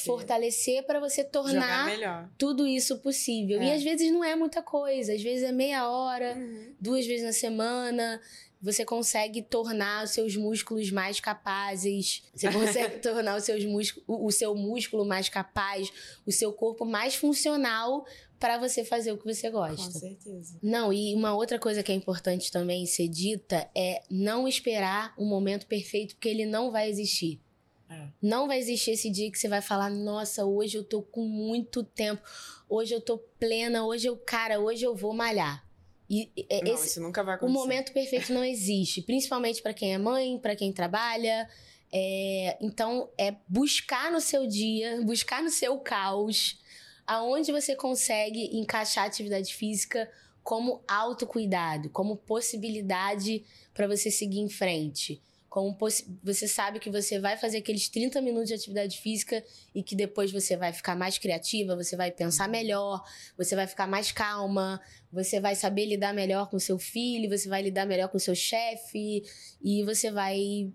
fortalecer, 0.05 0.79
é, 0.79 0.83
para 0.83 0.99
você 0.99 1.23
tornar 1.23 2.29
tudo 2.37 2.66
isso 2.66 2.99
possível. 2.99 3.61
É. 3.61 3.66
E 3.66 3.73
às 3.73 3.83
vezes 3.85 4.11
não 4.11 4.25
é 4.25 4.35
muita 4.35 4.62
coisa, 4.62 5.12
às 5.12 5.23
vezes 5.23 5.45
é 5.45 5.53
meia 5.53 5.89
hora, 5.89 6.35
uhum. 6.35 6.75
duas 6.81 7.07
vezes 7.07 7.25
na 7.25 7.33
semana. 7.33 8.20
você 8.61 8.85
consegue 8.85 9.43
tornar 9.43 10.05
os 10.05 10.11
seus 10.11 10.37
músculos 10.37 10.91
mais 10.91 11.20
capazes, 11.20 12.25
você 12.35 12.51
consegue 12.53 12.99
tornar 12.99 13.37
os 13.37 13.45
seus 13.45 13.64
músculos, 13.64 14.05
o 14.09 14.31
seu 14.33 14.55
músculo 14.57 15.05
mais 15.05 15.29
capaz, 15.29 15.93
o 16.27 16.33
seu 16.33 16.53
corpo 16.53 16.85
mais 16.85 17.14
funcional 17.14 18.05
para 18.43 18.59
você 18.59 18.84
fazer 18.84 19.12
o 19.12 19.16
que 19.16 19.24
você 19.24 19.49
gosta. 19.49 19.93
Com 19.93 20.01
certeza. 20.01 20.59
Não, 20.61 20.93
e 20.93 21.14
uma 21.14 21.32
outra 21.32 21.61
coisa 21.61 21.80
que 21.80 21.93
é 21.93 21.95
importante 21.95 22.51
também 22.51 22.84
ser 22.86 23.07
dita 23.07 23.70
é 23.72 24.03
não 24.11 24.49
esperar 24.49 25.14
o 25.16 25.24
momento 25.24 25.64
perfeito, 25.64 26.16
porque 26.16 26.28
ele 26.28 26.45
não 26.45 26.72
vai 26.72 26.90
existir. 26.90 27.40
É. 27.88 28.09
Não 28.20 28.49
vai 28.49 28.59
existir 28.59 28.90
esse 28.90 29.09
dia 29.11 29.30
que 29.30 29.38
você 29.38 29.47
vai 29.47 29.62
falar, 29.62 29.90
nossa, 29.90 30.45
hoje 30.45 30.76
eu 30.76 30.82
tô 30.82 31.03
com 31.03 31.24
muito 31.24 31.84
tempo, 31.84 32.20
hoje 32.68 32.93
eu 32.93 33.01
tô 33.01 33.16
plena, 33.38 33.86
hoje 33.86 34.09
eu, 34.09 34.16
cara, 34.16 34.59
hoje 34.59 34.82
eu 34.82 34.97
vou 34.97 35.14
malhar. 35.14 35.64
E 36.11 36.28
é, 36.51 36.64
Não, 36.64 36.74
isso 36.74 37.01
nunca 37.01 37.22
vai 37.22 37.34
o 37.34 37.36
acontecer. 37.36 37.57
momento 37.57 37.93
perfeito 37.93 38.32
não 38.32 38.45
existe, 38.45 39.03
principalmente 39.03 39.62
para 39.62 39.72
quem 39.72 39.95
é 39.95 39.99
mãe, 39.99 40.36
para 40.36 40.57
quem 40.57 40.72
trabalha. 40.72 41.49
É, 41.93 42.59
então, 42.61 43.09
é 43.16 43.36
buscar 43.47 44.11
no 44.11 44.20
seu 44.20 44.49
dia, 44.49 45.01
buscar 45.05 45.45
no 45.45 45.51
seu 45.51 45.78
caos, 45.78 46.61
aonde 47.07 47.53
você 47.53 47.75
consegue 47.75 48.57
encaixar 48.57 49.05
a 49.05 49.07
atividade 49.07 49.55
física 49.55 50.11
como 50.43 50.83
autocuidado, 50.89 51.89
como 51.91 52.17
possibilidade 52.17 53.45
para 53.73 53.87
você 53.87 54.11
seguir 54.11 54.41
em 54.41 54.49
frente. 54.49 55.21
Como 55.49 55.77
você 56.23 56.49
sabe 56.49 56.79
que 56.81 56.91
você 56.91 57.21
vai 57.21 57.37
fazer 57.37 57.59
aqueles 57.59 57.87
30 57.87 58.23
minutos 58.23 58.49
de 58.49 58.55
atividade 58.55 58.99
física 58.99 59.45
e 59.75 59.83
que 59.83 59.95
depois 59.95 60.33
você 60.33 60.57
vai 60.57 60.73
ficar 60.73 60.97
mais 60.97 61.19
criativa, 61.19 61.77
você 61.77 61.95
vai 61.95 62.11
pensar 62.11 62.49
melhor, 62.49 63.05
você 63.37 63.55
vai 63.55 63.67
ficar 63.67 63.87
mais 63.87 64.11
calma, 64.11 64.81
você 65.13 65.41
vai 65.41 65.55
saber 65.55 65.85
lidar 65.85 66.15
melhor 66.15 66.49
com 66.49 66.59
seu 66.59 66.79
filho, 66.79 67.29
você 67.29 67.51
vai 67.51 67.61
lidar 67.61 67.85
melhor 67.85 68.09
com 68.09 68.19
seu 68.19 68.35
chefe 68.35 69.23
e 69.63 69.85
você 69.85 70.11
vai 70.11 70.73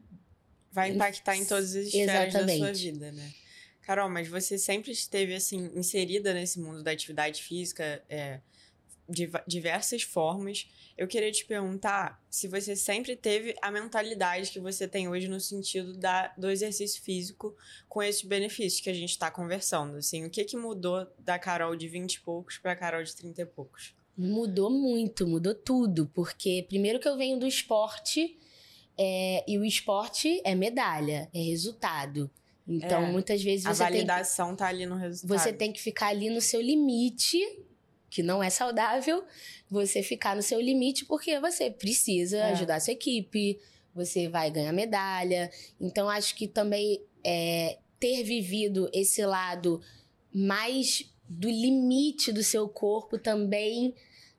Vai 0.72 0.92
impactar 0.92 1.36
em 1.36 1.44
todas 1.44 1.76
as 1.76 1.88
esferas 1.88 2.32
da 2.34 2.40
sua 2.42 2.54
Exatamente. 2.54 2.92
vida, 2.92 3.12
né? 3.12 3.34
Carol, 3.88 4.10
mas 4.10 4.28
você 4.28 4.58
sempre 4.58 4.92
esteve, 4.92 5.34
assim, 5.34 5.72
inserida 5.74 6.34
nesse 6.34 6.60
mundo 6.60 6.84
da 6.84 6.92
atividade 6.92 7.42
física, 7.42 8.04
é, 8.10 8.42
de 9.08 9.32
diversas 9.48 10.04
formas. 10.04 10.68
Eu 10.98 11.08
queria 11.08 11.32
te 11.32 11.46
perguntar 11.46 12.22
se 12.30 12.50
você 12.50 12.76
sempre 12.76 13.16
teve 13.16 13.56
a 13.62 13.72
mentalidade 13.72 14.52
que 14.52 14.60
você 14.60 14.90
tem 14.90 15.08
hoje 15.08 15.30
no 15.30 15.40
sentido 15.40 15.96
da, 15.96 16.34
do 16.38 16.50
exercício 16.50 17.02
físico 17.02 17.56
com 17.88 18.04
esses 18.04 18.24
benefícios 18.24 18.82
que 18.82 18.90
a 18.90 18.94
gente 18.94 19.12
está 19.12 19.32
conversando. 19.32 19.96
Assim, 19.96 20.26
o 20.26 20.30
que, 20.30 20.44
que 20.44 20.58
mudou 20.58 21.08
da 21.18 21.40
Carol 21.40 21.74
de 21.74 21.88
20 21.88 22.16
e 22.16 22.20
poucos 22.20 22.58
para 22.58 22.74
a 22.74 22.76
Carol 22.76 23.02
de 23.02 23.16
30 23.16 23.42
e 23.42 23.46
poucos? 23.46 23.96
Mudou 24.18 24.70
muito, 24.70 25.26
mudou 25.26 25.56
tudo. 25.56 26.12
Porque 26.14 26.66
primeiro 26.68 27.00
que 27.00 27.08
eu 27.08 27.16
venho 27.16 27.40
do 27.40 27.48
esporte, 27.48 28.38
é, 28.98 29.46
e 29.48 29.58
o 29.58 29.64
esporte 29.64 30.42
é 30.44 30.54
medalha, 30.54 31.30
é 31.34 31.40
resultado. 31.40 32.30
Então, 32.68 33.03
É, 33.05 33.11
muitas 33.11 33.41
vezes 33.41 33.65
a 33.65 33.74
você 33.74 33.84
tem, 33.84 33.91
que, 33.91 33.97
validação 33.97 34.55
tá 34.55 34.68
ali 34.68 34.86
no 34.86 34.95
resultado. 34.95 35.39
você 35.39 35.53
tem 35.53 35.72
que 35.72 35.82
ficar 35.82 36.07
ali 36.07 36.30
no 36.30 36.41
seu 36.41 36.61
limite, 36.61 37.38
que 38.09 38.22
não 38.22 38.43
é 38.43 38.49
saudável, 38.49 39.24
você 39.70 40.03
ficar 40.03 40.36
no 40.36 40.41
seu 40.41 40.59
limite 40.59 41.05
porque 41.05 41.39
você 41.39 41.72
precisa 41.72 42.38
É. 42.38 42.51
ajudar 42.51 42.76
a 42.76 42.80
sua 42.80 42.93
equipe, 42.93 43.57
você 43.95 44.28
vai 44.28 44.51
ganhar 44.51 44.74
medalha. 44.74 45.49
Então, 45.80 46.09
acho 46.09 46.36
que 46.36 46.47
também 46.47 47.01
é, 47.24 47.78
ter 47.99 48.24
vivido 48.24 48.89
esse 48.93 49.26
lado 49.26 49.82
mais 50.34 51.09
do 51.28 51.49
limite 51.49 52.32
do 52.32 52.43
seu 52.43 52.68
corpo 52.70 53.18
também 53.18 53.93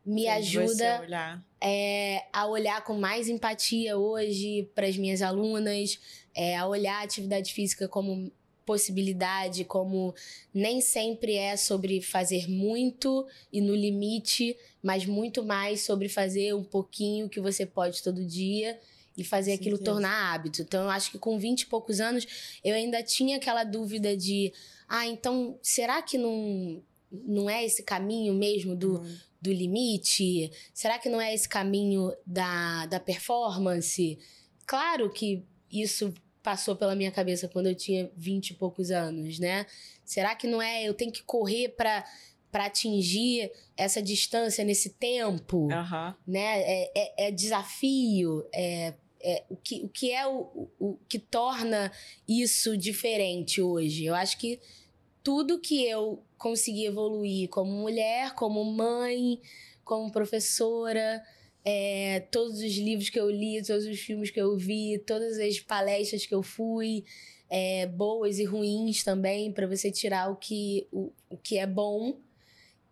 me 0.09 0.23
você 0.23 0.29
ajuda 0.29 1.01
olhar. 1.03 1.45
é, 1.61 2.25
a 2.33 2.47
olhar 2.47 2.83
com 2.83 2.95
mais 2.95 3.29
empatia 3.29 3.99
hoje 3.99 4.69
para 4.75 4.87
as 4.87 4.97
minhas 4.97 5.21
alunas, 5.21 6.01
é, 6.35 6.57
a 6.57 6.67
olhar 6.67 7.01
a 7.01 7.03
atividade 7.03 7.53
física 7.53 7.87
como 7.87 8.33
possibilidade, 8.65 9.65
como 9.65 10.15
nem 10.53 10.81
sempre 10.81 11.35
é 11.35 11.57
sobre 11.57 12.01
fazer 12.03 12.49
muito 12.49 13.27
e 13.53 13.61
no 13.61 13.75
limite, 13.75 14.57
mas 14.83 15.07
muito 15.07 15.43
mais 15.45 15.83
sobre 15.83 16.09
fazer 16.09 16.55
um 16.55 16.65
pouquinho 16.65 17.29
que 17.29 17.41
você 17.41 17.65
pode 17.65 18.03
todo 18.03 18.25
dia 18.25 18.79
e 19.17 19.25
fazer 19.25 19.53
Com 19.57 19.61
aquilo 19.61 19.79
tornar 19.79 20.35
hábito. 20.35 20.63
Então, 20.63 20.85
eu 20.85 20.91
acho 20.91 21.11
que 21.11 21.19
com 21.19 21.39
20 21.39 21.63
e 21.63 21.67
poucos 21.67 21.99
anos, 21.99 22.27
eu 22.63 22.75
ainda 22.75 23.03
tinha 23.03 23.37
aquela 23.39 23.65
dúvida 23.65 24.17
de, 24.17 24.53
ah, 24.87 25.07
então, 25.07 25.59
será 25.63 26.01
que 26.03 26.17
não, 26.17 26.83
não 27.11 27.49
é 27.49 27.65
esse 27.65 27.83
caminho 27.83 28.35
mesmo 28.35 28.75
do, 28.77 29.01
Hum. 29.01 29.19
do 29.41 29.53
limite? 29.53 30.51
Será 30.75 30.99
que 30.99 31.09
não 31.09 31.21
é 31.21 31.33
esse 31.35 31.49
caminho 31.49 32.13
da, 32.27 32.87
da 32.87 33.01
performance? 33.01 34.19
Claro 34.67 35.11
que 35.11 35.43
isso 35.71 36.13
passou 36.43 36.77
pela 36.77 36.95
minha 36.95 37.11
cabeça 37.11 37.49
quando 37.49 37.67
eu 37.67 37.75
tinha 37.75 38.11
20 38.17 38.51
e 38.51 38.55
poucos 38.55 38.91
anos, 38.91 39.39
né? 39.39 39.67
Será 40.05 40.35
que 40.35 40.47
não 40.47 40.63
é 40.63 40.85
eu 40.85 40.95
tenho 40.95 41.13
que 41.13 41.23
correr 41.23 41.71
para 41.71 42.05
para 42.51 42.65
atingir 42.65 43.53
essa 43.77 44.01
distância 44.01 44.65
nesse 44.65 44.89
tempo, 44.95 45.71
Aham. 45.71 46.17
né? 46.27 46.63
É, 46.63 46.91
é- 46.97 47.27
é 47.29 47.31
desafio, 47.31 48.43
é, 48.55 48.95
é 49.21 49.45
o, 49.51 49.57
que, 49.57 49.83
o 49.85 49.89
que 49.91 50.11
é 50.11 50.27
o, 50.27 50.41
o, 50.55 50.71
o 50.81 50.99
que 51.07 51.19
torna 51.19 51.93
isso 52.27 52.75
diferente 52.75 53.61
hoje? 53.61 54.07
Eu 54.07 54.15
acho 54.15 54.39
que 54.39 54.59
tudo 55.23 55.61
que 55.61 55.85
eu 55.85 56.23
consegui 56.37 56.87
evoluir 56.87 57.49
como 57.49 57.71
mulher, 57.71 58.35
como 58.35 58.65
mãe, 58.65 59.41
como 59.85 60.11
professora, 60.11 61.23
é, 61.65 62.21
todos 62.31 62.59
os 62.59 62.77
livros 62.77 63.11
que 63.11 63.19
eu 63.19 63.31
li, 63.31 63.63
todos 63.63 63.87
os 63.87 63.99
filmes 63.99 64.31
que 64.31 64.41
eu 64.41 64.57
vi, 64.57 64.99
todas 65.07 65.39
as 65.39 65.61
palestras 65.61 66.25
que 66.25 66.35
eu 66.35 66.43
fui, 66.43 67.05
é, 67.51 67.87
boas 67.87 68.39
e 68.39 68.45
ruins 68.45 69.03
também, 69.03 69.53
para 69.53 69.67
você 69.67 69.91
tirar 69.91 70.31
o 70.31 70.37
que, 70.37 70.87
o, 70.93 71.13
o 71.29 71.37
que 71.37 71.59
é 71.59 71.67
bom 71.67 72.19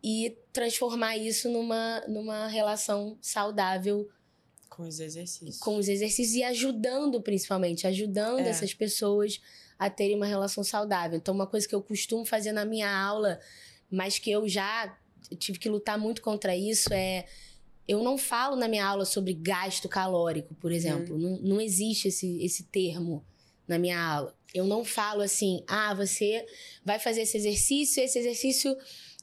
e 0.03 0.37
transformar 0.53 1.17
isso 1.17 1.51
numa, 1.51 2.01
numa 2.07 2.47
relação 2.49 3.19
saudável 3.21 4.09
Com 4.77 4.83
os 4.83 5.01
exercícios. 5.01 5.59
com 5.59 5.77
os 5.79 5.89
exercícios 5.89 6.35
e 6.35 6.43
ajudando, 6.43 7.21
principalmente, 7.23 7.87
ajudando 7.87 8.41
É. 8.41 8.49
essas 8.49 8.75
pessoas 8.75 9.41
a 9.79 9.89
terem 9.89 10.17
uma 10.17 10.27
relação 10.27 10.63
saudável. 10.63 11.17
Então, 11.17 11.35
uma 11.35 11.47
coisa 11.47 11.67
que 11.67 11.75
eu 11.75 11.83
costumo 11.83 12.25
fazer 12.25 12.53
na 12.53 12.65
minha 12.65 12.91
aula, 12.91 13.41
mas 13.91 14.19
que 14.19 14.31
eu 14.31 14.47
já 14.49 14.97
tive 15.39 15.59
que 15.59 15.69
lutar 15.69 15.99
muito 15.99 16.21
contra 16.23 16.55
isso, 16.57 16.93
é. 16.93 17.25
Eu 17.89 18.03
não 18.03 18.19
falo 18.19 18.57
na 18.57 18.67
minha 18.67 18.85
aula 18.85 19.05
sobre 19.05 19.33
gasto 19.33 19.89
calórico, 19.89 20.55
por 20.57 20.73
exemplo. 20.73 21.17
Não, 21.17 21.39
não 21.41 21.61
existe 21.61 22.09
esse, 22.09 22.43
esse 22.45 22.65
termo 22.65 23.25
na 23.67 23.79
minha 23.79 24.01
aula. 24.01 24.35
Eu 24.53 24.65
não 24.67 24.85
falo 24.85 25.23
assim, 25.23 25.63
ah, 25.69 25.95
você 25.95 26.45
vai 26.85 26.99
fazer 26.99 27.23
esse 27.23 27.37
exercício, 27.37 28.03
esse 28.03 28.19
exercício 28.19 28.77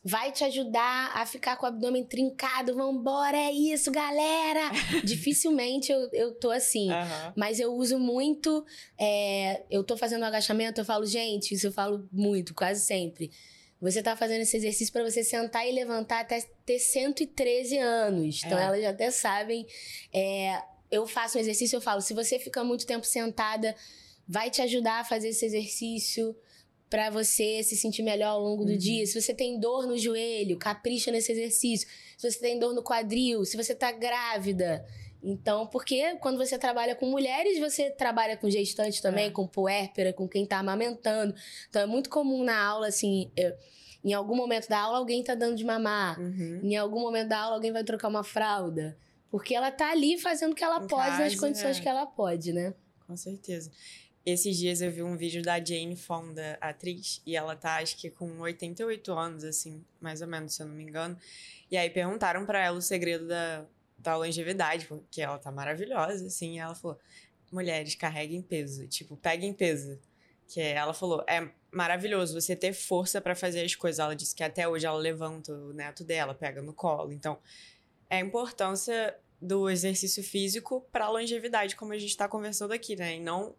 vai 0.04 0.32
te 0.32 0.44
ajudar 0.44 1.12
a 1.16 1.26
ficar 1.26 1.56
com 1.56 1.66
o 1.66 1.70
abdômen 1.70 2.04
trincado. 2.04 2.76
Vambora, 2.76 3.38
é 3.38 3.52
isso, 3.52 3.90
galera! 3.92 4.70
Dificilmente 5.04 5.92
eu, 5.92 6.10
eu 6.12 6.34
tô 6.36 6.52
assim. 6.52 6.92
Aham. 6.92 7.34
Mas 7.38 7.60
eu 7.60 7.74
uso 7.74 7.98
muito. 7.98 8.66
é, 9.00 9.64
eu 9.70 9.84
tô 9.84 9.96
fazendo 9.96 10.24
um 10.24 10.26
agachamento, 10.26 10.82
eu 10.82 10.86
falo, 10.86 11.06
gente, 11.06 11.54
isso 11.54 11.68
eu 11.68 11.72
falo 11.72 12.08
muito, 12.12 12.54
quase 12.54 12.82
sempre. 12.86 13.32
Você 13.80 14.02
tá 14.02 14.16
fazendo 14.16 14.42
esse 14.42 14.56
exercício 14.56 14.94
para 14.94 15.04
você 15.04 15.24
sentar 15.24 15.68
e 15.68 15.72
levantar 15.72 16.22
até 16.22 16.42
ter 16.66 16.80
113 16.80 17.78
anos. 17.78 18.42
Então 18.46 18.58
É. 18.58 18.64
elas 18.64 18.82
já 18.82 18.90
até 18.92 19.12
sabem. 19.12 19.66
É, 20.14 20.62
eu 20.90 21.06
faço 21.08 21.38
um 21.38 21.42
exercício, 21.42 21.76
eu 21.78 21.82
falo, 21.82 22.02
se 22.02 22.14
você 22.14 22.40
fica 22.40 22.64
muito 22.64 22.86
tempo 22.86 23.06
sentada, 23.06 23.76
vai 24.28 24.50
te 24.50 24.62
ajudar 24.62 25.00
a 25.02 25.04
fazer 25.04 25.30
esse 25.30 25.46
exercício 25.46 26.34
para 26.94 27.10
você 27.10 27.64
se 27.64 27.76
sentir 27.76 28.04
melhor 28.04 28.28
ao 28.34 28.40
longo 28.40 28.64
do 28.64 28.72
Uhum. 28.74 28.78
dia. 28.78 29.04
Se 29.08 29.20
você 29.20 29.34
tem 29.34 29.60
dor 29.60 29.88
no 29.88 29.98
joelho, 29.98 30.60
capricha 30.60 31.10
nesse 31.12 31.32
exercício. 31.32 31.88
Se 32.16 32.30
você 32.30 32.38
tem 32.40 32.60
dor 32.60 32.72
no 32.72 32.84
quadril, 32.84 33.44
se 33.46 33.58
você 33.58 33.74
tá 33.74 33.92
grávida. 33.92 34.86
Então, 35.24 35.66
porque 35.66 36.16
quando 36.18 36.38
você 36.38 36.56
trabalha 36.56 36.94
com 36.94 37.08
mulheres, 37.10 37.58
você 37.58 37.90
trabalha 37.90 38.38
com 38.38 38.48
gestante 38.48 39.02
também, 39.02 39.26
É. 39.26 39.32
com 39.32 39.48
puérpera, 39.48 40.14
com 40.14 40.28
quem 40.28 40.46
tá 40.46 40.60
amamentando. 40.60 41.34
Então, 41.68 41.82
é 41.82 41.86
muito 41.88 42.12
comum 42.12 42.44
na 42.44 42.62
aula, 42.64 42.90
assim, 42.90 43.32
em 44.06 44.14
algum 44.14 44.36
momento 44.36 44.70
da 44.70 44.78
aula, 44.78 45.00
alguém 45.00 45.24
tá 45.24 45.34
dando 45.34 45.56
de 45.56 45.64
mamar. 45.66 46.20
Uhum. 46.20 46.60
Em 46.62 46.76
algum 46.76 47.00
momento 47.00 47.30
da 47.30 47.40
aula, 47.40 47.56
alguém 47.56 47.72
vai 47.72 47.84
trocar 47.84 48.08
uma 48.08 48.24
fralda. 48.24 48.96
Porque 49.32 49.56
ela 49.56 49.72
tá 49.72 49.90
ali 49.90 50.20
fazendo 50.20 50.52
o 50.52 50.56
que 50.56 50.64
ela 50.64 50.84
Em 50.84 50.88
pode, 50.88 51.10
nas 51.10 51.18
casa, 51.34 51.38
condições 51.40 51.80
é. 51.80 51.82
que 51.82 51.90
ela 51.90 52.06
pode, 52.06 52.54
né? 52.54 52.72
Com 53.08 53.18
certeza. 53.18 53.72
Esses 54.26 54.56
dias 54.58 54.82
eu 54.82 54.90
vi 54.90 55.04
um 55.04 55.18
vídeo 55.18 55.42
da 55.42 55.64
Jane 55.64 55.98
Fonda, 55.98 56.58
a 56.62 56.70
atriz, 56.70 57.22
e 57.26 57.36
ela 57.36 57.58
tá, 57.58 57.78
acho 57.78 57.98
que 57.98 58.10
com 58.10 58.40
88 58.40 59.12
anos, 59.12 59.44
assim, 59.44 59.84
mais 60.00 60.22
ou 60.22 60.28
menos, 60.28 60.56
se 60.56 60.64
eu 60.64 60.68
não 60.68 60.74
me 60.74 60.84
engano. 60.84 61.18
E 61.70 61.76
aí 61.76 61.90
perguntaram 61.90 62.46
pra 62.46 62.64
ela 62.64 62.78
o 62.78 62.82
segredo 62.82 63.28
da, 63.28 63.66
da 63.98 64.16
longevidade, 64.16 64.86
porque 64.86 65.22
ela 65.22 65.38
tá 65.38 65.52
maravilhosa, 65.52 66.28
assim, 66.28 66.56
e 66.56 66.60
ela 66.60 66.74
falou: 66.74 66.98
mulheres, 67.52 67.96
carreguem 67.96 68.42
peso, 68.42 68.88
tipo, 68.88 69.18
peguem 69.18 69.54
peso. 69.54 70.00
Que 70.48 70.62
ela 70.62 70.94
falou, 70.94 71.24
é 71.28 71.50
maravilhoso 71.72 72.40
você 72.40 72.56
ter 72.56 72.74
força 72.74 73.20
pra 73.20 73.36
fazer 73.36 73.64
as 73.64 73.76
coisas. 73.76 74.00
Ela 74.00 74.16
disse 74.16 74.36
que 74.36 74.44
até 74.44 74.68
hoje 74.68 74.86
ela 74.86 74.98
levanta 74.98 75.52
o 75.52 75.74
neto 75.74 76.04
dela, 76.04 76.34
pega 76.34 76.62
no 76.62 76.74
colo. 76.74 77.12
Então, 77.12 77.40
é 78.10 78.18
a 78.18 78.20
importância 78.20 79.18
do 79.42 79.70
exercício 79.70 80.24
físico 80.24 80.86
para 80.92 81.10
longevidade, 81.10 81.76
como 81.76 81.92
a 81.92 81.98
gente 81.98 82.12
está 82.12 82.28
conversando 82.28 82.72
aqui, 82.72 82.96
né? 82.96 83.16
E 83.16 83.20
não 83.20 83.56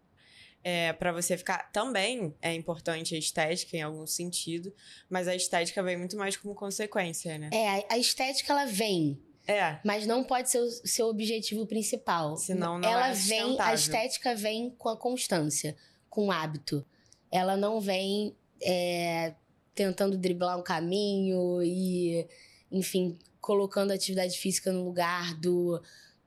é, 0.65 0.91
para 0.93 1.11
você 1.11 1.37
ficar. 1.37 1.71
Também 1.71 2.33
é 2.41 2.51
importante 2.51 3.13
a 3.13 3.19
estética 3.19 3.77
em 3.77 3.83
algum 3.83 4.07
sentido, 4.07 4.73
mas 5.07 5.27
a 5.27 5.35
estética 5.35 5.83
vem 5.83 5.95
muito 5.95 6.17
mais 6.17 6.35
como 6.35 6.55
consequência, 6.55 7.37
né? 7.37 7.51
É, 7.53 7.85
a 7.87 7.99
estética 7.99 8.51
ela 8.51 8.65
vem. 8.65 9.21
É. 9.47 9.77
Mas 9.85 10.07
não 10.07 10.23
pode 10.23 10.49
ser 10.49 10.57
o 10.57 10.71
seu 10.71 11.05
objetivo 11.05 11.67
principal. 11.67 12.35
Senão 12.35 12.79
não 12.79 12.89
ela 12.89 13.09
é 13.09 13.13
vem, 13.13 13.61
a 13.61 13.75
estética 13.75 14.33
vem 14.33 14.71
com 14.71 14.89
a 14.89 14.97
constância, 14.97 15.75
com 16.09 16.27
o 16.27 16.31
hábito. 16.31 16.83
Ela 17.31 17.55
não 17.55 17.79
vem 17.79 18.35
é, 18.59 19.35
tentando 19.75 20.17
driblar 20.17 20.57
um 20.57 20.63
caminho 20.63 21.61
e, 21.61 22.27
enfim, 22.71 23.19
colocando 23.39 23.91
a 23.91 23.93
atividade 23.93 24.35
física 24.39 24.71
no 24.71 24.83
lugar 24.83 25.35
do 25.35 25.79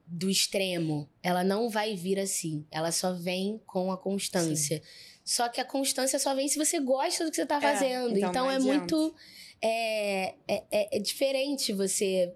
do 0.09 0.30
extremo. 0.30 1.09
Ela 1.22 1.44
não 1.44 1.68
vai 1.68 1.94
vir 1.94 2.18
assim. 2.18 2.64
Ela 2.70 2.90
só 2.90 3.12
vem 3.12 3.61
com 3.66 3.92
a 3.92 3.98
constância. 3.98 4.78
Sim. 4.78 4.82
Só 5.24 5.48
que 5.48 5.61
a 5.61 5.64
constância 5.64 6.18
só 6.18 6.34
vem 6.34 6.48
se 6.48 6.56
você 6.59 6.80
gosta 6.80 7.24
do 7.24 7.30
que 7.30 7.36
você 7.36 7.42
está 7.42 7.59
é, 7.59 7.61
fazendo. 7.61 8.16
então, 8.16 8.30
então 8.30 8.50
é 8.50 8.59
muito. 8.59 9.14
É, 9.61 10.34
é, 10.48 10.64
é, 10.70 10.96
é, 10.96 10.98
diferente 10.98 11.72
você. 11.72 12.32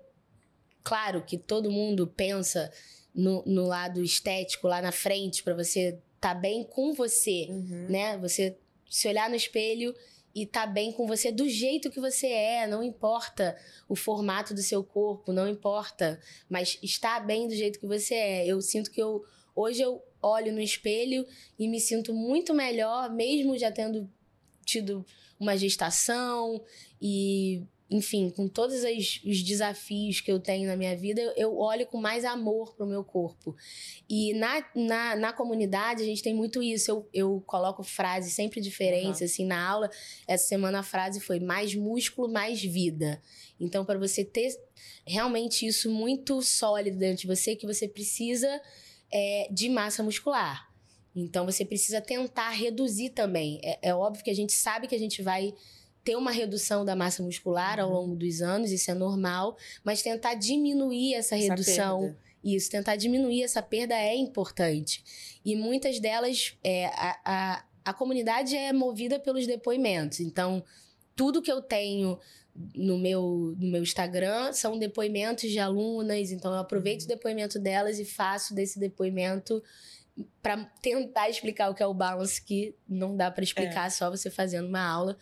Claro 0.84 1.22
que 1.22 1.38
todo 1.38 1.70
mundo 1.70 2.06
pensa 2.06 2.70
no, 3.14 3.42
no 3.46 3.64
lado 3.64 4.02
estético 4.02 4.66
lá 4.66 4.82
na 4.82 4.92
frente 4.92 5.42
para 5.42 5.54
você 5.54 5.98
estar 6.16 6.34
tá 6.34 6.34
bem 6.34 6.64
com 6.64 6.92
você, 6.92 7.46
uhum. 7.48 7.86
né? 7.88 8.18
Você 8.18 8.58
se 8.90 9.08
olhar 9.08 9.30
no 9.30 9.36
espelho 9.36 9.94
e 10.34 10.46
tá 10.46 10.66
bem 10.66 10.92
com 10.92 11.06
você 11.06 11.30
do 11.30 11.48
jeito 11.48 11.90
que 11.90 12.00
você 12.00 12.26
é, 12.26 12.66
não 12.66 12.82
importa 12.82 13.56
o 13.88 13.94
formato 13.94 14.54
do 14.54 14.62
seu 14.62 14.82
corpo, 14.82 15.32
não 15.32 15.48
importa, 15.48 16.20
mas 16.48 16.78
está 16.82 17.20
bem 17.20 17.46
do 17.46 17.54
jeito 17.54 17.78
que 17.78 17.86
você 17.86 18.14
é. 18.14 18.46
Eu 18.46 18.60
sinto 18.60 18.90
que 18.90 19.00
eu 19.02 19.24
hoje 19.54 19.82
eu 19.82 20.02
olho 20.22 20.52
no 20.52 20.60
espelho 20.60 21.26
e 21.58 21.68
me 21.68 21.80
sinto 21.80 22.14
muito 22.14 22.54
melhor, 22.54 23.10
mesmo 23.12 23.58
já 23.58 23.70
tendo 23.70 24.08
tido 24.64 25.04
uma 25.38 25.56
gestação 25.56 26.62
e 27.00 27.62
enfim, 27.92 28.30
com 28.30 28.48
todos 28.48 28.82
os 28.84 29.42
desafios 29.42 30.20
que 30.20 30.32
eu 30.32 30.40
tenho 30.40 30.66
na 30.66 30.76
minha 30.76 30.96
vida, 30.96 31.20
eu 31.36 31.58
olho 31.58 31.86
com 31.86 31.98
mais 31.98 32.24
amor 32.24 32.74
pro 32.74 32.86
meu 32.86 33.04
corpo. 33.04 33.54
E 34.08 34.32
na, 34.32 34.64
na, 34.74 35.16
na 35.16 35.32
comunidade, 35.32 36.02
a 36.02 36.06
gente 36.06 36.22
tem 36.22 36.34
muito 36.34 36.62
isso. 36.62 36.90
Eu, 36.90 37.08
eu 37.12 37.42
coloco 37.46 37.82
frases 37.82 38.32
sempre 38.32 38.62
diferentes, 38.62 39.20
uhum. 39.20 39.26
assim, 39.26 39.44
na 39.44 39.62
aula. 39.62 39.90
Essa 40.26 40.48
semana 40.48 40.80
a 40.80 40.82
frase 40.82 41.20
foi 41.20 41.38
mais 41.38 41.74
músculo, 41.74 42.32
mais 42.32 42.62
vida. 42.62 43.22
Então, 43.60 43.84
para 43.84 43.98
você 43.98 44.24
ter 44.24 44.58
realmente 45.06 45.66
isso 45.66 45.90
muito 45.90 46.40
sólido 46.40 46.96
dentro 46.96 47.22
de 47.22 47.26
você, 47.26 47.54
que 47.54 47.66
você 47.66 47.86
precisa 47.86 48.48
é, 49.12 49.48
de 49.50 49.68
massa 49.68 50.02
muscular. 50.02 50.72
Então, 51.14 51.44
você 51.44 51.62
precisa 51.62 52.00
tentar 52.00 52.50
reduzir 52.50 53.10
também. 53.10 53.60
É, 53.62 53.90
é 53.90 53.94
óbvio 53.94 54.24
que 54.24 54.30
a 54.30 54.34
gente 54.34 54.54
sabe 54.54 54.86
que 54.86 54.94
a 54.94 54.98
gente 54.98 55.20
vai 55.20 55.52
ter 56.04 56.16
uma 56.16 56.30
redução 56.30 56.84
da 56.84 56.96
massa 56.96 57.22
muscular 57.22 57.78
ao 57.78 57.88
uhum. 57.88 57.94
longo 57.94 58.16
dos 58.16 58.42
anos, 58.42 58.70
isso 58.70 58.90
é 58.90 58.94
normal, 58.94 59.56
mas 59.84 60.02
tentar 60.02 60.34
diminuir 60.34 61.14
essa, 61.14 61.36
essa 61.36 61.48
redução. 61.48 62.00
Perda. 62.00 62.32
Isso, 62.44 62.70
tentar 62.70 62.96
diminuir 62.96 63.44
essa 63.44 63.62
perda 63.62 63.94
é 63.94 64.16
importante. 64.16 65.04
E 65.44 65.54
muitas 65.54 66.00
delas, 66.00 66.56
é, 66.64 66.86
a, 66.86 67.20
a, 67.24 67.64
a 67.84 67.94
comunidade 67.94 68.56
é 68.56 68.72
movida 68.72 69.20
pelos 69.20 69.46
depoimentos. 69.46 70.18
Então, 70.18 70.64
tudo 71.14 71.40
que 71.40 71.52
eu 71.52 71.62
tenho 71.62 72.18
no 72.74 72.98
meu, 72.98 73.54
no 73.58 73.70
meu 73.70 73.82
Instagram 73.82 74.52
são 74.52 74.78
depoimentos 74.78 75.50
de 75.50 75.58
alunas, 75.58 76.32
então 76.32 76.52
eu 76.52 76.58
aproveito 76.58 77.02
o 77.02 77.04
uhum. 77.04 77.08
depoimento 77.08 77.58
delas 77.60 78.00
e 78.00 78.04
faço 78.04 78.54
desse 78.54 78.78
depoimento 78.78 79.62
para 80.42 80.64
tentar 80.82 81.30
explicar 81.30 81.70
o 81.70 81.74
que 81.74 81.82
é 81.82 81.86
o 81.86 81.94
balance, 81.94 82.42
que 82.42 82.74
não 82.88 83.16
dá 83.16 83.30
para 83.30 83.44
explicar 83.44 83.86
é. 83.86 83.90
só 83.90 84.10
você 84.10 84.30
fazendo 84.30 84.68
uma 84.68 84.84
aula. 84.84 85.16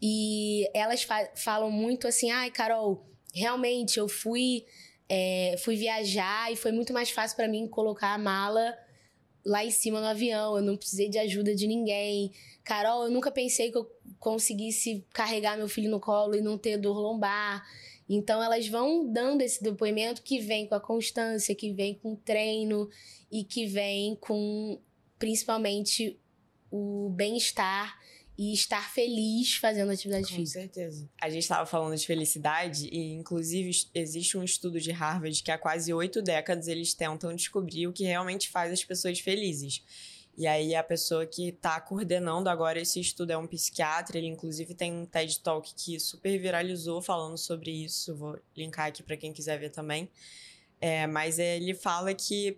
E 0.00 0.68
elas 0.74 1.02
fa 1.02 1.28
falam 1.34 1.70
muito 1.70 2.06
assim: 2.06 2.30
ai, 2.30 2.50
Carol, 2.50 3.06
realmente 3.34 3.98
eu 3.98 4.08
fui, 4.08 4.64
é, 5.08 5.56
fui 5.58 5.76
viajar 5.76 6.52
e 6.52 6.56
foi 6.56 6.72
muito 6.72 6.92
mais 6.92 7.10
fácil 7.10 7.36
para 7.36 7.48
mim 7.48 7.66
colocar 7.66 8.14
a 8.14 8.18
mala 8.18 8.76
lá 9.48 9.64
em 9.64 9.70
cima 9.70 10.00
no 10.00 10.06
avião, 10.06 10.56
eu 10.56 10.62
não 10.62 10.76
precisei 10.76 11.08
de 11.08 11.18
ajuda 11.18 11.54
de 11.54 11.66
ninguém. 11.66 12.32
Carol, 12.62 13.04
eu 13.04 13.10
nunca 13.10 13.30
pensei 13.30 13.72
que 13.72 13.78
eu 13.78 13.90
conseguisse 14.18 15.04
carregar 15.12 15.56
meu 15.56 15.68
filho 15.68 15.90
no 15.90 15.98
colo 15.98 16.34
e 16.34 16.40
não 16.40 16.58
ter 16.58 16.76
dor 16.76 16.98
lombar. 16.98 17.64
Então 18.08 18.42
elas 18.42 18.68
vão 18.68 19.10
dando 19.10 19.42
esse 19.42 19.62
depoimento 19.62 20.22
que 20.22 20.38
vem 20.38 20.66
com 20.66 20.74
a 20.74 20.80
constância, 20.80 21.54
que 21.54 21.72
vem 21.72 21.94
com 21.94 22.14
treino 22.14 22.88
e 23.30 23.44
que 23.44 23.66
vem 23.66 24.16
com 24.16 24.78
principalmente 25.18 26.18
o 26.70 27.10
bem-estar 27.10 27.97
e 28.38 28.52
estar 28.52 28.88
feliz 28.92 29.56
fazendo 29.56 29.90
atividade 29.90 30.28
Com 30.28 30.36
física. 30.36 30.60
Com 30.60 30.72
certeza. 30.72 31.10
A 31.20 31.28
gente 31.28 31.42
estava 31.42 31.66
falando 31.66 31.96
de 31.96 32.06
felicidade 32.06 32.88
e, 32.88 33.12
inclusive, 33.14 33.72
existe 33.92 34.38
um 34.38 34.44
estudo 34.44 34.80
de 34.80 34.92
Harvard 34.92 35.42
que 35.42 35.50
há 35.50 35.58
quase 35.58 35.92
oito 35.92 36.22
décadas 36.22 36.68
eles 36.68 36.94
tentam 36.94 37.34
descobrir 37.34 37.88
o 37.88 37.92
que 37.92 38.04
realmente 38.04 38.48
faz 38.48 38.72
as 38.72 38.84
pessoas 38.84 39.18
felizes. 39.18 39.82
E 40.36 40.46
aí 40.46 40.72
a 40.76 40.84
pessoa 40.84 41.26
que 41.26 41.48
está 41.48 41.80
coordenando 41.80 42.48
agora 42.48 42.78
esse 42.78 43.00
estudo 43.00 43.32
é 43.32 43.36
um 43.36 43.48
psiquiatra, 43.48 44.16
ele 44.16 44.28
inclusive 44.28 44.72
tem 44.72 44.92
um 44.92 45.04
TED 45.04 45.40
Talk 45.40 45.74
que 45.74 45.98
super 45.98 46.38
viralizou 46.38 47.02
falando 47.02 47.36
sobre 47.36 47.72
isso, 47.72 48.14
vou 48.14 48.38
linkar 48.56 48.86
aqui 48.86 49.02
para 49.02 49.16
quem 49.16 49.32
quiser 49.32 49.58
ver 49.58 49.70
também. 49.70 50.08
É, 50.80 51.08
mas 51.08 51.40
ele 51.40 51.74
fala 51.74 52.14
que 52.14 52.56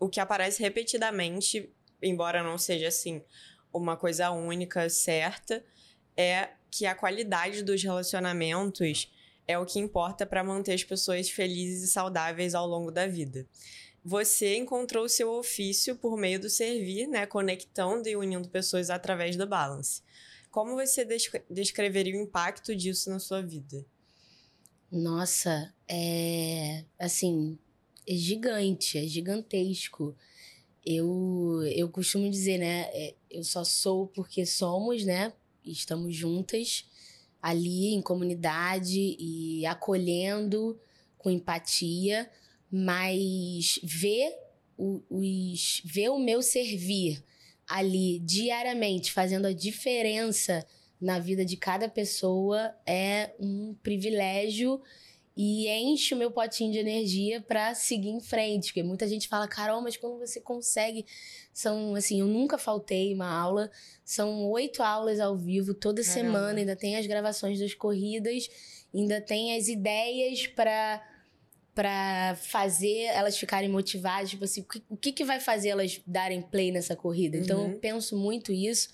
o 0.00 0.08
que 0.08 0.20
aparece 0.20 0.62
repetidamente, 0.62 1.70
embora 2.02 2.42
não 2.42 2.56
seja 2.56 2.88
assim 2.88 3.22
uma 3.78 3.96
coisa 3.96 4.30
única, 4.30 4.88
certa, 4.90 5.64
é 6.16 6.50
que 6.70 6.86
a 6.86 6.94
qualidade 6.94 7.62
dos 7.62 7.82
relacionamentos 7.82 9.10
é 9.46 9.58
o 9.58 9.64
que 9.64 9.78
importa 9.78 10.26
para 10.26 10.44
manter 10.44 10.74
as 10.74 10.84
pessoas 10.84 11.30
felizes 11.30 11.88
e 11.88 11.92
saudáveis 11.92 12.54
ao 12.54 12.66
longo 12.66 12.90
da 12.90 13.06
vida. 13.06 13.46
Você 14.04 14.56
encontrou 14.56 15.04
o 15.04 15.08
seu 15.08 15.30
ofício 15.30 15.96
por 15.96 16.16
meio 16.16 16.38
do 16.38 16.50
servir, 16.50 17.06
né, 17.06 17.26
conectando 17.26 18.08
e 18.08 18.16
unindo 18.16 18.48
pessoas 18.48 18.90
através 18.90 19.36
do 19.36 19.46
balance. 19.46 20.02
Como 20.50 20.74
você 20.74 21.06
descreveria 21.50 22.16
o 22.16 22.22
impacto 22.22 22.74
disso 22.74 23.10
na 23.10 23.18
sua 23.18 23.42
vida? 23.42 23.84
Nossa, 24.90 25.74
é 25.86 26.84
assim, 26.98 27.58
é 28.06 28.14
gigante, 28.14 28.96
é 28.96 29.02
gigantesco 29.02 30.16
eu, 30.90 31.62
eu 31.76 31.86
costumo 31.90 32.30
dizer, 32.30 32.56
né? 32.56 32.88
É, 32.94 33.14
eu 33.30 33.44
só 33.44 33.62
sou 33.62 34.06
porque 34.06 34.46
somos, 34.46 35.04
né? 35.04 35.34
Estamos 35.62 36.16
juntas 36.16 36.86
ali 37.42 37.88
em 37.92 38.00
comunidade 38.00 39.14
e 39.18 39.66
acolhendo 39.66 40.80
com 41.18 41.30
empatia, 41.30 42.28
mas 42.70 43.78
ver, 43.82 44.32
os, 44.78 45.82
ver 45.84 46.08
o 46.08 46.18
meu 46.18 46.40
servir 46.40 47.22
ali 47.68 48.18
diariamente, 48.20 49.12
fazendo 49.12 49.46
a 49.46 49.52
diferença 49.52 50.66
na 50.98 51.18
vida 51.18 51.44
de 51.44 51.58
cada 51.58 51.86
pessoa 51.86 52.74
é 52.86 53.34
um 53.38 53.74
privilégio 53.82 54.80
e 55.40 55.68
enche 55.68 56.16
o 56.16 56.18
meu 56.18 56.32
potinho 56.32 56.72
de 56.72 56.80
energia 56.80 57.40
para 57.40 57.72
seguir 57.72 58.08
em 58.08 58.20
frente. 58.20 58.66
Porque 58.66 58.82
muita 58.82 59.06
gente 59.06 59.28
fala, 59.28 59.46
Carol, 59.46 59.80
mas 59.80 59.96
como 59.96 60.18
você 60.18 60.40
consegue? 60.40 61.06
São, 61.52 61.94
assim, 61.94 62.18
eu 62.18 62.26
nunca 62.26 62.58
faltei 62.58 63.14
uma 63.14 63.30
aula, 63.30 63.70
são 64.04 64.44
oito 64.50 64.82
aulas 64.82 65.20
ao 65.20 65.36
vivo 65.36 65.74
toda 65.74 66.02
Caramba. 66.02 66.20
semana, 66.20 66.58
ainda 66.58 66.74
tem 66.74 66.96
as 66.96 67.06
gravações 67.06 67.60
das 67.60 67.72
corridas, 67.72 68.50
ainda 68.92 69.20
tem 69.20 69.56
as 69.56 69.68
ideias 69.68 70.48
para 70.48 71.00
para 71.72 72.34
fazer 72.34 73.02
elas 73.02 73.38
ficarem 73.38 73.68
motivadas, 73.68 74.30
tipo 74.30 74.42
assim, 74.42 74.66
o 74.88 74.96
que, 74.96 75.12
que 75.12 75.24
vai 75.24 75.38
fazer 75.38 75.68
elas 75.68 76.00
darem 76.04 76.42
play 76.42 76.72
nessa 76.72 76.96
corrida? 76.96 77.36
Uhum. 77.36 77.44
Então 77.44 77.60
eu 77.60 77.66
uhum. 77.68 77.78
penso 77.78 78.16
muito 78.16 78.50
isso, 78.50 78.88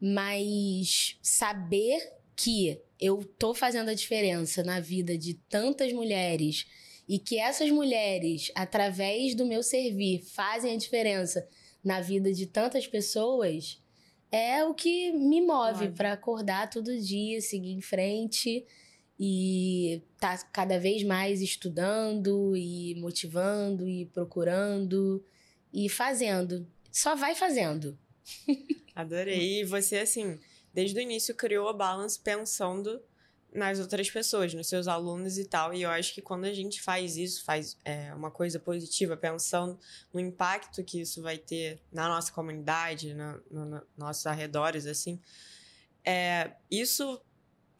mas 0.00 1.16
saber 1.22 2.12
que 2.34 2.82
eu 3.00 3.24
tô 3.38 3.54
fazendo 3.54 3.88
a 3.88 3.94
diferença 3.94 4.62
na 4.62 4.78
vida 4.78 5.16
de 5.16 5.34
tantas 5.34 5.92
mulheres 5.92 6.66
e 7.08 7.18
que 7.18 7.38
essas 7.38 7.70
mulheres, 7.70 8.52
através 8.54 9.34
do 9.34 9.46
meu 9.46 9.62
servir, 9.62 10.22
fazem 10.22 10.74
a 10.74 10.78
diferença 10.78 11.46
na 11.82 12.00
vida 12.00 12.32
de 12.32 12.46
tantas 12.46 12.86
pessoas, 12.86 13.82
é 14.30 14.62
o 14.64 14.74
que 14.74 15.10
me 15.12 15.40
move 15.40 15.88
para 15.90 16.12
acordar 16.12 16.70
todo 16.70 16.96
dia, 17.00 17.40
seguir 17.40 17.72
em 17.72 17.80
frente 17.80 18.64
e 19.18 20.02
tá 20.18 20.38
cada 20.52 20.78
vez 20.78 21.02
mais 21.02 21.40
estudando 21.40 22.56
e 22.56 22.94
motivando 22.96 23.88
e 23.88 24.06
procurando 24.06 25.24
e 25.72 25.88
fazendo. 25.88 26.66
Só 26.92 27.16
vai 27.16 27.34
fazendo. 27.34 27.98
Adorei. 28.94 29.60
E 29.60 29.64
você, 29.64 29.98
assim, 29.98 30.38
desde 30.72 30.98
o 30.98 31.02
início 31.02 31.34
criou 31.34 31.68
a 31.68 31.72
Balance 31.72 32.18
pensando 32.18 33.02
nas 33.52 33.80
outras 33.80 34.08
pessoas, 34.08 34.54
nos 34.54 34.68
seus 34.68 34.86
alunos 34.86 35.38
e 35.38 35.44
tal. 35.44 35.74
E 35.74 35.82
eu 35.82 35.90
acho 35.90 36.14
que 36.14 36.22
quando 36.22 36.44
a 36.44 36.52
gente 36.52 36.80
faz 36.80 37.16
isso, 37.16 37.44
faz 37.44 37.76
é, 37.84 38.14
uma 38.14 38.30
coisa 38.30 38.58
positiva, 38.58 39.16
pensando 39.16 39.78
no 40.12 40.20
impacto 40.20 40.84
que 40.84 41.00
isso 41.00 41.20
vai 41.22 41.36
ter 41.36 41.80
na 41.92 42.08
nossa 42.08 42.32
comunidade, 42.32 43.12
na, 43.14 43.40
no, 43.50 43.64
no, 43.64 43.82
nossos 43.96 44.26
arredores, 44.26 44.86
assim, 44.86 45.20
é, 46.04 46.52
isso 46.70 47.20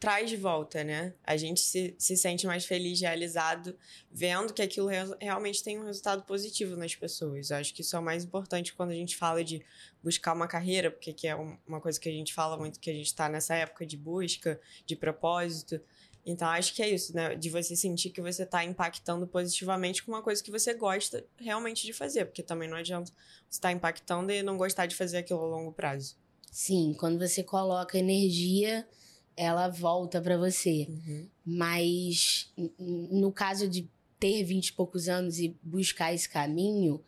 traz 0.01 0.31
de 0.31 0.35
volta, 0.35 0.83
né? 0.83 1.13
A 1.23 1.37
gente 1.37 1.59
se, 1.59 1.93
se 1.95 2.17
sente 2.17 2.47
mais 2.47 2.65
feliz, 2.65 2.99
realizado, 2.99 3.77
vendo 4.11 4.51
que 4.51 4.63
aquilo 4.63 4.87
re 4.87 4.97
realmente 5.21 5.63
tem 5.63 5.79
um 5.79 5.85
resultado 5.85 6.23
positivo 6.23 6.75
nas 6.75 6.95
pessoas. 6.95 7.51
Eu 7.51 7.57
acho 7.57 7.71
que 7.71 7.81
isso 7.81 7.95
é 7.95 7.99
o 7.99 8.01
mais 8.01 8.23
importante 8.23 8.73
quando 8.73 8.89
a 8.89 8.95
gente 8.95 9.15
fala 9.15 9.43
de 9.43 9.63
buscar 10.03 10.33
uma 10.33 10.47
carreira, 10.47 10.89
porque 10.89 11.13
que 11.13 11.27
é 11.27 11.35
uma 11.35 11.79
coisa 11.79 11.99
que 11.99 12.09
a 12.09 12.11
gente 12.11 12.33
fala 12.33 12.57
muito, 12.57 12.79
que 12.79 12.89
a 12.89 12.93
gente 12.93 13.05
está 13.05 13.29
nessa 13.29 13.53
época 13.53 13.85
de 13.85 13.95
busca, 13.95 14.59
de 14.87 14.95
propósito. 14.95 15.79
Então, 16.25 16.47
acho 16.47 16.73
que 16.73 16.81
é 16.81 16.89
isso, 16.89 17.15
né? 17.15 17.35
De 17.35 17.51
você 17.51 17.75
sentir 17.75 18.09
que 18.09 18.21
você 18.21 18.41
está 18.41 18.65
impactando 18.65 19.27
positivamente 19.27 20.01
com 20.01 20.13
uma 20.13 20.23
coisa 20.23 20.41
que 20.41 20.49
você 20.49 20.73
gosta 20.73 21.23
realmente 21.37 21.85
de 21.85 21.93
fazer, 21.93 22.25
porque 22.25 22.41
também 22.41 22.67
não 22.67 22.77
adianta 22.77 23.11
você 23.47 23.57
estar 23.57 23.69
tá 23.69 23.71
impactando 23.71 24.31
e 24.31 24.41
não 24.41 24.57
gostar 24.57 24.87
de 24.87 24.95
fazer 24.95 25.19
aquilo 25.19 25.41
a 25.41 25.47
longo 25.47 25.71
prazo. 25.71 26.17
Sim, 26.51 26.95
quando 26.99 27.19
você 27.19 27.43
coloca 27.43 27.99
energia 27.99 28.87
ela 29.35 29.67
volta 29.67 30.21
para 30.21 30.37
você. 30.37 30.87
Uhum. 30.89 31.27
Mas 31.45 32.51
no 32.77 33.31
caso 33.31 33.67
de 33.67 33.87
ter 34.19 34.43
vinte 34.43 34.67
e 34.67 34.73
poucos 34.73 35.09
anos 35.09 35.39
e 35.39 35.55
buscar 35.63 36.13
esse 36.13 36.29
caminho, 36.29 37.01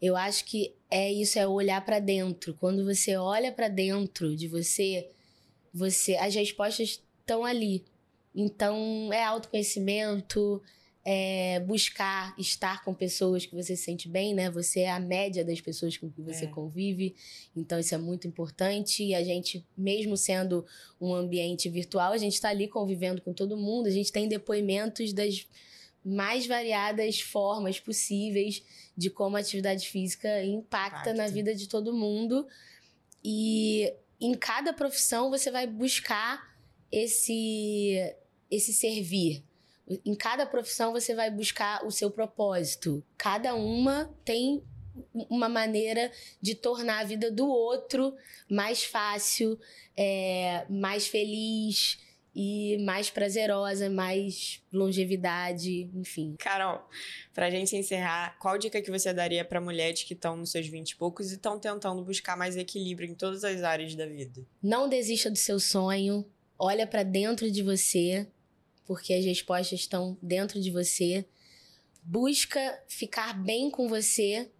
eu 0.00 0.16
acho 0.16 0.44
que 0.44 0.74
é 0.90 1.12
isso, 1.12 1.38
é 1.38 1.46
olhar 1.46 1.84
para 1.84 1.98
dentro. 1.98 2.54
Quando 2.54 2.84
você 2.84 3.16
olha 3.16 3.50
para 3.50 3.68
dentro 3.68 4.36
de 4.36 4.46
você, 4.46 5.08
você 5.72 6.16
as 6.16 6.34
respostas 6.34 7.00
estão 7.20 7.44
ali. 7.44 7.84
Então, 8.34 9.10
é 9.12 9.24
autoconhecimento, 9.24 10.62
é, 11.10 11.58
buscar 11.60 12.34
estar 12.38 12.84
com 12.84 12.92
pessoas 12.92 13.46
que 13.46 13.54
você 13.54 13.74
se 13.74 13.84
sente 13.84 14.06
bem, 14.06 14.34
né? 14.34 14.50
Você 14.50 14.80
é 14.80 14.90
a 14.90 15.00
média 15.00 15.42
das 15.42 15.58
pessoas 15.58 15.96
com 15.96 16.10
que 16.10 16.20
você 16.20 16.44
é. 16.44 16.48
convive, 16.48 17.16
então 17.56 17.78
isso 17.78 17.94
é 17.94 17.98
muito 17.98 18.28
importante. 18.28 19.02
E 19.02 19.14
a 19.14 19.24
gente, 19.24 19.66
mesmo 19.74 20.18
sendo 20.18 20.66
um 21.00 21.14
ambiente 21.14 21.66
virtual, 21.70 22.12
a 22.12 22.18
gente 22.18 22.34
está 22.34 22.50
ali 22.50 22.68
convivendo 22.68 23.22
com 23.22 23.32
todo 23.32 23.56
mundo, 23.56 23.86
a 23.86 23.90
gente 23.90 24.12
tem 24.12 24.28
depoimentos 24.28 25.14
das 25.14 25.46
mais 26.04 26.46
variadas 26.46 27.20
formas 27.20 27.80
possíveis 27.80 28.62
de 28.94 29.08
como 29.08 29.38
a 29.38 29.40
atividade 29.40 29.88
física 29.88 30.44
impacta, 30.44 31.10
impacta. 31.10 31.14
na 31.14 31.26
vida 31.26 31.54
de 31.54 31.70
todo 31.70 31.90
mundo. 31.90 32.46
E 33.24 33.94
em 34.20 34.34
cada 34.34 34.74
profissão 34.74 35.30
você 35.30 35.50
vai 35.50 35.66
buscar 35.66 36.54
esse 36.92 38.14
esse 38.50 38.72
servir, 38.74 39.42
em 40.04 40.14
cada 40.14 40.44
profissão 40.44 40.92
você 40.92 41.14
vai 41.14 41.30
buscar 41.30 41.84
o 41.84 41.90
seu 41.90 42.10
propósito. 42.10 43.02
Cada 43.16 43.54
uma 43.54 44.14
tem 44.24 44.62
uma 45.12 45.48
maneira 45.48 46.10
de 46.40 46.54
tornar 46.54 47.00
a 47.00 47.04
vida 47.04 47.30
do 47.30 47.48
outro 47.48 48.14
mais 48.50 48.84
fácil, 48.84 49.58
é, 49.96 50.66
mais 50.68 51.06
feliz 51.06 51.98
e 52.34 52.78
mais 52.84 53.10
prazerosa, 53.10 53.88
mais 53.88 54.62
longevidade, 54.72 55.90
enfim. 55.94 56.36
Carol, 56.38 56.86
pra 57.34 57.50
gente 57.50 57.74
encerrar, 57.74 58.38
qual 58.38 58.58
dica 58.58 58.82
que 58.82 58.90
você 58.90 59.12
daria 59.12 59.44
para 59.44 59.60
mulheres 59.60 60.02
que 60.04 60.14
estão 60.14 60.36
nos 60.36 60.50
seus 60.50 60.66
20 60.66 60.90
e 60.90 60.96
poucos 60.96 61.30
e 61.30 61.34
estão 61.34 61.58
tentando 61.58 62.04
buscar 62.04 62.36
mais 62.36 62.56
equilíbrio 62.56 63.08
em 63.08 63.14
todas 63.14 63.42
as 63.44 63.62
áreas 63.62 63.94
da 63.94 64.06
vida? 64.06 64.46
Não 64.62 64.88
desista 64.88 65.30
do 65.30 65.38
seu 65.38 65.58
sonho, 65.58 66.24
olha 66.58 66.86
para 66.86 67.02
dentro 67.02 67.50
de 67.50 67.62
você, 67.62 68.26
porque 68.88 69.12
as 69.12 69.24
respostas 69.24 69.80
estão 69.80 70.16
dentro 70.22 70.58
de 70.58 70.70
você. 70.70 71.26
Busca 72.02 72.82
ficar 72.88 73.34
bem 73.34 73.70
com 73.70 73.86
você, 73.86 74.50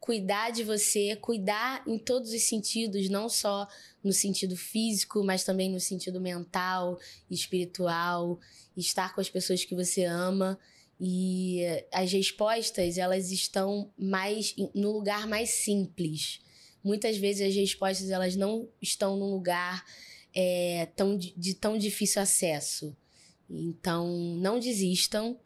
cuidar 0.00 0.50
de 0.50 0.64
você, 0.64 1.14
cuidar 1.14 1.84
em 1.86 1.96
todos 1.96 2.32
os 2.32 2.42
sentidos, 2.42 3.08
não 3.08 3.28
só 3.28 3.68
no 4.02 4.12
sentido 4.12 4.56
físico, 4.56 5.22
mas 5.22 5.44
também 5.44 5.70
no 5.70 5.78
sentido 5.78 6.20
mental, 6.20 6.98
espiritual, 7.30 8.40
estar 8.76 9.14
com 9.14 9.20
as 9.20 9.30
pessoas 9.30 9.64
que 9.64 9.74
você 9.76 10.04
ama. 10.04 10.58
E 11.00 11.62
as 11.92 12.12
respostas, 12.12 12.98
elas 12.98 13.30
estão 13.30 13.92
mais 13.96 14.52
no 14.74 14.90
lugar 14.90 15.28
mais 15.28 15.50
simples. 15.50 16.40
Muitas 16.82 17.16
vezes 17.16 17.46
as 17.46 17.54
respostas 17.54 18.10
elas 18.10 18.34
não 18.34 18.68
estão 18.82 19.16
num 19.16 19.30
lugar 19.30 19.84
é, 20.34 20.86
tão, 20.96 21.16
de 21.16 21.54
tão 21.54 21.78
difícil 21.78 22.20
acesso. 22.20 22.96
Então, 23.48 24.08
não 24.36 24.58
desistam, 24.58 25.38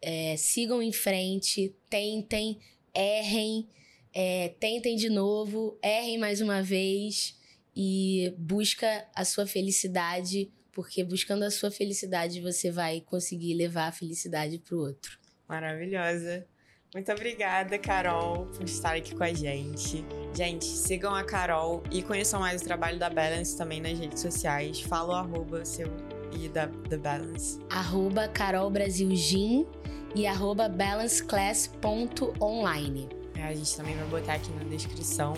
é, 0.00 0.36
sigam 0.36 0.82
em 0.82 0.92
frente, 0.92 1.74
tentem, 1.88 2.58
errem, 2.94 3.68
é, 4.12 4.48
tentem 4.60 4.96
de 4.96 5.08
novo, 5.08 5.78
errem 5.82 6.18
mais 6.18 6.40
uma 6.40 6.62
vez 6.62 7.38
e 7.74 8.34
busca 8.36 9.06
a 9.14 9.24
sua 9.24 9.46
felicidade, 9.46 10.50
porque 10.72 11.02
buscando 11.02 11.44
a 11.44 11.50
sua 11.50 11.70
felicidade 11.70 12.40
você 12.40 12.70
vai 12.70 13.00
conseguir 13.00 13.54
levar 13.54 13.88
a 13.88 13.92
felicidade 13.92 14.58
para 14.58 14.76
o 14.76 14.80
outro. 14.80 15.18
Maravilhosa. 15.48 16.46
Muito 16.94 17.10
obrigada, 17.10 17.78
Carol, 17.78 18.46
por 18.46 18.64
estar 18.64 18.96
aqui 18.96 19.14
com 19.14 19.24
a 19.24 19.32
gente. 19.32 20.04
Gente, 20.36 20.66
sigam 20.66 21.14
a 21.14 21.24
Carol 21.24 21.82
e 21.90 22.02
conheçam 22.02 22.40
mais 22.40 22.60
o 22.60 22.64
trabalho 22.64 22.98
da 22.98 23.08
Balance 23.08 23.56
também 23.56 23.80
nas 23.80 23.98
redes 23.98 24.20
sociais. 24.20 24.82
Fala 24.82 25.08
o 25.08 25.16
arroba 25.16 25.64
seu 25.64 25.86
e 26.32 26.48
da 26.48 26.68
The 26.88 26.96
Balance? 26.96 27.60
Arroba 27.70 28.26
Carol 28.28 28.70
Brasil 28.70 29.14
Gin 29.14 29.66
e 30.14 30.26
arroba 30.26 30.68
balanceclass.online. 30.68 33.08
É, 33.34 33.44
a 33.44 33.54
gente 33.54 33.74
também 33.76 33.96
vai 33.96 34.06
botar 34.06 34.34
aqui 34.34 34.52
na 34.52 34.62
descrição. 34.64 35.34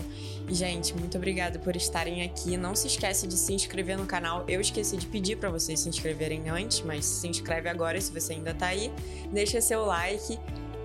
E, 0.47 0.53
gente, 0.53 0.95
muito 0.95 1.17
obrigada 1.17 1.57
por 1.57 1.75
estarem 1.75 2.21
aqui. 2.23 2.55
Não 2.57 2.75
se 2.75 2.85
esquece 2.87 3.27
de 3.27 3.35
se 3.35 3.53
inscrever 3.53 3.97
no 3.97 4.05
canal. 4.05 4.45
Eu 4.47 4.61
esqueci 4.61 4.97
de 4.97 5.07
pedir 5.07 5.37
para 5.37 5.49
vocês 5.49 5.79
se 5.79 5.89
inscreverem 5.89 6.49
antes, 6.49 6.81
mas 6.81 7.05
se 7.05 7.27
inscreve 7.27 7.69
agora 7.69 7.99
se 7.99 8.11
você 8.11 8.33
ainda 8.33 8.53
tá 8.53 8.67
aí. 8.67 8.91
Deixa 9.31 9.59
seu 9.61 9.85
like. 9.85 10.37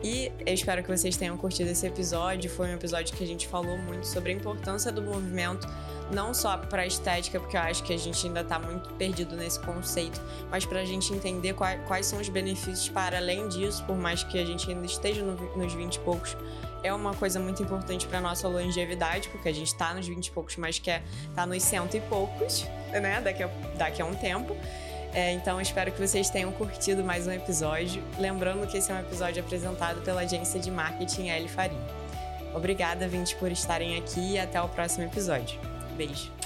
E 0.03 0.33
eu 0.47 0.55
espero 0.55 0.83
que 0.83 0.89
vocês 0.89 1.15
tenham 1.17 1.37
curtido 1.37 1.69
esse 1.69 1.87
episódio. 1.87 2.49
Foi 2.49 2.69
um 2.69 2.75
episódio 2.75 3.15
que 3.15 3.23
a 3.23 3.27
gente 3.27 3.47
falou 3.47 3.77
muito 3.77 4.07
sobre 4.07 4.33
a 4.33 4.35
importância 4.35 4.91
do 4.91 5.03
movimento 5.03 5.69
não 6.11 6.35
só 6.35 6.57
para 6.57 6.87
estética, 6.87 7.39
porque 7.39 7.57
eu 7.57 7.61
acho 7.61 7.83
que 7.83 7.93
a 7.93 7.99
gente 7.99 8.27
ainda 8.27 8.41
está 8.41 8.59
muito 8.59 8.93
perdido 8.95 9.37
nesse 9.37 9.61
conceito, 9.61 10.21
mas 10.51 10.65
para 10.65 10.81
a 10.81 10.85
gente 10.85 11.13
entender 11.13 11.55
quais, 11.55 11.81
quais, 11.87 12.07
são 12.07 12.21
os 12.21 12.29
benefícios 12.29 12.89
para 12.89 13.19
além 13.19 13.49
disso, 13.49 13.85
por 13.85 13.97
mais 13.97 14.23
que 14.25 14.39
a 14.39 14.45
gente 14.45 14.71
ainda 14.71 14.87
esteja 14.87 15.23
no, 15.23 15.35
nos 15.57 15.73
20 15.73 15.95
e 15.95 15.99
poucos. 16.01 16.37
É 16.83 16.93
uma 16.93 17.15
coisa 17.15 17.39
muito 17.39 17.63
importante 17.63 18.07
para 18.07 18.21
nossa 18.21 18.49
longevidade, 18.49 19.29
porque 19.29 19.49
a 19.49 19.53
gente 19.53 19.69
está 19.69 19.93
nos 19.93 20.07
20 20.07 20.27
e 20.27 20.31
poucos, 20.31 20.57
mas 20.57 20.79
quer 20.79 21.03
estar 21.29 21.43
tá 21.43 21.47
nos 21.47 21.63
cento 21.63 21.97
e 21.97 22.01
poucos, 22.01 22.65
né? 22.91 23.21
Daqui 23.21 23.43
a, 23.43 23.51
daqui 23.77 24.01
a 24.01 24.07
um 24.07 24.15
tempo. 24.15 24.57
É, 25.13 25.33
então, 25.33 25.61
espero 25.61 25.93
que 25.93 26.01
vocês 26.01 26.31
tenham 26.31 26.51
curtido 26.53 27.05
mais 27.05 27.27
um 27.27 27.33
episódio. 27.33 28.03
Lembrando 28.19 28.67
que 28.67 28.79
esse 28.79 28.91
é 28.91 28.95
um 28.95 29.01
episódio 29.01 29.43
apresentado 29.43 30.01
pela 30.03 30.23
agência 30.23 30.59
de 30.59 30.71
marketing 30.71 31.29
L 31.29 31.49
Faria. 31.49 31.79
Obrigada, 32.55 33.07
20, 33.07 33.37
por 33.37 33.51
estarem 33.51 33.99
aqui 33.99 34.33
e 34.33 34.39
até 34.39 34.61
o 34.61 34.69
próximo 34.69 35.05
episódio. 35.05 35.80
Beijo. 36.01 36.40